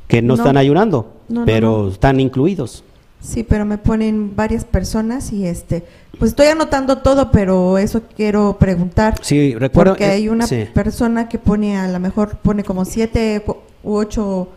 [0.06, 1.12] que no, están ayunando,
[1.44, 2.84] pero están incluidos.
[3.20, 5.82] Sí, pero me ponen varias personas y este,
[6.18, 9.14] pues estoy anotando todo, pero eso quiero preguntar.
[9.22, 9.92] Sí, recuerdo.
[9.92, 13.42] Porque hay una persona que pone, a lo mejor pone como siete
[13.82, 14.48] u ocho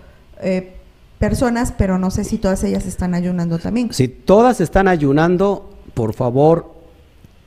[0.41, 0.75] eh,
[1.17, 3.91] personas, pero no sé si todas ellas están ayunando también.
[3.93, 6.71] Si todas están ayunando, por favor,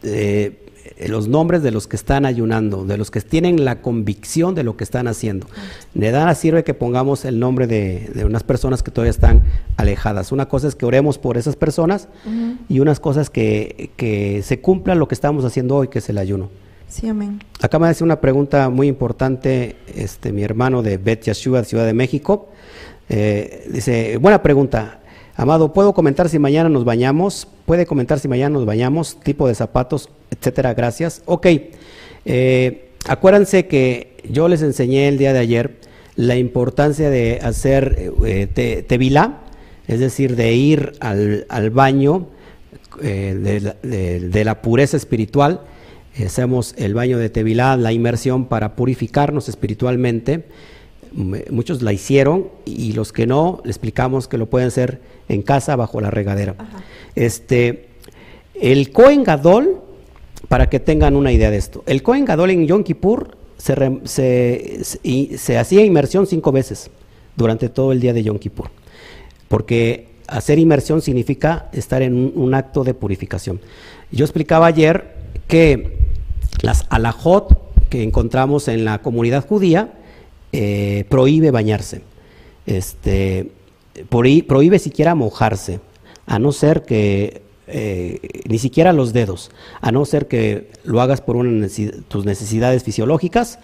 [0.03, 0.64] eh, eh,
[1.09, 4.77] los nombres de los que están ayunando, de los que tienen la convicción de lo
[4.77, 5.47] que están haciendo.
[5.95, 9.43] De nada sirve que pongamos el nombre de, unas personas que todavía están
[9.77, 10.33] alejadas.
[10.33, 12.09] Una cosa es que oremos por esas personas
[12.69, 16.19] y unas cosas que, que se cumpla lo que estamos haciendo hoy, que es el
[16.19, 16.51] ayuno.
[16.89, 17.41] Sí, amén.
[17.61, 21.95] Acá me hace una pregunta muy importante este, mi hermano de Bet Yashua, Ciudad de
[21.95, 22.51] México.
[23.09, 25.01] Eh, dice, buena pregunta.
[25.37, 27.49] Amado, ¿puedo comentar si mañana nos bañamos?
[27.67, 29.19] ¿Puede comentar si mañana nos bañamos?
[29.21, 31.23] Tipo de zapatos, etcétera, gracias.
[31.25, 31.47] Ok,
[32.25, 35.81] eh, acuérdense que yo les enseñé el día de ayer
[36.15, 39.41] la importancia de hacer eh, tevilá,
[39.89, 42.29] es decir, de ir al, baño
[43.03, 45.63] eh, de, la, pureza espiritual.
[46.25, 50.45] Hacemos el baño de tevilá, la inmersión para purificarnos espiritualmente
[51.15, 55.77] muchos la hicieron y los que no, le explicamos que lo pueden hacer en casa
[55.77, 56.57] bajo la regadera.
[57.15, 57.89] Este,
[58.61, 59.81] el Cohen Gadol,
[60.49, 65.59] para que tengan una idea de esto, el Cohen Gadol en Yom Kippur se, se,
[65.59, 66.91] hacía inmersión cinco veces
[67.37, 68.71] durante todo el día de Yom Kippur,
[69.49, 73.61] porque hacer inmersión significa estar en un, acto de purificación.
[74.11, 75.15] Yo explicaba ayer
[75.49, 75.99] que
[76.63, 79.93] las alajot que encontramos en la comunidad judía,
[80.57, 82.03] eh, prohíbe bañarse,
[82.65, 83.51] este,
[84.09, 85.81] prohíbe siquiera mojarse,
[86.27, 89.51] a no ser que eh, ni siquiera los dedos,
[89.81, 91.67] a no ser que lo hagas por una
[92.07, 93.59] tus necesidades fisiológicas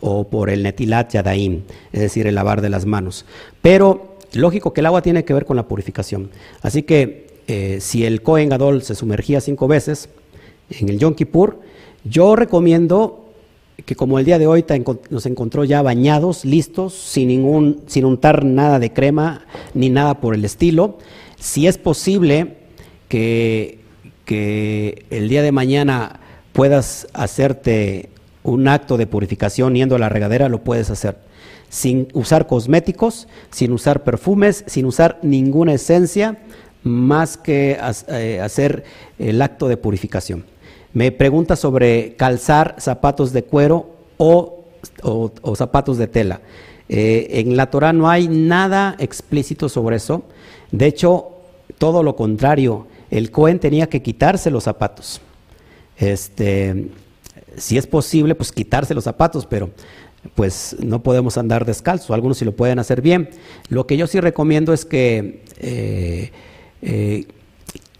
[0.00, 1.62] o por el netilat yadaim,
[1.94, 3.24] es decir, el lavar de las manos.
[3.62, 6.28] Pero lógico que el agua tiene que ver con la purificación.
[6.60, 10.10] Así que eh, si el Kohen Gadol se sumergía cinco veces
[10.68, 11.60] en el Yom Kippur,
[12.04, 13.25] yo recomiendo
[13.84, 14.64] que como el día de hoy
[15.10, 19.44] nos encontró ya bañados, listos, sin ningún, sin untar nada de crema
[19.74, 20.98] ni nada por el estilo.
[21.38, 22.56] Si es posible
[23.08, 23.80] que,
[24.24, 26.20] que el día de mañana
[26.52, 28.08] puedas hacerte
[28.42, 31.18] un acto de purificación yendo a la regadera, lo puedes hacer.
[31.68, 36.38] Sin usar cosméticos, sin usar perfumes, sin usar ninguna esencia,
[36.82, 37.76] más que
[38.08, 38.84] eh, hacer
[39.18, 40.44] el acto de purificación.
[40.96, 44.64] Me pregunta sobre calzar zapatos de cuero o,
[45.54, 46.40] zapatos de tela.
[46.88, 50.22] Eh, en la Torah no hay nada explícito sobre eso.
[50.70, 51.32] De hecho,
[51.76, 55.20] todo lo contrario, el Cohen tenía que quitarse los zapatos.
[55.98, 56.88] Este,
[57.58, 59.68] si es posible, pues quitarse los zapatos, pero
[60.34, 62.12] pues no podemos andar descalzos.
[62.12, 63.28] Algunos sí lo pueden hacer bien.
[63.68, 66.30] Lo que yo sí recomiendo es que eh,
[66.80, 67.26] eh,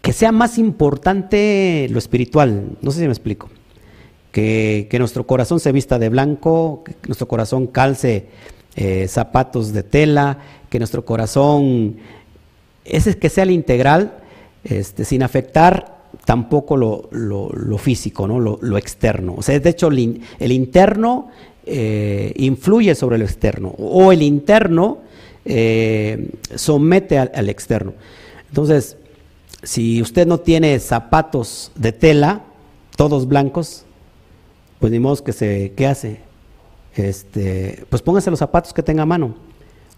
[0.07, 2.77] que sea más importante lo espiritual.
[2.81, 3.51] No sé si me explico.
[4.31, 8.27] Que, nuestro corazón se vista de blanco, que nuestro corazón calce
[8.77, 10.39] eh, zapatos de tela,
[10.71, 11.97] que nuestro corazón,
[12.85, 14.19] ese que sea el integral,
[14.63, 18.39] este, sin afectar tampoco lo, físico, ¿no?
[18.39, 19.35] Lo, externo.
[19.37, 21.31] O sea, de hecho, el, interno
[21.65, 24.99] eh, influye sobre lo externo, o el interno
[25.45, 27.95] eh, somete al, al externo.
[28.51, 28.99] Entonces,
[29.63, 32.43] si usted no tiene zapatos de tela,
[32.97, 33.85] todos blancos,
[34.79, 36.21] pues ni modo que se, ¿qué hace?
[36.95, 39.35] Este, pues póngase los zapatos que tenga a mano.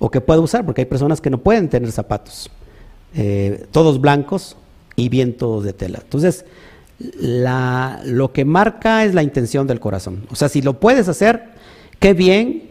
[0.01, 2.51] o que pueda usar, porque hay personas que no pueden tener zapatos,
[3.17, 4.57] eh, todos blancos
[4.95, 5.99] y bien todos de tela.
[6.01, 6.45] Entonces,
[7.01, 10.27] lo que marca es la intención del corazón.
[10.31, 11.45] O sea, si lo puedes hacer,
[11.99, 12.71] qué bien.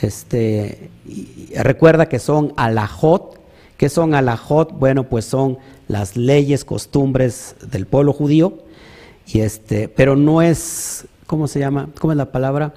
[0.00, 0.90] Este,
[1.56, 3.37] recuerda que son alajot.
[3.78, 4.72] ¿Qué son alajot?
[4.72, 5.56] Bueno, pues son
[5.86, 8.58] las leyes, costumbres del pueblo judío.
[9.26, 11.88] Y este, pero no es, ¿cómo se llama?
[11.98, 12.74] ¿Cómo es la palabra?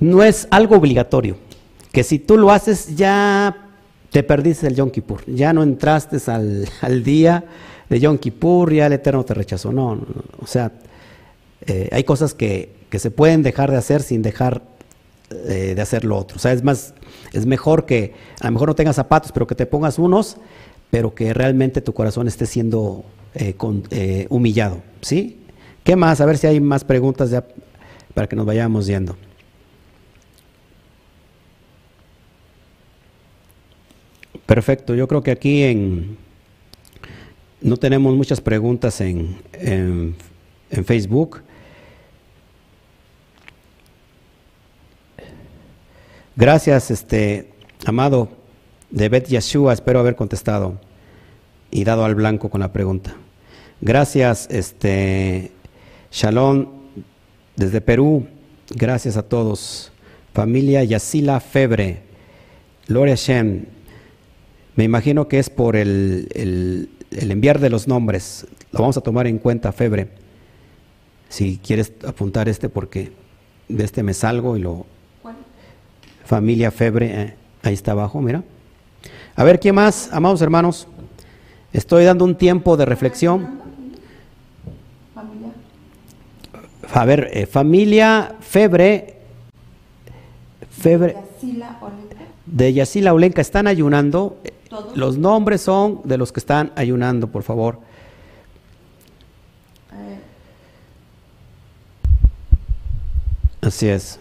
[0.00, 1.36] No es algo obligatorio.
[1.92, 3.68] Que si tú lo haces ya
[4.10, 7.44] te perdiste el Yom Kippur, ya no entraste al, al día
[7.88, 9.72] de Yom Kippur, ya el Eterno te rechazó.
[9.72, 10.00] No,
[10.40, 10.72] o sea,
[11.66, 14.62] eh, hay cosas que, se pueden dejar de hacer sin dejar
[15.30, 16.36] eh, de hacer lo otro.
[16.36, 16.94] O sea, es más,
[17.32, 20.36] es mejor que a lo mejor no tengas zapatos, pero que te pongas unos,
[20.90, 23.04] pero que realmente tu corazón esté siendo
[23.34, 24.82] eh, humillado.
[25.00, 25.38] ¿Sí?
[25.84, 26.20] ¿Qué más?
[26.20, 27.44] A ver si hay más preguntas ya
[28.14, 29.16] para que nos vayamos yendo.
[34.46, 36.16] Perfecto, yo creo que aquí en
[37.60, 40.16] no tenemos muchas preguntas en, en,
[40.84, 41.42] Facebook.
[46.40, 47.52] Gracias, este
[47.84, 48.30] amado
[48.90, 50.80] de Bet Yeshua, espero haber contestado
[51.70, 53.14] y dado al blanco con la pregunta.
[53.82, 55.52] Gracias, este
[56.10, 56.66] Shalom
[57.56, 58.26] desde Perú.
[58.70, 59.92] Gracias a todos.
[60.32, 62.00] Familia Yasila Febre.
[62.88, 63.66] Gloria Shem.
[64.76, 69.26] Me imagino que es por el el enviar de los nombres, lo vamos a tomar
[69.26, 70.08] en cuenta, Febre.
[71.28, 73.12] Si quieres apuntar este porque
[73.68, 74.86] de este me salgo y lo...
[76.30, 77.34] Familia Febre, eh,
[77.64, 78.44] ahí está abajo, mira.
[79.34, 80.86] A ver, ¿quién más, amados hermanos?
[81.72, 83.58] Estoy dando un tiempo de reflexión.
[86.94, 89.16] A ver, eh, familia Febre,
[90.70, 91.16] Febre
[92.46, 94.38] de Yacila Olenca, están ayunando.
[94.94, 97.80] Los nombres son de los que están ayunando, por favor.
[103.60, 104.20] Así es.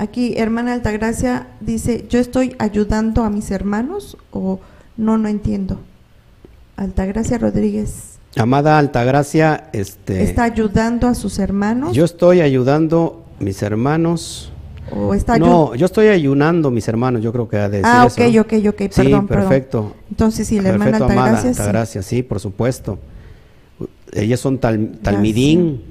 [0.00, 4.58] Aquí, hermana Altagracia dice, ¿yo estoy ayudando a mis hermanos o
[4.96, 5.78] no, no entiendo?
[6.76, 8.18] Altagracia Rodríguez.
[8.36, 10.22] Amada Altagracia, este...
[10.22, 11.94] ¿Está ayudando a sus hermanos?
[11.94, 14.50] Yo estoy ayudando mis hermanos
[15.38, 18.52] no, yo estoy ayunando, mis hermanos, yo creo que ha de decir Ah, ok, ok,
[18.68, 19.94] ok, perdón, sí, perfecto.
[20.10, 22.22] Entonces, sí, la hermana Altagracia, gracias, sí.
[22.22, 22.98] por supuesto.
[24.12, 25.82] Ellas son talmidín,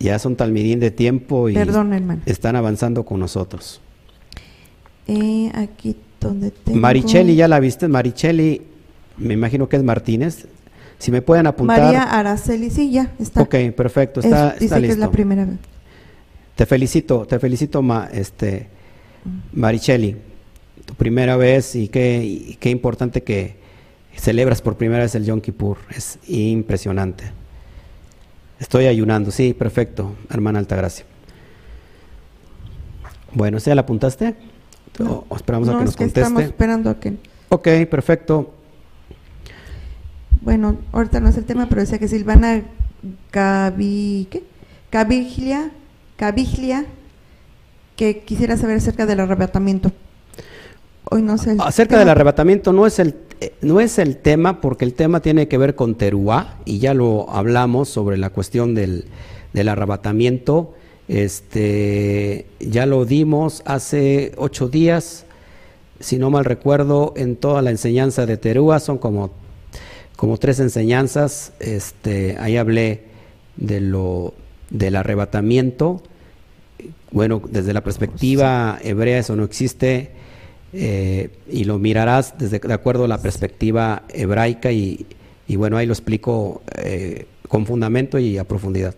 [0.00, 1.56] ya son talmidín de tiempo y
[2.26, 3.80] están avanzando con nosotros.
[5.06, 6.78] Eh, aquí donde tengo...
[6.80, 7.86] Maricheli, ¿ya la viste?
[7.86, 8.62] Maricheli,
[9.18, 10.46] me imagino que es Martínez.
[10.98, 11.80] Si me pueden apuntar.
[11.80, 13.42] María Araceli, sí, ya está.
[13.42, 15.56] Ok, perfecto, está, dice que es la primera vez.
[16.56, 18.68] Te felicito, te felicito, ma, este,
[19.52, 20.16] Marichelli,
[20.84, 23.56] tu primera vez y qué, qué importante que
[24.14, 27.32] celebras por primera vez el Yom Kippur, es impresionante.
[28.60, 31.04] Estoy ayunando, sí, perfecto, hermana Altagracia.
[33.32, 34.36] Bueno, ¿se la apuntaste?
[34.98, 36.20] No, o esperamos a que nos es que conteste.
[36.20, 37.16] Estamos esperando a que.
[37.48, 38.54] Ok, perfecto.
[40.42, 42.62] Bueno, ahorita no es el tema, pero decía que Silvana
[43.32, 44.44] Gavi, ¿qué?
[44.92, 45.70] Gaviglia
[46.20, 46.84] Caviglia,
[47.96, 49.90] que quisiera saber acerca del arrebatamiento.
[51.04, 54.84] Hoy no sé acerca del arrebatamiento no es el eh, no es el tema porque
[54.84, 59.06] el tema tiene que ver con Teruá y ya lo hablamos sobre la cuestión del,
[59.54, 60.74] arrebatamiento.
[61.08, 65.24] Este, ya lo dimos hace ocho días,
[65.98, 69.30] si no mal recuerdo, en toda la enseñanza de Teruá, son como,
[70.16, 71.52] como tres enseñanzas.
[71.60, 73.04] Este, ahí hablé
[73.56, 74.34] de lo,
[74.68, 76.02] del arrebatamiento
[77.10, 80.12] bueno, desde la perspectiva hebrea eso no existe
[80.72, 85.06] eh, y lo mirarás desde, de acuerdo a la perspectiva hebraica y,
[85.48, 88.94] bueno, ahí lo explico eh, con fundamento y a profundidad.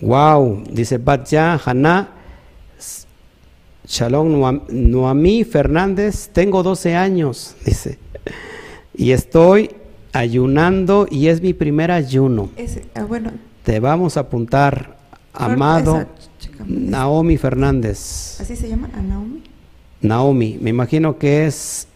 [0.00, 2.08] Wow, dice Batya Haná,
[3.86, 7.98] Shalom Noamí Fernández, tengo 12 años, dice,
[8.94, 9.70] y estoy
[10.12, 12.50] ayunando y es mi primer ayuno.
[12.94, 13.30] Ah, bueno,
[13.62, 14.96] te vamos a apuntar,
[15.32, 16.06] amado
[16.66, 18.40] Naomi Fernández.
[18.40, 18.88] ¿Así se llama?
[18.88, 19.42] Naomi?
[20.00, 21.86] Naomi, me imagino que es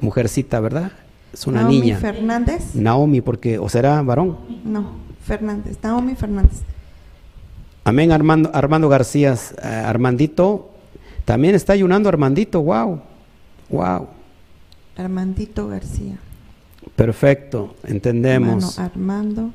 [0.00, 0.92] mujercita, ¿verdad?
[1.32, 1.98] Es una Naomi niña.
[1.98, 2.74] Fernández.
[2.74, 4.38] Naomi, porque, ¿o será varón?
[4.64, 4.92] No,
[5.24, 6.62] Fernández, Naomi Fernández.
[7.84, 10.70] Amén, Armando, Armando García, eh, Armandito,
[11.24, 13.00] también está ayunando Armandito, wow,
[13.68, 14.08] wow.
[14.96, 16.16] Armandito García.
[16.96, 18.78] Perfecto, entendemos.
[18.78, 19.50] Armando.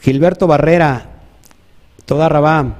[0.00, 1.17] Gilberto Barrera,
[2.08, 2.74] toda Rabá.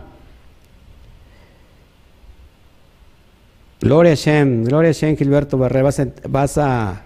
[3.80, 7.02] Gloria a Shem, gloria a Shem, Gilberto Barré, vas a, vas a,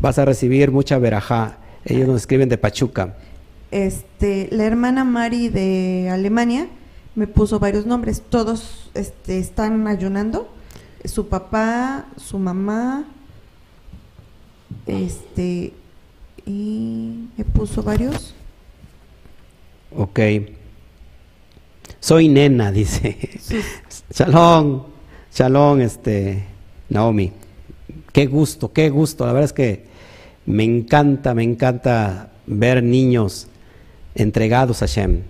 [0.00, 1.56] vas a recibir mucha verajá.
[1.84, 3.14] Ellos nos escriben de Pachuca.
[3.70, 6.66] Este, la hermana Mari de Alemania
[7.14, 10.52] me puso varios nombres, todos este, están ayunando,
[11.04, 13.04] su papá, su mamá,
[14.86, 15.72] este,
[16.44, 18.34] y me puso varios.
[19.96, 20.18] Ok.
[22.04, 23.16] Soy nena, dice.
[24.10, 24.82] Shalom,
[25.32, 26.44] shalom, este,
[26.90, 27.32] Naomi.
[28.12, 29.24] Qué gusto, qué gusto.
[29.24, 29.86] La verdad es que
[30.44, 33.46] me encanta, me encanta ver niños
[34.14, 35.22] entregados a Shem.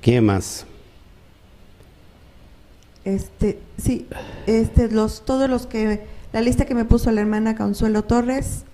[0.00, 0.64] ¿Quién más?
[3.04, 4.06] Este, sí,
[4.46, 8.64] este, los, todos los que, la lista que me puso la hermana Consuelo Torres,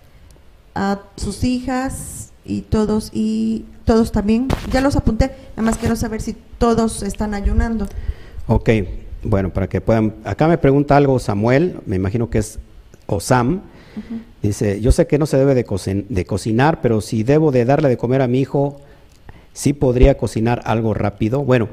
[0.74, 6.20] a sus hijas y todos, y todos también, ya los apunté, nada más quiero saber
[6.20, 7.88] si todos están ayunando.
[8.46, 8.70] Ok,
[9.22, 12.58] bueno, para que puedan, acá me pregunta algo Samuel, me imagino que es
[13.06, 13.62] Osam,
[14.42, 15.64] dice, yo sé que no se debe de,
[16.08, 18.80] de cocinar, pero si debo de darle de comer a mi hijo,
[19.52, 21.42] sí podría cocinar algo rápido.
[21.44, 21.68] Bueno,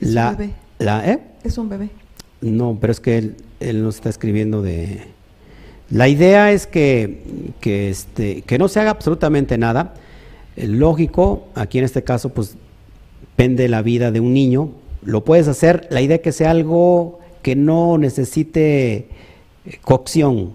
[0.00, 0.36] la...
[0.78, 1.20] La, ¿eh?
[1.44, 1.90] Es un bebé.
[2.40, 5.13] No, pero es que él, él nos está escribiendo de...
[5.90, 7.22] La idea es que,
[7.60, 9.94] que, este, que no se haga absolutamente nada.
[10.56, 12.56] Lógico, aquí en este caso, pues
[13.36, 14.70] pende la vida de un niño.
[15.02, 19.08] Lo puedes hacer, la idea es que sea algo que no necesite eh,
[19.82, 20.52] cocción.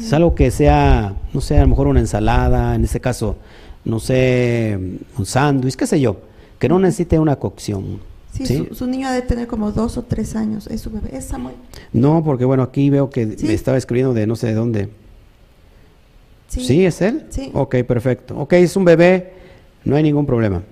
[0.00, 3.36] Es algo que sea, no sé, a lo mejor una ensalada, en este caso,
[3.84, 4.76] no sé,
[5.16, 6.16] un sándwich, qué sé yo,
[6.58, 8.00] que no necesite una cocción.
[8.44, 10.66] Sí, Su, niño ha de tener como dos o tres años.
[10.68, 11.10] ¿Es su bebé?
[11.16, 11.56] ¿Es Samuel?
[11.92, 14.88] No, porque bueno, aquí veo que me estaba escribiendo de no sé de dónde.
[16.48, 16.86] Sí.
[16.86, 17.26] es él?
[17.30, 17.50] Sí.
[17.52, 18.38] Ok, perfecto.
[18.38, 19.34] Ok, es un bebé,
[19.84, 20.62] no hay ningún problema.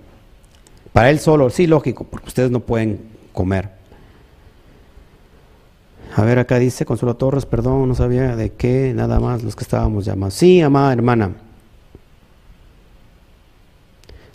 [0.93, 3.01] Para él solo, sí, lógico, porque ustedes no pueden
[3.33, 3.71] comer.
[6.15, 9.65] A ver, acá dice Consuelo Torres, perdón, no sabía de qué, nada más los que
[9.65, 10.33] estábamos llamados.
[10.33, 11.35] Sí, amada hermana.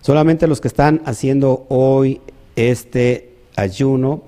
[0.01, 2.21] Solamente los que están haciendo hoy
[2.55, 4.23] este ayuno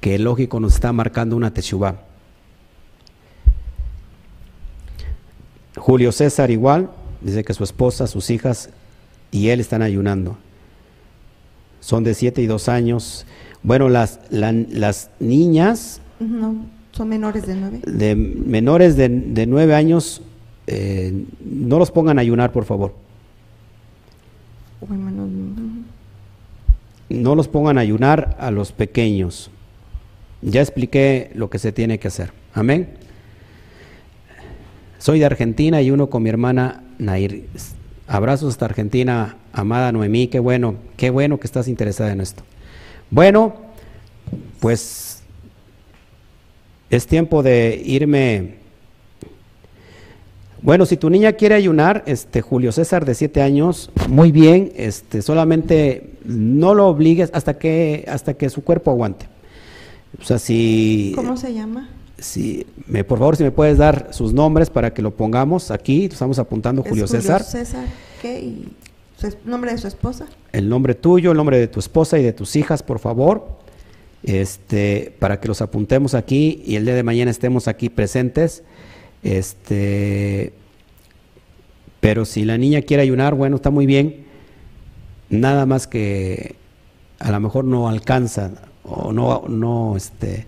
[0.00, 2.02] que lógico nos está marcando una teshuva.
[5.76, 6.90] Julio César igual,
[7.20, 8.70] dice que su esposa, sus hijas
[9.30, 10.38] y él están ayunando.
[11.80, 13.26] Son de 7 y 2 años.
[13.62, 16.00] Bueno, las, las niñas...
[16.18, 17.80] No, son menores de 9.
[17.86, 20.22] De menores de, de 9 años,
[20.66, 22.94] eh, no los pongan a ayunar, por favor.
[24.80, 25.26] Bueno, no
[27.08, 29.50] los pongan a ayunar a los pequeños.
[30.42, 32.32] Ya expliqué lo que se tiene que hacer.
[32.54, 32.88] Amén.
[34.98, 37.46] Soy de Argentina y uno con mi hermana Nair.
[38.08, 42.44] Abrazos hasta Argentina, amada Noemí, qué bueno, qué bueno que estás interesada en esto.
[43.10, 43.54] Bueno,
[44.60, 45.22] pues
[46.90, 48.65] es tiempo de irme
[50.66, 55.22] bueno, si tu niña quiere ayunar, este Julio César de siete años, muy bien, este,
[55.22, 59.28] solamente no lo obligues hasta que, hasta que su cuerpo aguante.
[60.20, 61.88] O sea, si, ¿Cómo se llama?
[62.18, 66.06] Si, me, por favor, si me puedes dar sus nombres para que lo pongamos aquí,
[66.06, 67.44] estamos apuntando Julio, César.
[67.44, 67.84] Julio César,
[68.20, 68.40] ¿qué?
[68.40, 68.68] ¿Y
[69.44, 70.26] nombre de su esposa?
[70.52, 73.46] El nombre tuyo, el nombre de tu esposa y de tus hijas, por favor,
[74.24, 78.64] este, para que los apuntemos aquí y el día de mañana estemos aquí presentes.
[79.26, 80.52] Este,
[81.98, 84.24] pero si la niña quiere ayunar, bueno, está muy bien.
[85.30, 86.54] Nada más que
[87.18, 88.52] a lo mejor no alcanza
[88.84, 90.46] o no, no, este,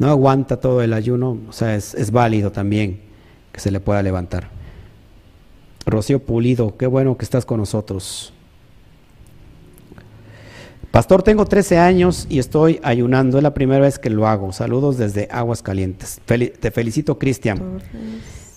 [0.00, 3.02] no aguanta todo el ayuno, o sea, es, es válido también
[3.52, 4.48] que se le pueda levantar.
[5.86, 8.32] Rocío Pulido, qué bueno que estás con nosotros.
[10.90, 13.36] Pastor, tengo 13 años y estoy ayunando.
[13.36, 14.52] Es la primera vez que lo hago.
[14.52, 16.20] Saludos desde Aguas Calientes.
[16.26, 17.80] te felicito, Cristian.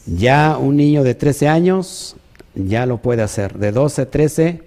[0.06, 2.16] Ya un niño de 13 años
[2.56, 3.58] ya lo puede hacer.
[3.58, 4.64] De 12, 13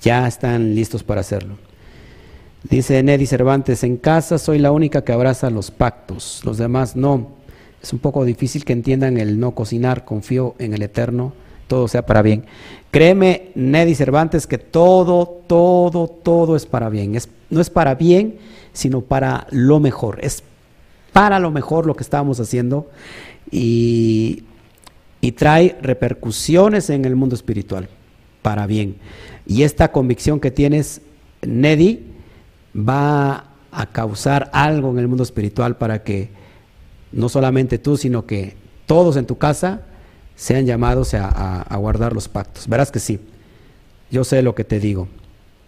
[0.00, 1.56] ya están listos para hacerlo.
[2.64, 7.28] Dice Neddy Cervantes, en casa soy la única que abraza los pactos, los demás no.
[7.80, 11.32] Es un poco difícil que entiendan el no cocinar, confío en el Eterno
[11.66, 12.44] todo sea para bien.
[12.90, 17.14] Créeme, Neddy Cervantes, que todo, todo, todo es para bien.
[17.14, 18.38] Es, no es para bien,
[18.72, 20.18] sino para lo mejor.
[20.22, 20.42] Es
[21.12, 22.88] para lo mejor lo que estamos haciendo
[23.50, 24.44] y,
[25.20, 27.88] y trae repercusiones en el mundo espiritual,
[28.42, 28.96] para bien.
[29.46, 31.00] Y esta convicción que tienes,
[31.42, 32.04] Neddy,
[32.76, 36.30] va a causar algo en el mundo espiritual para que
[37.12, 38.56] no solamente tú, sino que
[38.86, 39.82] todos en tu casa
[40.36, 42.68] sean llamados a, guardar los pactos.
[42.68, 43.18] Verás que sí,
[44.10, 45.08] yo sé lo que te digo,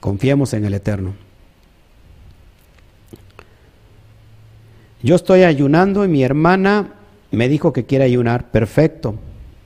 [0.01, 1.15] confiemos en el Eterno.
[5.03, 6.95] Yo estoy ayunando y mi hermana
[7.31, 8.51] me dijo que quiere ayunar.
[8.51, 9.15] Perfecto,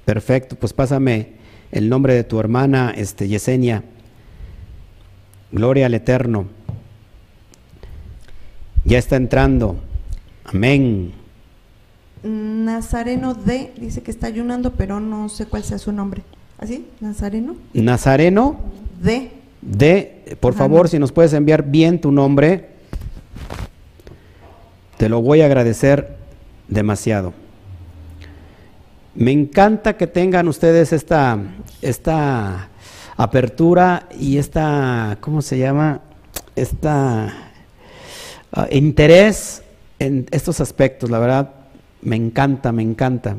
[0.05, 0.57] perfecto.
[0.57, 1.33] Pues pásame
[1.71, 3.83] el nombre de tu hermana, este, Yesenia.
[5.51, 6.47] Gloria al Eterno.
[8.85, 9.77] Ya está entrando.
[10.45, 11.22] Amén.
[12.23, 16.23] Nazareno D dice que está ayunando, pero no sé cuál sea su nombre.
[16.59, 16.87] ¿Así?
[17.01, 17.57] ¿Nazareno?
[17.75, 18.61] Nazareno
[19.03, 19.33] D.
[19.61, 20.37] D.
[20.41, 22.69] Por favor, si nos puedes enviar bien tu nombre,
[24.97, 26.17] te lo voy a agradecer
[26.69, 27.33] demasiado.
[29.15, 31.39] Me encanta que tengan ustedes esta,
[31.83, 32.69] esta
[33.17, 36.01] apertura y esta, ¿cómo se llama?
[36.55, 37.33] Esta
[38.57, 39.63] uh, interés
[39.99, 41.51] en estos aspectos, la verdad,
[42.03, 43.37] me encanta, me encanta.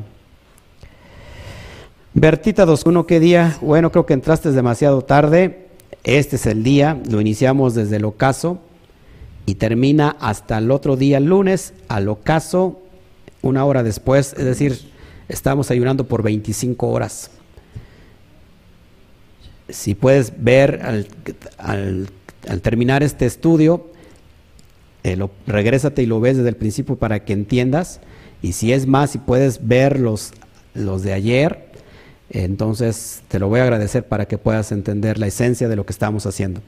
[2.13, 3.57] Bertita 2.1, ¿qué día?
[3.61, 5.67] Bueno, creo que entraste demasiado tarde.
[6.03, 8.59] Este es el día, lo iniciamos desde el ocaso
[9.45, 12.81] y termina hasta el otro día, lunes, al ocaso,
[13.41, 14.79] una hora después, es decir,
[15.27, 17.31] estamos ayunando por 25 horas.
[19.69, 20.81] Si puedes ver
[21.57, 22.09] al,
[22.61, 23.87] terminar este estudio,
[25.03, 25.17] eh,
[25.47, 27.99] regrésate y lo ves desde el principio para que entiendas.
[28.43, 30.33] Y si es más, si puedes ver los,
[30.75, 31.71] los de ayer,
[32.29, 35.93] entonces te lo voy a agradecer para que puedas entender la esencia de lo que
[35.93, 36.61] estamos haciendo.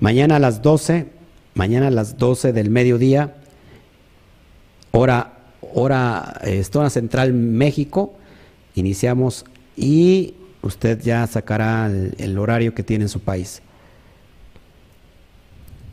[0.00, 1.06] Mañana a las 12,
[1.54, 3.36] mañana a las 12 del mediodía,
[4.90, 5.38] hora
[5.74, 8.14] hora, eh, zona central México,
[8.74, 9.44] iniciamos
[9.76, 13.62] y usted ya sacará el, horario que tiene en su país.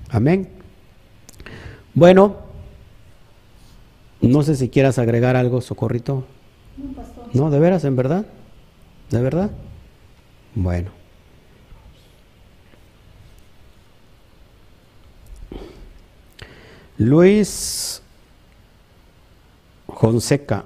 [0.10, 0.48] Amén.
[1.94, 2.38] Bueno,
[4.28, 6.26] no sé si quieras agregar algo, Socorrito.
[7.34, 8.26] No, de veras, en verdad.
[9.10, 9.52] ¿De verdad?
[10.54, 10.92] Bueno.
[16.98, 18.02] Luis
[19.88, 20.66] Jonseca.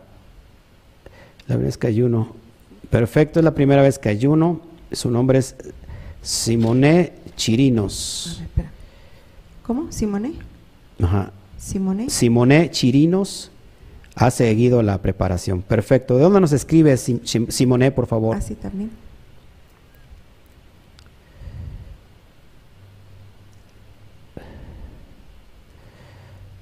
[1.47, 2.35] La primera vez que ayuno.
[2.89, 4.61] Perfecto, es la primera vez que ayuno.
[4.91, 5.55] Su nombre es
[6.21, 8.41] Simone Chirinos.
[9.63, 9.91] ¿Cómo?
[9.91, 10.33] ¿Simone?
[11.01, 11.31] Ajá.
[11.59, 12.09] Simone.
[12.09, 13.51] Simone Chirinos
[14.15, 15.61] ha seguido la preparación.
[15.61, 16.15] Perfecto.
[16.15, 18.37] ¿De dónde nos escribe Simone, por favor?
[18.37, 18.89] Así también.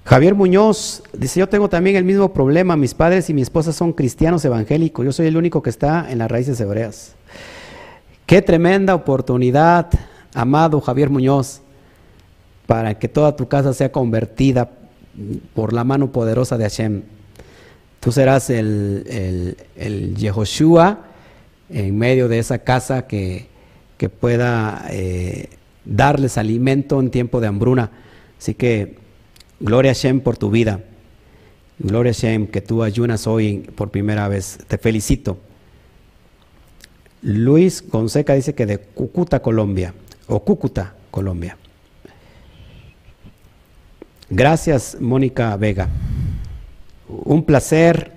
[0.04, 3.92] Javier Muñoz dice, yo tengo también el mismo problema, mis padres y mi esposa son
[3.92, 7.14] cristianos evangélicos, yo soy el único que está en las raíces hebreas.
[8.26, 9.90] Qué tremenda oportunidad,
[10.34, 11.62] amado Javier Muñoz,
[12.68, 14.77] para que toda tu casa sea convertida
[15.54, 17.04] por la mano poderosa de Hashem.
[18.00, 21.06] Tú serás el, el, Yehoshua
[21.70, 23.48] en medio de esa casa que,
[24.20, 25.50] pueda eh,
[25.84, 27.92] darles alimento en tiempo de hambruna.
[28.38, 28.96] Así que
[29.60, 30.82] Gloria a Shem por tu vida.
[31.80, 34.60] Gloria a Shem que tú ayunas hoy por primera vez.
[34.68, 35.38] Te felicito.
[37.24, 39.94] Luis Gonseca dice que de Cúcuta, Colombia.
[40.28, 41.58] O Cúcuta, Colombia.
[44.30, 45.88] Gracias, Mónica Vega.
[47.08, 48.12] Un placer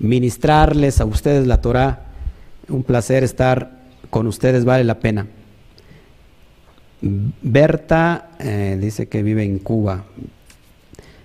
[0.00, 2.06] ministrarles a ustedes la Torah.
[2.68, 3.78] Un placer estar
[4.10, 5.26] con ustedes, vale la pena.
[7.00, 10.04] Berta eh, dice que vive en Cuba.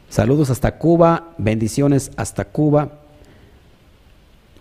[0.10, 2.90] Saludos hasta Cuba, bendiciones hasta Cuba,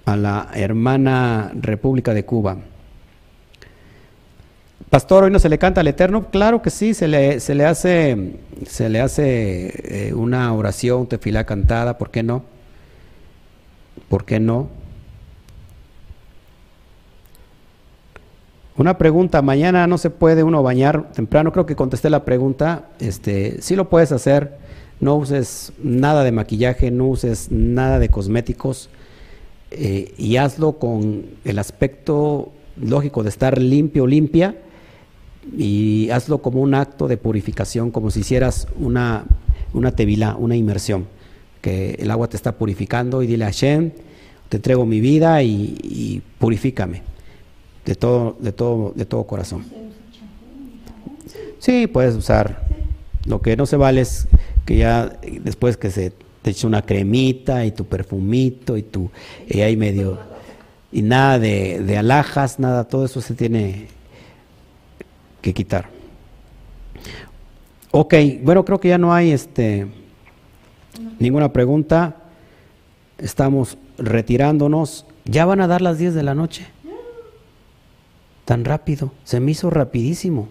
[0.05, 2.59] a la hermana República de Cuba.
[4.91, 7.67] Pastor, hoy no se le canta al Eterno, claro que sí, se le, se le
[7.67, 8.37] hace,
[8.67, 12.43] se le hace eh, una oración, tefilá cantada, ¿por qué no?
[14.09, 14.69] ¿Por qué no?
[18.79, 23.61] Una pregunta, mañana no se puede uno bañar temprano, creo que contesté la pregunta, este,
[23.61, 24.57] sí lo puedes hacer,
[25.01, 28.89] no uses nada de maquillaje, no uses nada de cosméticos
[29.71, 34.55] eh, y hazlo con el aspecto lógico de estar limpio, limpia
[35.57, 39.25] y hazlo como un acto de purificación, como si hicieras una,
[39.73, 41.07] una tevilá, una inmersión,
[41.61, 43.91] que el agua te está purificando y dile a Hashem,
[44.49, 47.03] te entrego mi vida y, y purifícame
[47.85, 49.65] de todo, de todo, de todo corazón.
[51.59, 52.67] Sí, puedes usar.
[53.25, 54.29] Lo que no se vale es
[54.65, 56.13] que ya después que se
[56.43, 59.11] te eche una cremita y tu perfumito y tu
[59.49, 60.19] y ahí medio
[60.93, 63.89] y nada de, de alhajas, nada, todo eso se tiene
[65.41, 65.89] que quitar.
[67.91, 69.87] Ok, bueno, creo que ya no hay este
[71.19, 72.17] ninguna pregunta.
[73.19, 75.07] Estamos retirándonos.
[75.25, 76.67] Ya van a dar las 10 de la noche.
[78.45, 80.49] Tan rápido, se me hizo rapidísimo.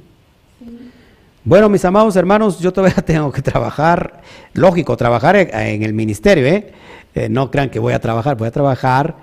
[1.43, 4.21] Bueno, mis amados hermanos, yo todavía tengo que trabajar,
[4.53, 6.73] lógico, trabajar en el ministerio, ¿eh?
[7.15, 9.15] eh no crean que voy a trabajar, voy a trabajar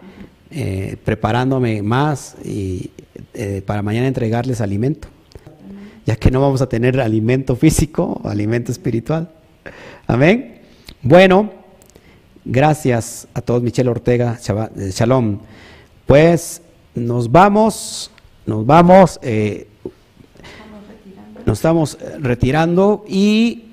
[0.50, 2.90] eh, preparándome más y
[3.34, 5.08] eh, para mañana entregarles alimento,
[6.06, 9.30] ya que no vamos a tener alimento físico, alimento espiritual.
[10.06, 10.60] Amén.
[11.02, 11.50] Bueno,
[12.44, 15.38] gracias a todos, Michelle Ortega, Shalom.
[16.06, 16.62] Pues
[16.94, 18.10] nos vamos,
[18.46, 19.18] nos vamos,
[21.46, 23.64] nos estamos retirando y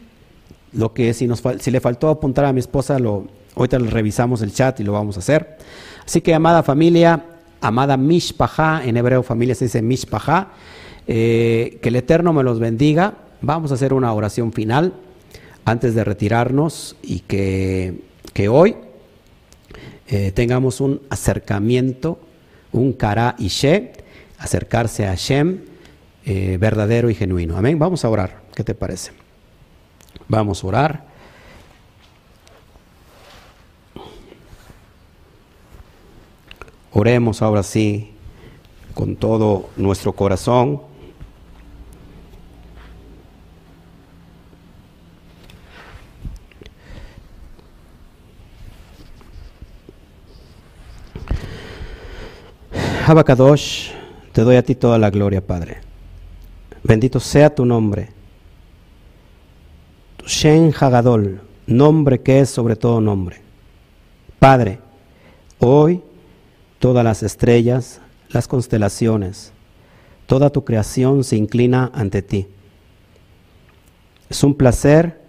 [0.73, 4.53] lo que si, nos, si le faltó apuntar a mi esposa, lo, ahorita revisamos el
[4.53, 5.57] chat y lo vamos a hacer.
[6.05, 7.23] Así que, amada familia,
[7.59, 10.49] amada Mishpaha, en hebreo familia se dice Mishpaha,
[11.07, 13.15] eh, que el Eterno me los bendiga.
[13.41, 14.93] Vamos a hacer una oración final
[15.65, 18.01] antes de retirarnos y que,
[18.49, 18.75] hoy
[20.07, 22.19] eh, tengamos un acercamiento,
[22.71, 23.93] un kara she,
[24.37, 25.61] acercarse a Hashem
[26.25, 27.57] eh, verdadero y genuino.
[27.57, 27.79] Amén.
[27.79, 28.41] Vamos a orar.
[28.55, 29.11] ¿Qué te parece?
[30.27, 31.11] Vamos a orar.
[36.93, 38.11] Oremos ahora sí
[38.93, 40.90] con todo nuestro corazón.
[53.05, 53.91] Abacadosh,
[54.31, 55.77] te doy a ti toda la gloria, Padre.
[56.83, 58.09] Bendito sea tu nombre.
[60.17, 63.41] Tu Shen Hagadol, nombre que es sobre todo nombre.
[64.39, 64.79] Padre,
[65.59, 66.01] hoy
[66.81, 69.53] Todas las estrellas, las constelaciones,
[70.25, 72.47] toda tu creación se inclina ante ti.
[74.27, 75.21] Es un placer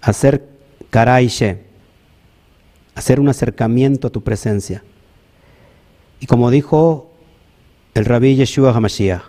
[0.00, 0.44] hacer
[0.90, 1.62] karaishe,
[2.96, 4.82] hacer un acercamiento a tu presencia.
[6.24, 7.10] Y como dijo
[7.92, 9.24] el rabí Yeshua HaMashiach,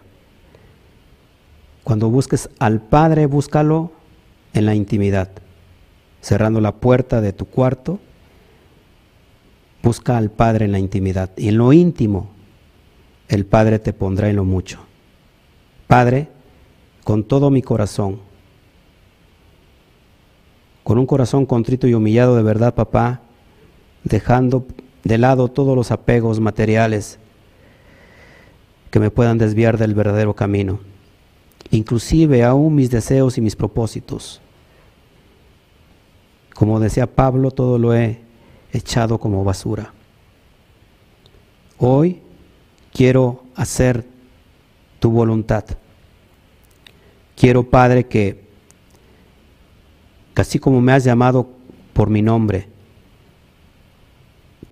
[1.84, 3.92] cuando busques al Padre, búscalo
[4.54, 5.30] en la intimidad,
[6.22, 8.00] cerrando la puerta de tu cuarto
[9.84, 12.30] Busca al Padre en la intimidad y en lo íntimo
[13.28, 14.80] el Padre te pondrá en lo mucho.
[15.88, 16.30] Padre,
[17.04, 18.22] con todo mi corazón,
[20.86, 23.20] con un corazón contrito y humillado de verdad, papá,
[24.06, 24.66] dejando
[25.06, 27.20] de lado todos los apegos materiales
[28.90, 30.80] que me puedan desviar del verdadero camino,
[31.70, 34.42] inclusive aún mis deseos y mis propósitos.
[36.56, 38.20] Como decía Pablo, todo lo he
[38.74, 39.94] echado como basura.
[41.78, 42.22] Hoy
[42.92, 44.06] quiero hacer
[45.00, 45.66] tu voluntad.
[47.36, 48.48] Quiero, Padre, que,
[50.34, 51.50] así como me has llamado
[51.94, 52.75] por mi nombre,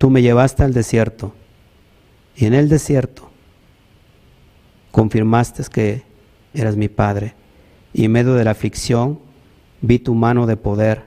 [0.04, 1.32] tú me llevaste al desierto.
[2.36, 3.30] Y en el desierto
[4.90, 6.02] confirmaste que
[6.52, 7.32] eras mi Padre.
[7.94, 9.18] Y en medio de la aflicción
[9.80, 11.06] vi tu mano de poder.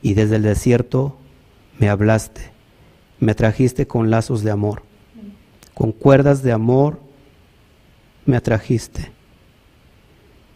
[0.00, 1.18] Y desde el desierto
[1.78, 2.40] me hablaste,
[3.18, 4.82] me trajiste con lazos de amor,
[5.74, 6.98] con cuerdas de amor
[8.24, 9.12] me atrajiste.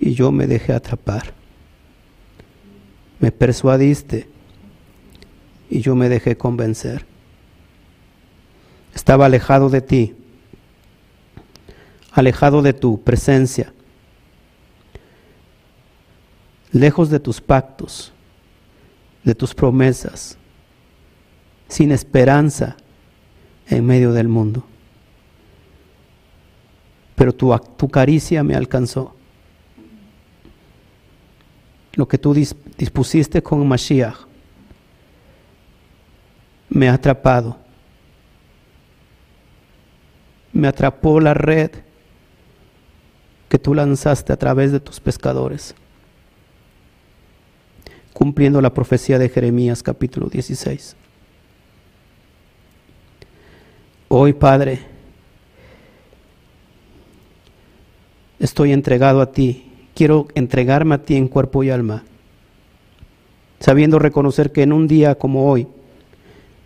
[0.01, 1.35] Y yo me dejé atrapar.
[3.19, 4.27] Me persuadiste
[5.75, 7.05] y yo me dejé convencer.
[8.95, 10.15] Estaba alejado de ti,
[12.13, 13.73] alejado de tu presencia,
[16.71, 18.13] lejos de tus pactos,
[19.25, 20.39] de tus promesas
[21.67, 22.77] sin esperanza
[23.67, 24.63] en medio del mundo.
[27.17, 29.17] Pero tu, caricia me alcanzó.
[31.95, 34.34] Lo que tú dispusiste con Mashiach
[36.75, 37.57] me ha atrapado.
[40.53, 41.71] Me atrapó la red
[43.49, 45.75] que tú lanzaste a través de tus pescadores,
[48.13, 50.97] cumpliendo la profecía de Jeremías capítulo 16.
[54.09, 54.81] Hoy, Padre,
[58.41, 59.71] estoy entregado a ti.
[59.95, 62.03] Quiero entregarme a ti en cuerpo y alma,
[63.61, 65.69] sabiendo reconocer que en un día como hoy,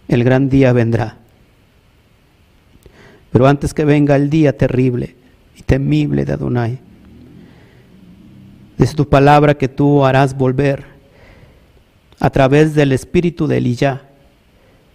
[0.08, 1.18] el gran día vendrá.
[3.30, 5.14] Pero antes que venga el día terrible
[5.54, 6.78] y temible de Adonai,
[8.78, 10.84] es tu palabra que tú harás volver
[12.20, 14.02] a través del espíritu de Eliyah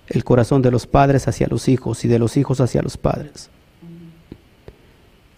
[0.07, 3.49] el corazón de los padres hacia los hijos y de los hijos hacia los padres.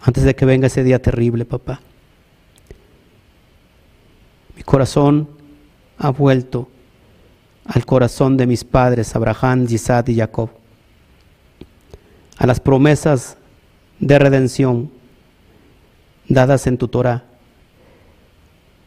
[0.02, 1.82] Antes de que venga ese día terrible, papá.
[4.56, 5.30] Mi corazón
[5.98, 6.70] ha vuelto
[7.66, 10.50] al corazón de mis padres, Abraham, Isaac y Jacob.
[12.38, 13.38] a las promesas
[14.00, 14.92] de redención
[16.28, 17.24] dadas en tu Torah.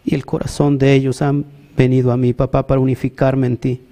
[0.05, 1.47] Y el corazón de ellos han
[1.77, 3.83] venido a mí, papá, para unificarme en ti.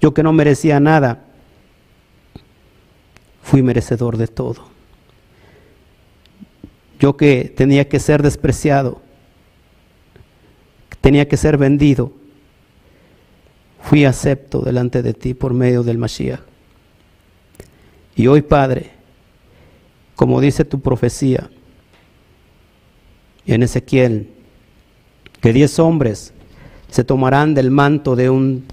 [0.00, 1.24] Yo que no merecía nada,
[3.42, 4.64] fui merecedor de todo.
[6.98, 9.00] Yo que tenía que ser despreciado,
[11.00, 12.12] tenía que ser vendido,
[13.86, 16.40] fui acepto delante de ti por medio del Mashiach.
[18.16, 18.90] Y hoy, Padre,
[20.16, 21.48] como dice tu profecía
[23.46, 24.28] en Ezequiel,
[25.40, 26.34] que diez hombres
[26.90, 28.64] se tomarán del manto de un,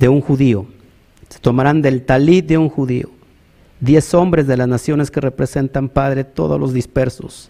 [0.00, 0.66] de un judío,
[1.28, 3.10] se tomarán del talit de un judío,
[3.78, 7.48] diez hombres de las naciones que representan, Padre, todos los dispersos.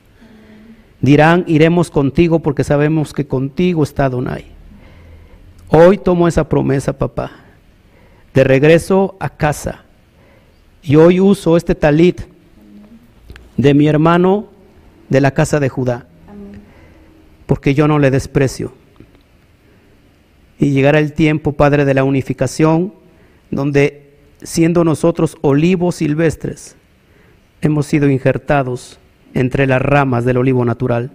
[1.00, 4.59] Dirán, iremos contigo porque sabemos que contigo está Donai.
[5.72, 7.30] Hoy tomo esa promesa, papá,
[8.34, 9.84] de regreso a casa
[10.82, 12.22] y hoy uso este talit
[13.56, 14.48] de mi hermano
[15.08, 16.06] de la casa de Judá,
[17.46, 18.72] porque yo no le desprecio.
[20.58, 22.92] Y llegará el tiempo, Padre, de la unificación,
[23.52, 26.74] donde siendo nosotros olivos silvestres,
[27.62, 28.98] hemos sido injertados
[29.34, 31.12] entre las ramas del olivo natural.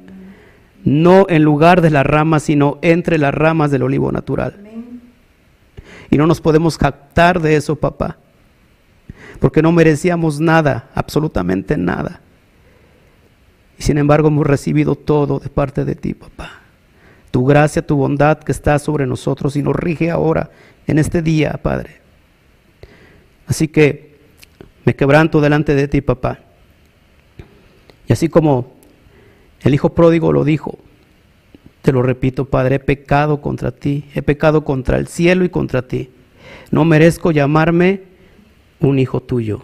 [0.86, 4.56] No en lugar de las ramas, sino entre las ramas del olivo natural.
[6.10, 8.20] Y no nos podemos captar de eso, papá
[9.40, 12.22] porque no merecíamos nada, absolutamente nada.
[13.78, 16.62] Y sin embargo hemos recibido todo de parte de ti, papá.
[17.32, 20.52] Tu gracia, tu bondad que está sobre nosotros y nos rige ahora,
[20.88, 21.98] en este día, Padre.
[23.48, 24.18] Así que
[24.86, 26.40] me quebranto delante de ti, papá.
[28.08, 28.75] Y así como
[29.66, 30.78] el Hijo pródigo lo dijo,
[31.82, 35.88] te lo repito, Padre, he pecado contra ti, he pecado contra el cielo y contra
[35.88, 36.10] ti.
[36.72, 38.02] No merezco llamarme
[38.80, 39.62] un hijo tuyo.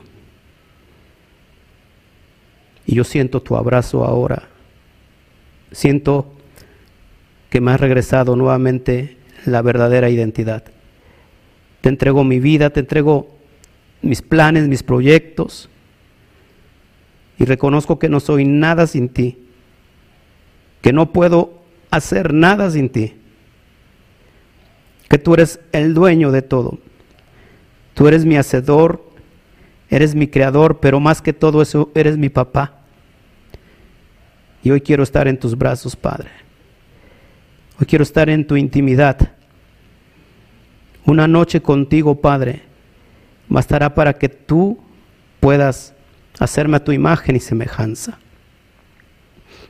[2.86, 4.50] Y yo siento tu abrazo ahora.
[5.72, 6.34] Siento
[7.50, 10.64] que me has regresado nuevamente la verdadera identidad.
[11.82, 13.30] Te entrego mi vida, te entrego
[14.02, 15.70] mis planes, mis proyectos.
[17.40, 19.38] Y reconozco que no soy nada sin ti.
[20.82, 23.16] Que no puedo hacer nada sin ti.
[25.10, 26.80] Que tú eres el dueño de todo.
[27.94, 29.04] Tú eres mi hacedor,
[29.90, 32.80] eres mi creador, pero más que todo eso, eres mi papá.
[34.64, 36.30] Y hoy quiero estar en tus brazos, Padre.
[37.80, 39.18] Hoy quiero estar en tu intimidad.
[41.06, 42.62] Una noche contigo, Padre,
[43.50, 44.80] bastará para que tú
[45.40, 45.94] puedas
[46.40, 48.20] hacerme a tu imagen y semejanza.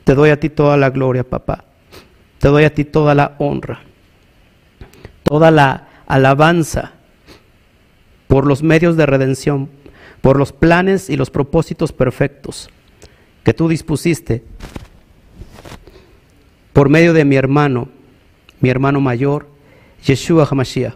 [0.04, 1.66] Te doy a ti toda la gloria, papá.
[2.40, 3.82] Te doy a ti toda la honra,
[5.24, 6.94] toda la alabanza
[8.28, 9.70] por los medios de redención,
[10.22, 12.70] por los planes y los propósitos perfectos
[13.44, 14.44] que tú dispusiste
[16.74, 17.90] por medio de mi hermano,
[18.60, 19.48] mi hermano mayor,
[20.06, 20.96] Yeshua HaMashiach.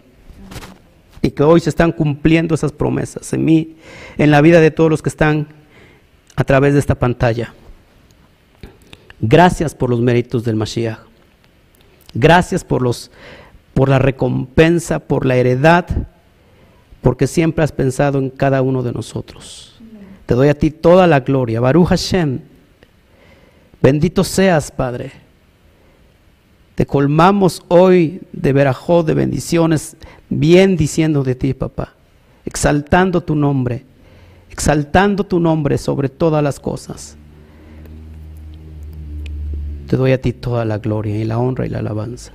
[1.22, 3.76] Y que hoy se están cumpliendo esas promesas en mí,
[4.16, 5.48] en la vida de todos los que están
[6.36, 7.52] a través de esta pantalla.
[9.20, 10.98] Gracias por los méritos del Mashiach.
[12.14, 13.10] Gracias por, los,
[13.74, 15.86] por la recompensa, por la heredad
[17.06, 19.80] porque siempre has pensado en cada uno de nosotros.
[20.26, 21.60] Te doy a ti toda la gloria.
[21.60, 22.40] Baruch Hashem.
[23.80, 25.12] Bendito seas, Padre.
[26.74, 29.96] Te colmamos hoy de verajó, de bendiciones,
[30.28, 31.94] bien diciendo de ti, papá.
[32.44, 33.84] Exaltando tu nombre.
[34.50, 37.16] Exaltando tu nombre sobre todas las cosas.
[39.86, 42.32] Te doy a ti toda la gloria y la honra y la alabanza.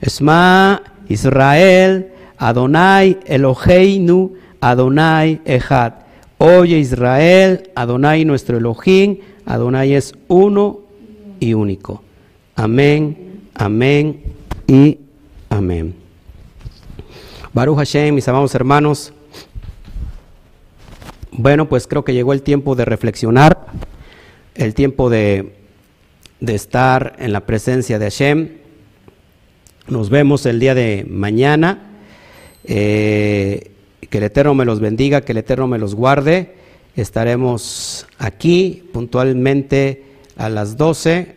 [0.00, 2.12] Esma Israel
[2.42, 5.92] Adonai Eloheinu, Adonai Echad.
[6.38, 10.80] Oye Israel, Adonai nuestro Elohim, Adonai es uno
[11.38, 12.02] y único.
[12.56, 14.24] Amén, amén
[14.66, 14.98] y
[15.50, 15.94] amén.
[17.52, 19.12] Baruch Hashem, mis amados hermanos.
[21.30, 23.66] Bueno, pues creo que llegó el tiempo de reflexionar,
[24.56, 25.54] el tiempo de,
[26.42, 28.48] de estar en la presencia de Hashem.
[29.86, 31.92] Nos vemos el día de mañana.
[32.64, 33.70] Eh,
[34.10, 36.56] que el Eterno me los bendiga, que el Eterno me los guarde.
[36.96, 40.02] Estaremos aquí puntualmente
[40.36, 41.36] a las 12,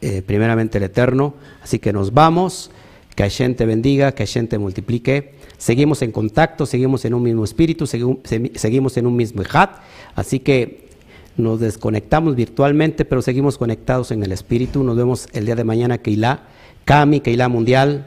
[0.00, 1.34] eh, primeramente el Eterno.
[1.62, 2.72] Así que nos vamos.
[3.14, 5.34] Que Hashem te bendiga, que Hashem te multiplique.
[5.58, 9.76] Seguimos en contacto, seguimos en un mismo espíritu, seguimos en un mismo hat.
[10.16, 10.88] Así que
[11.36, 14.84] nos desconectamos virtualmente, pero seguimos conectados en el espíritu.
[14.84, 16.40] Nos vemos el día de mañana, Keilah,
[16.84, 18.06] Cami, Keilah Mundial,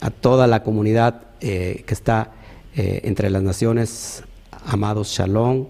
[0.00, 2.32] a toda la comunidad eh, que está
[2.76, 4.24] eh, entre las naciones.
[4.66, 5.66] Amados, Shalom,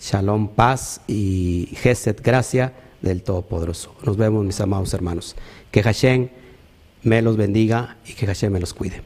[0.00, 3.94] Shalom, paz y Geset, gracia del Todopoderoso.
[4.04, 5.36] Nos vemos, mis amados hermanos.
[5.70, 6.28] Que Hashem
[7.02, 9.02] me los bendiga y que Hashem me los cuide.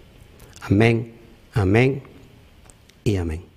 [0.62, 1.14] Amén,
[1.54, 2.02] amén
[3.04, 3.55] y amén.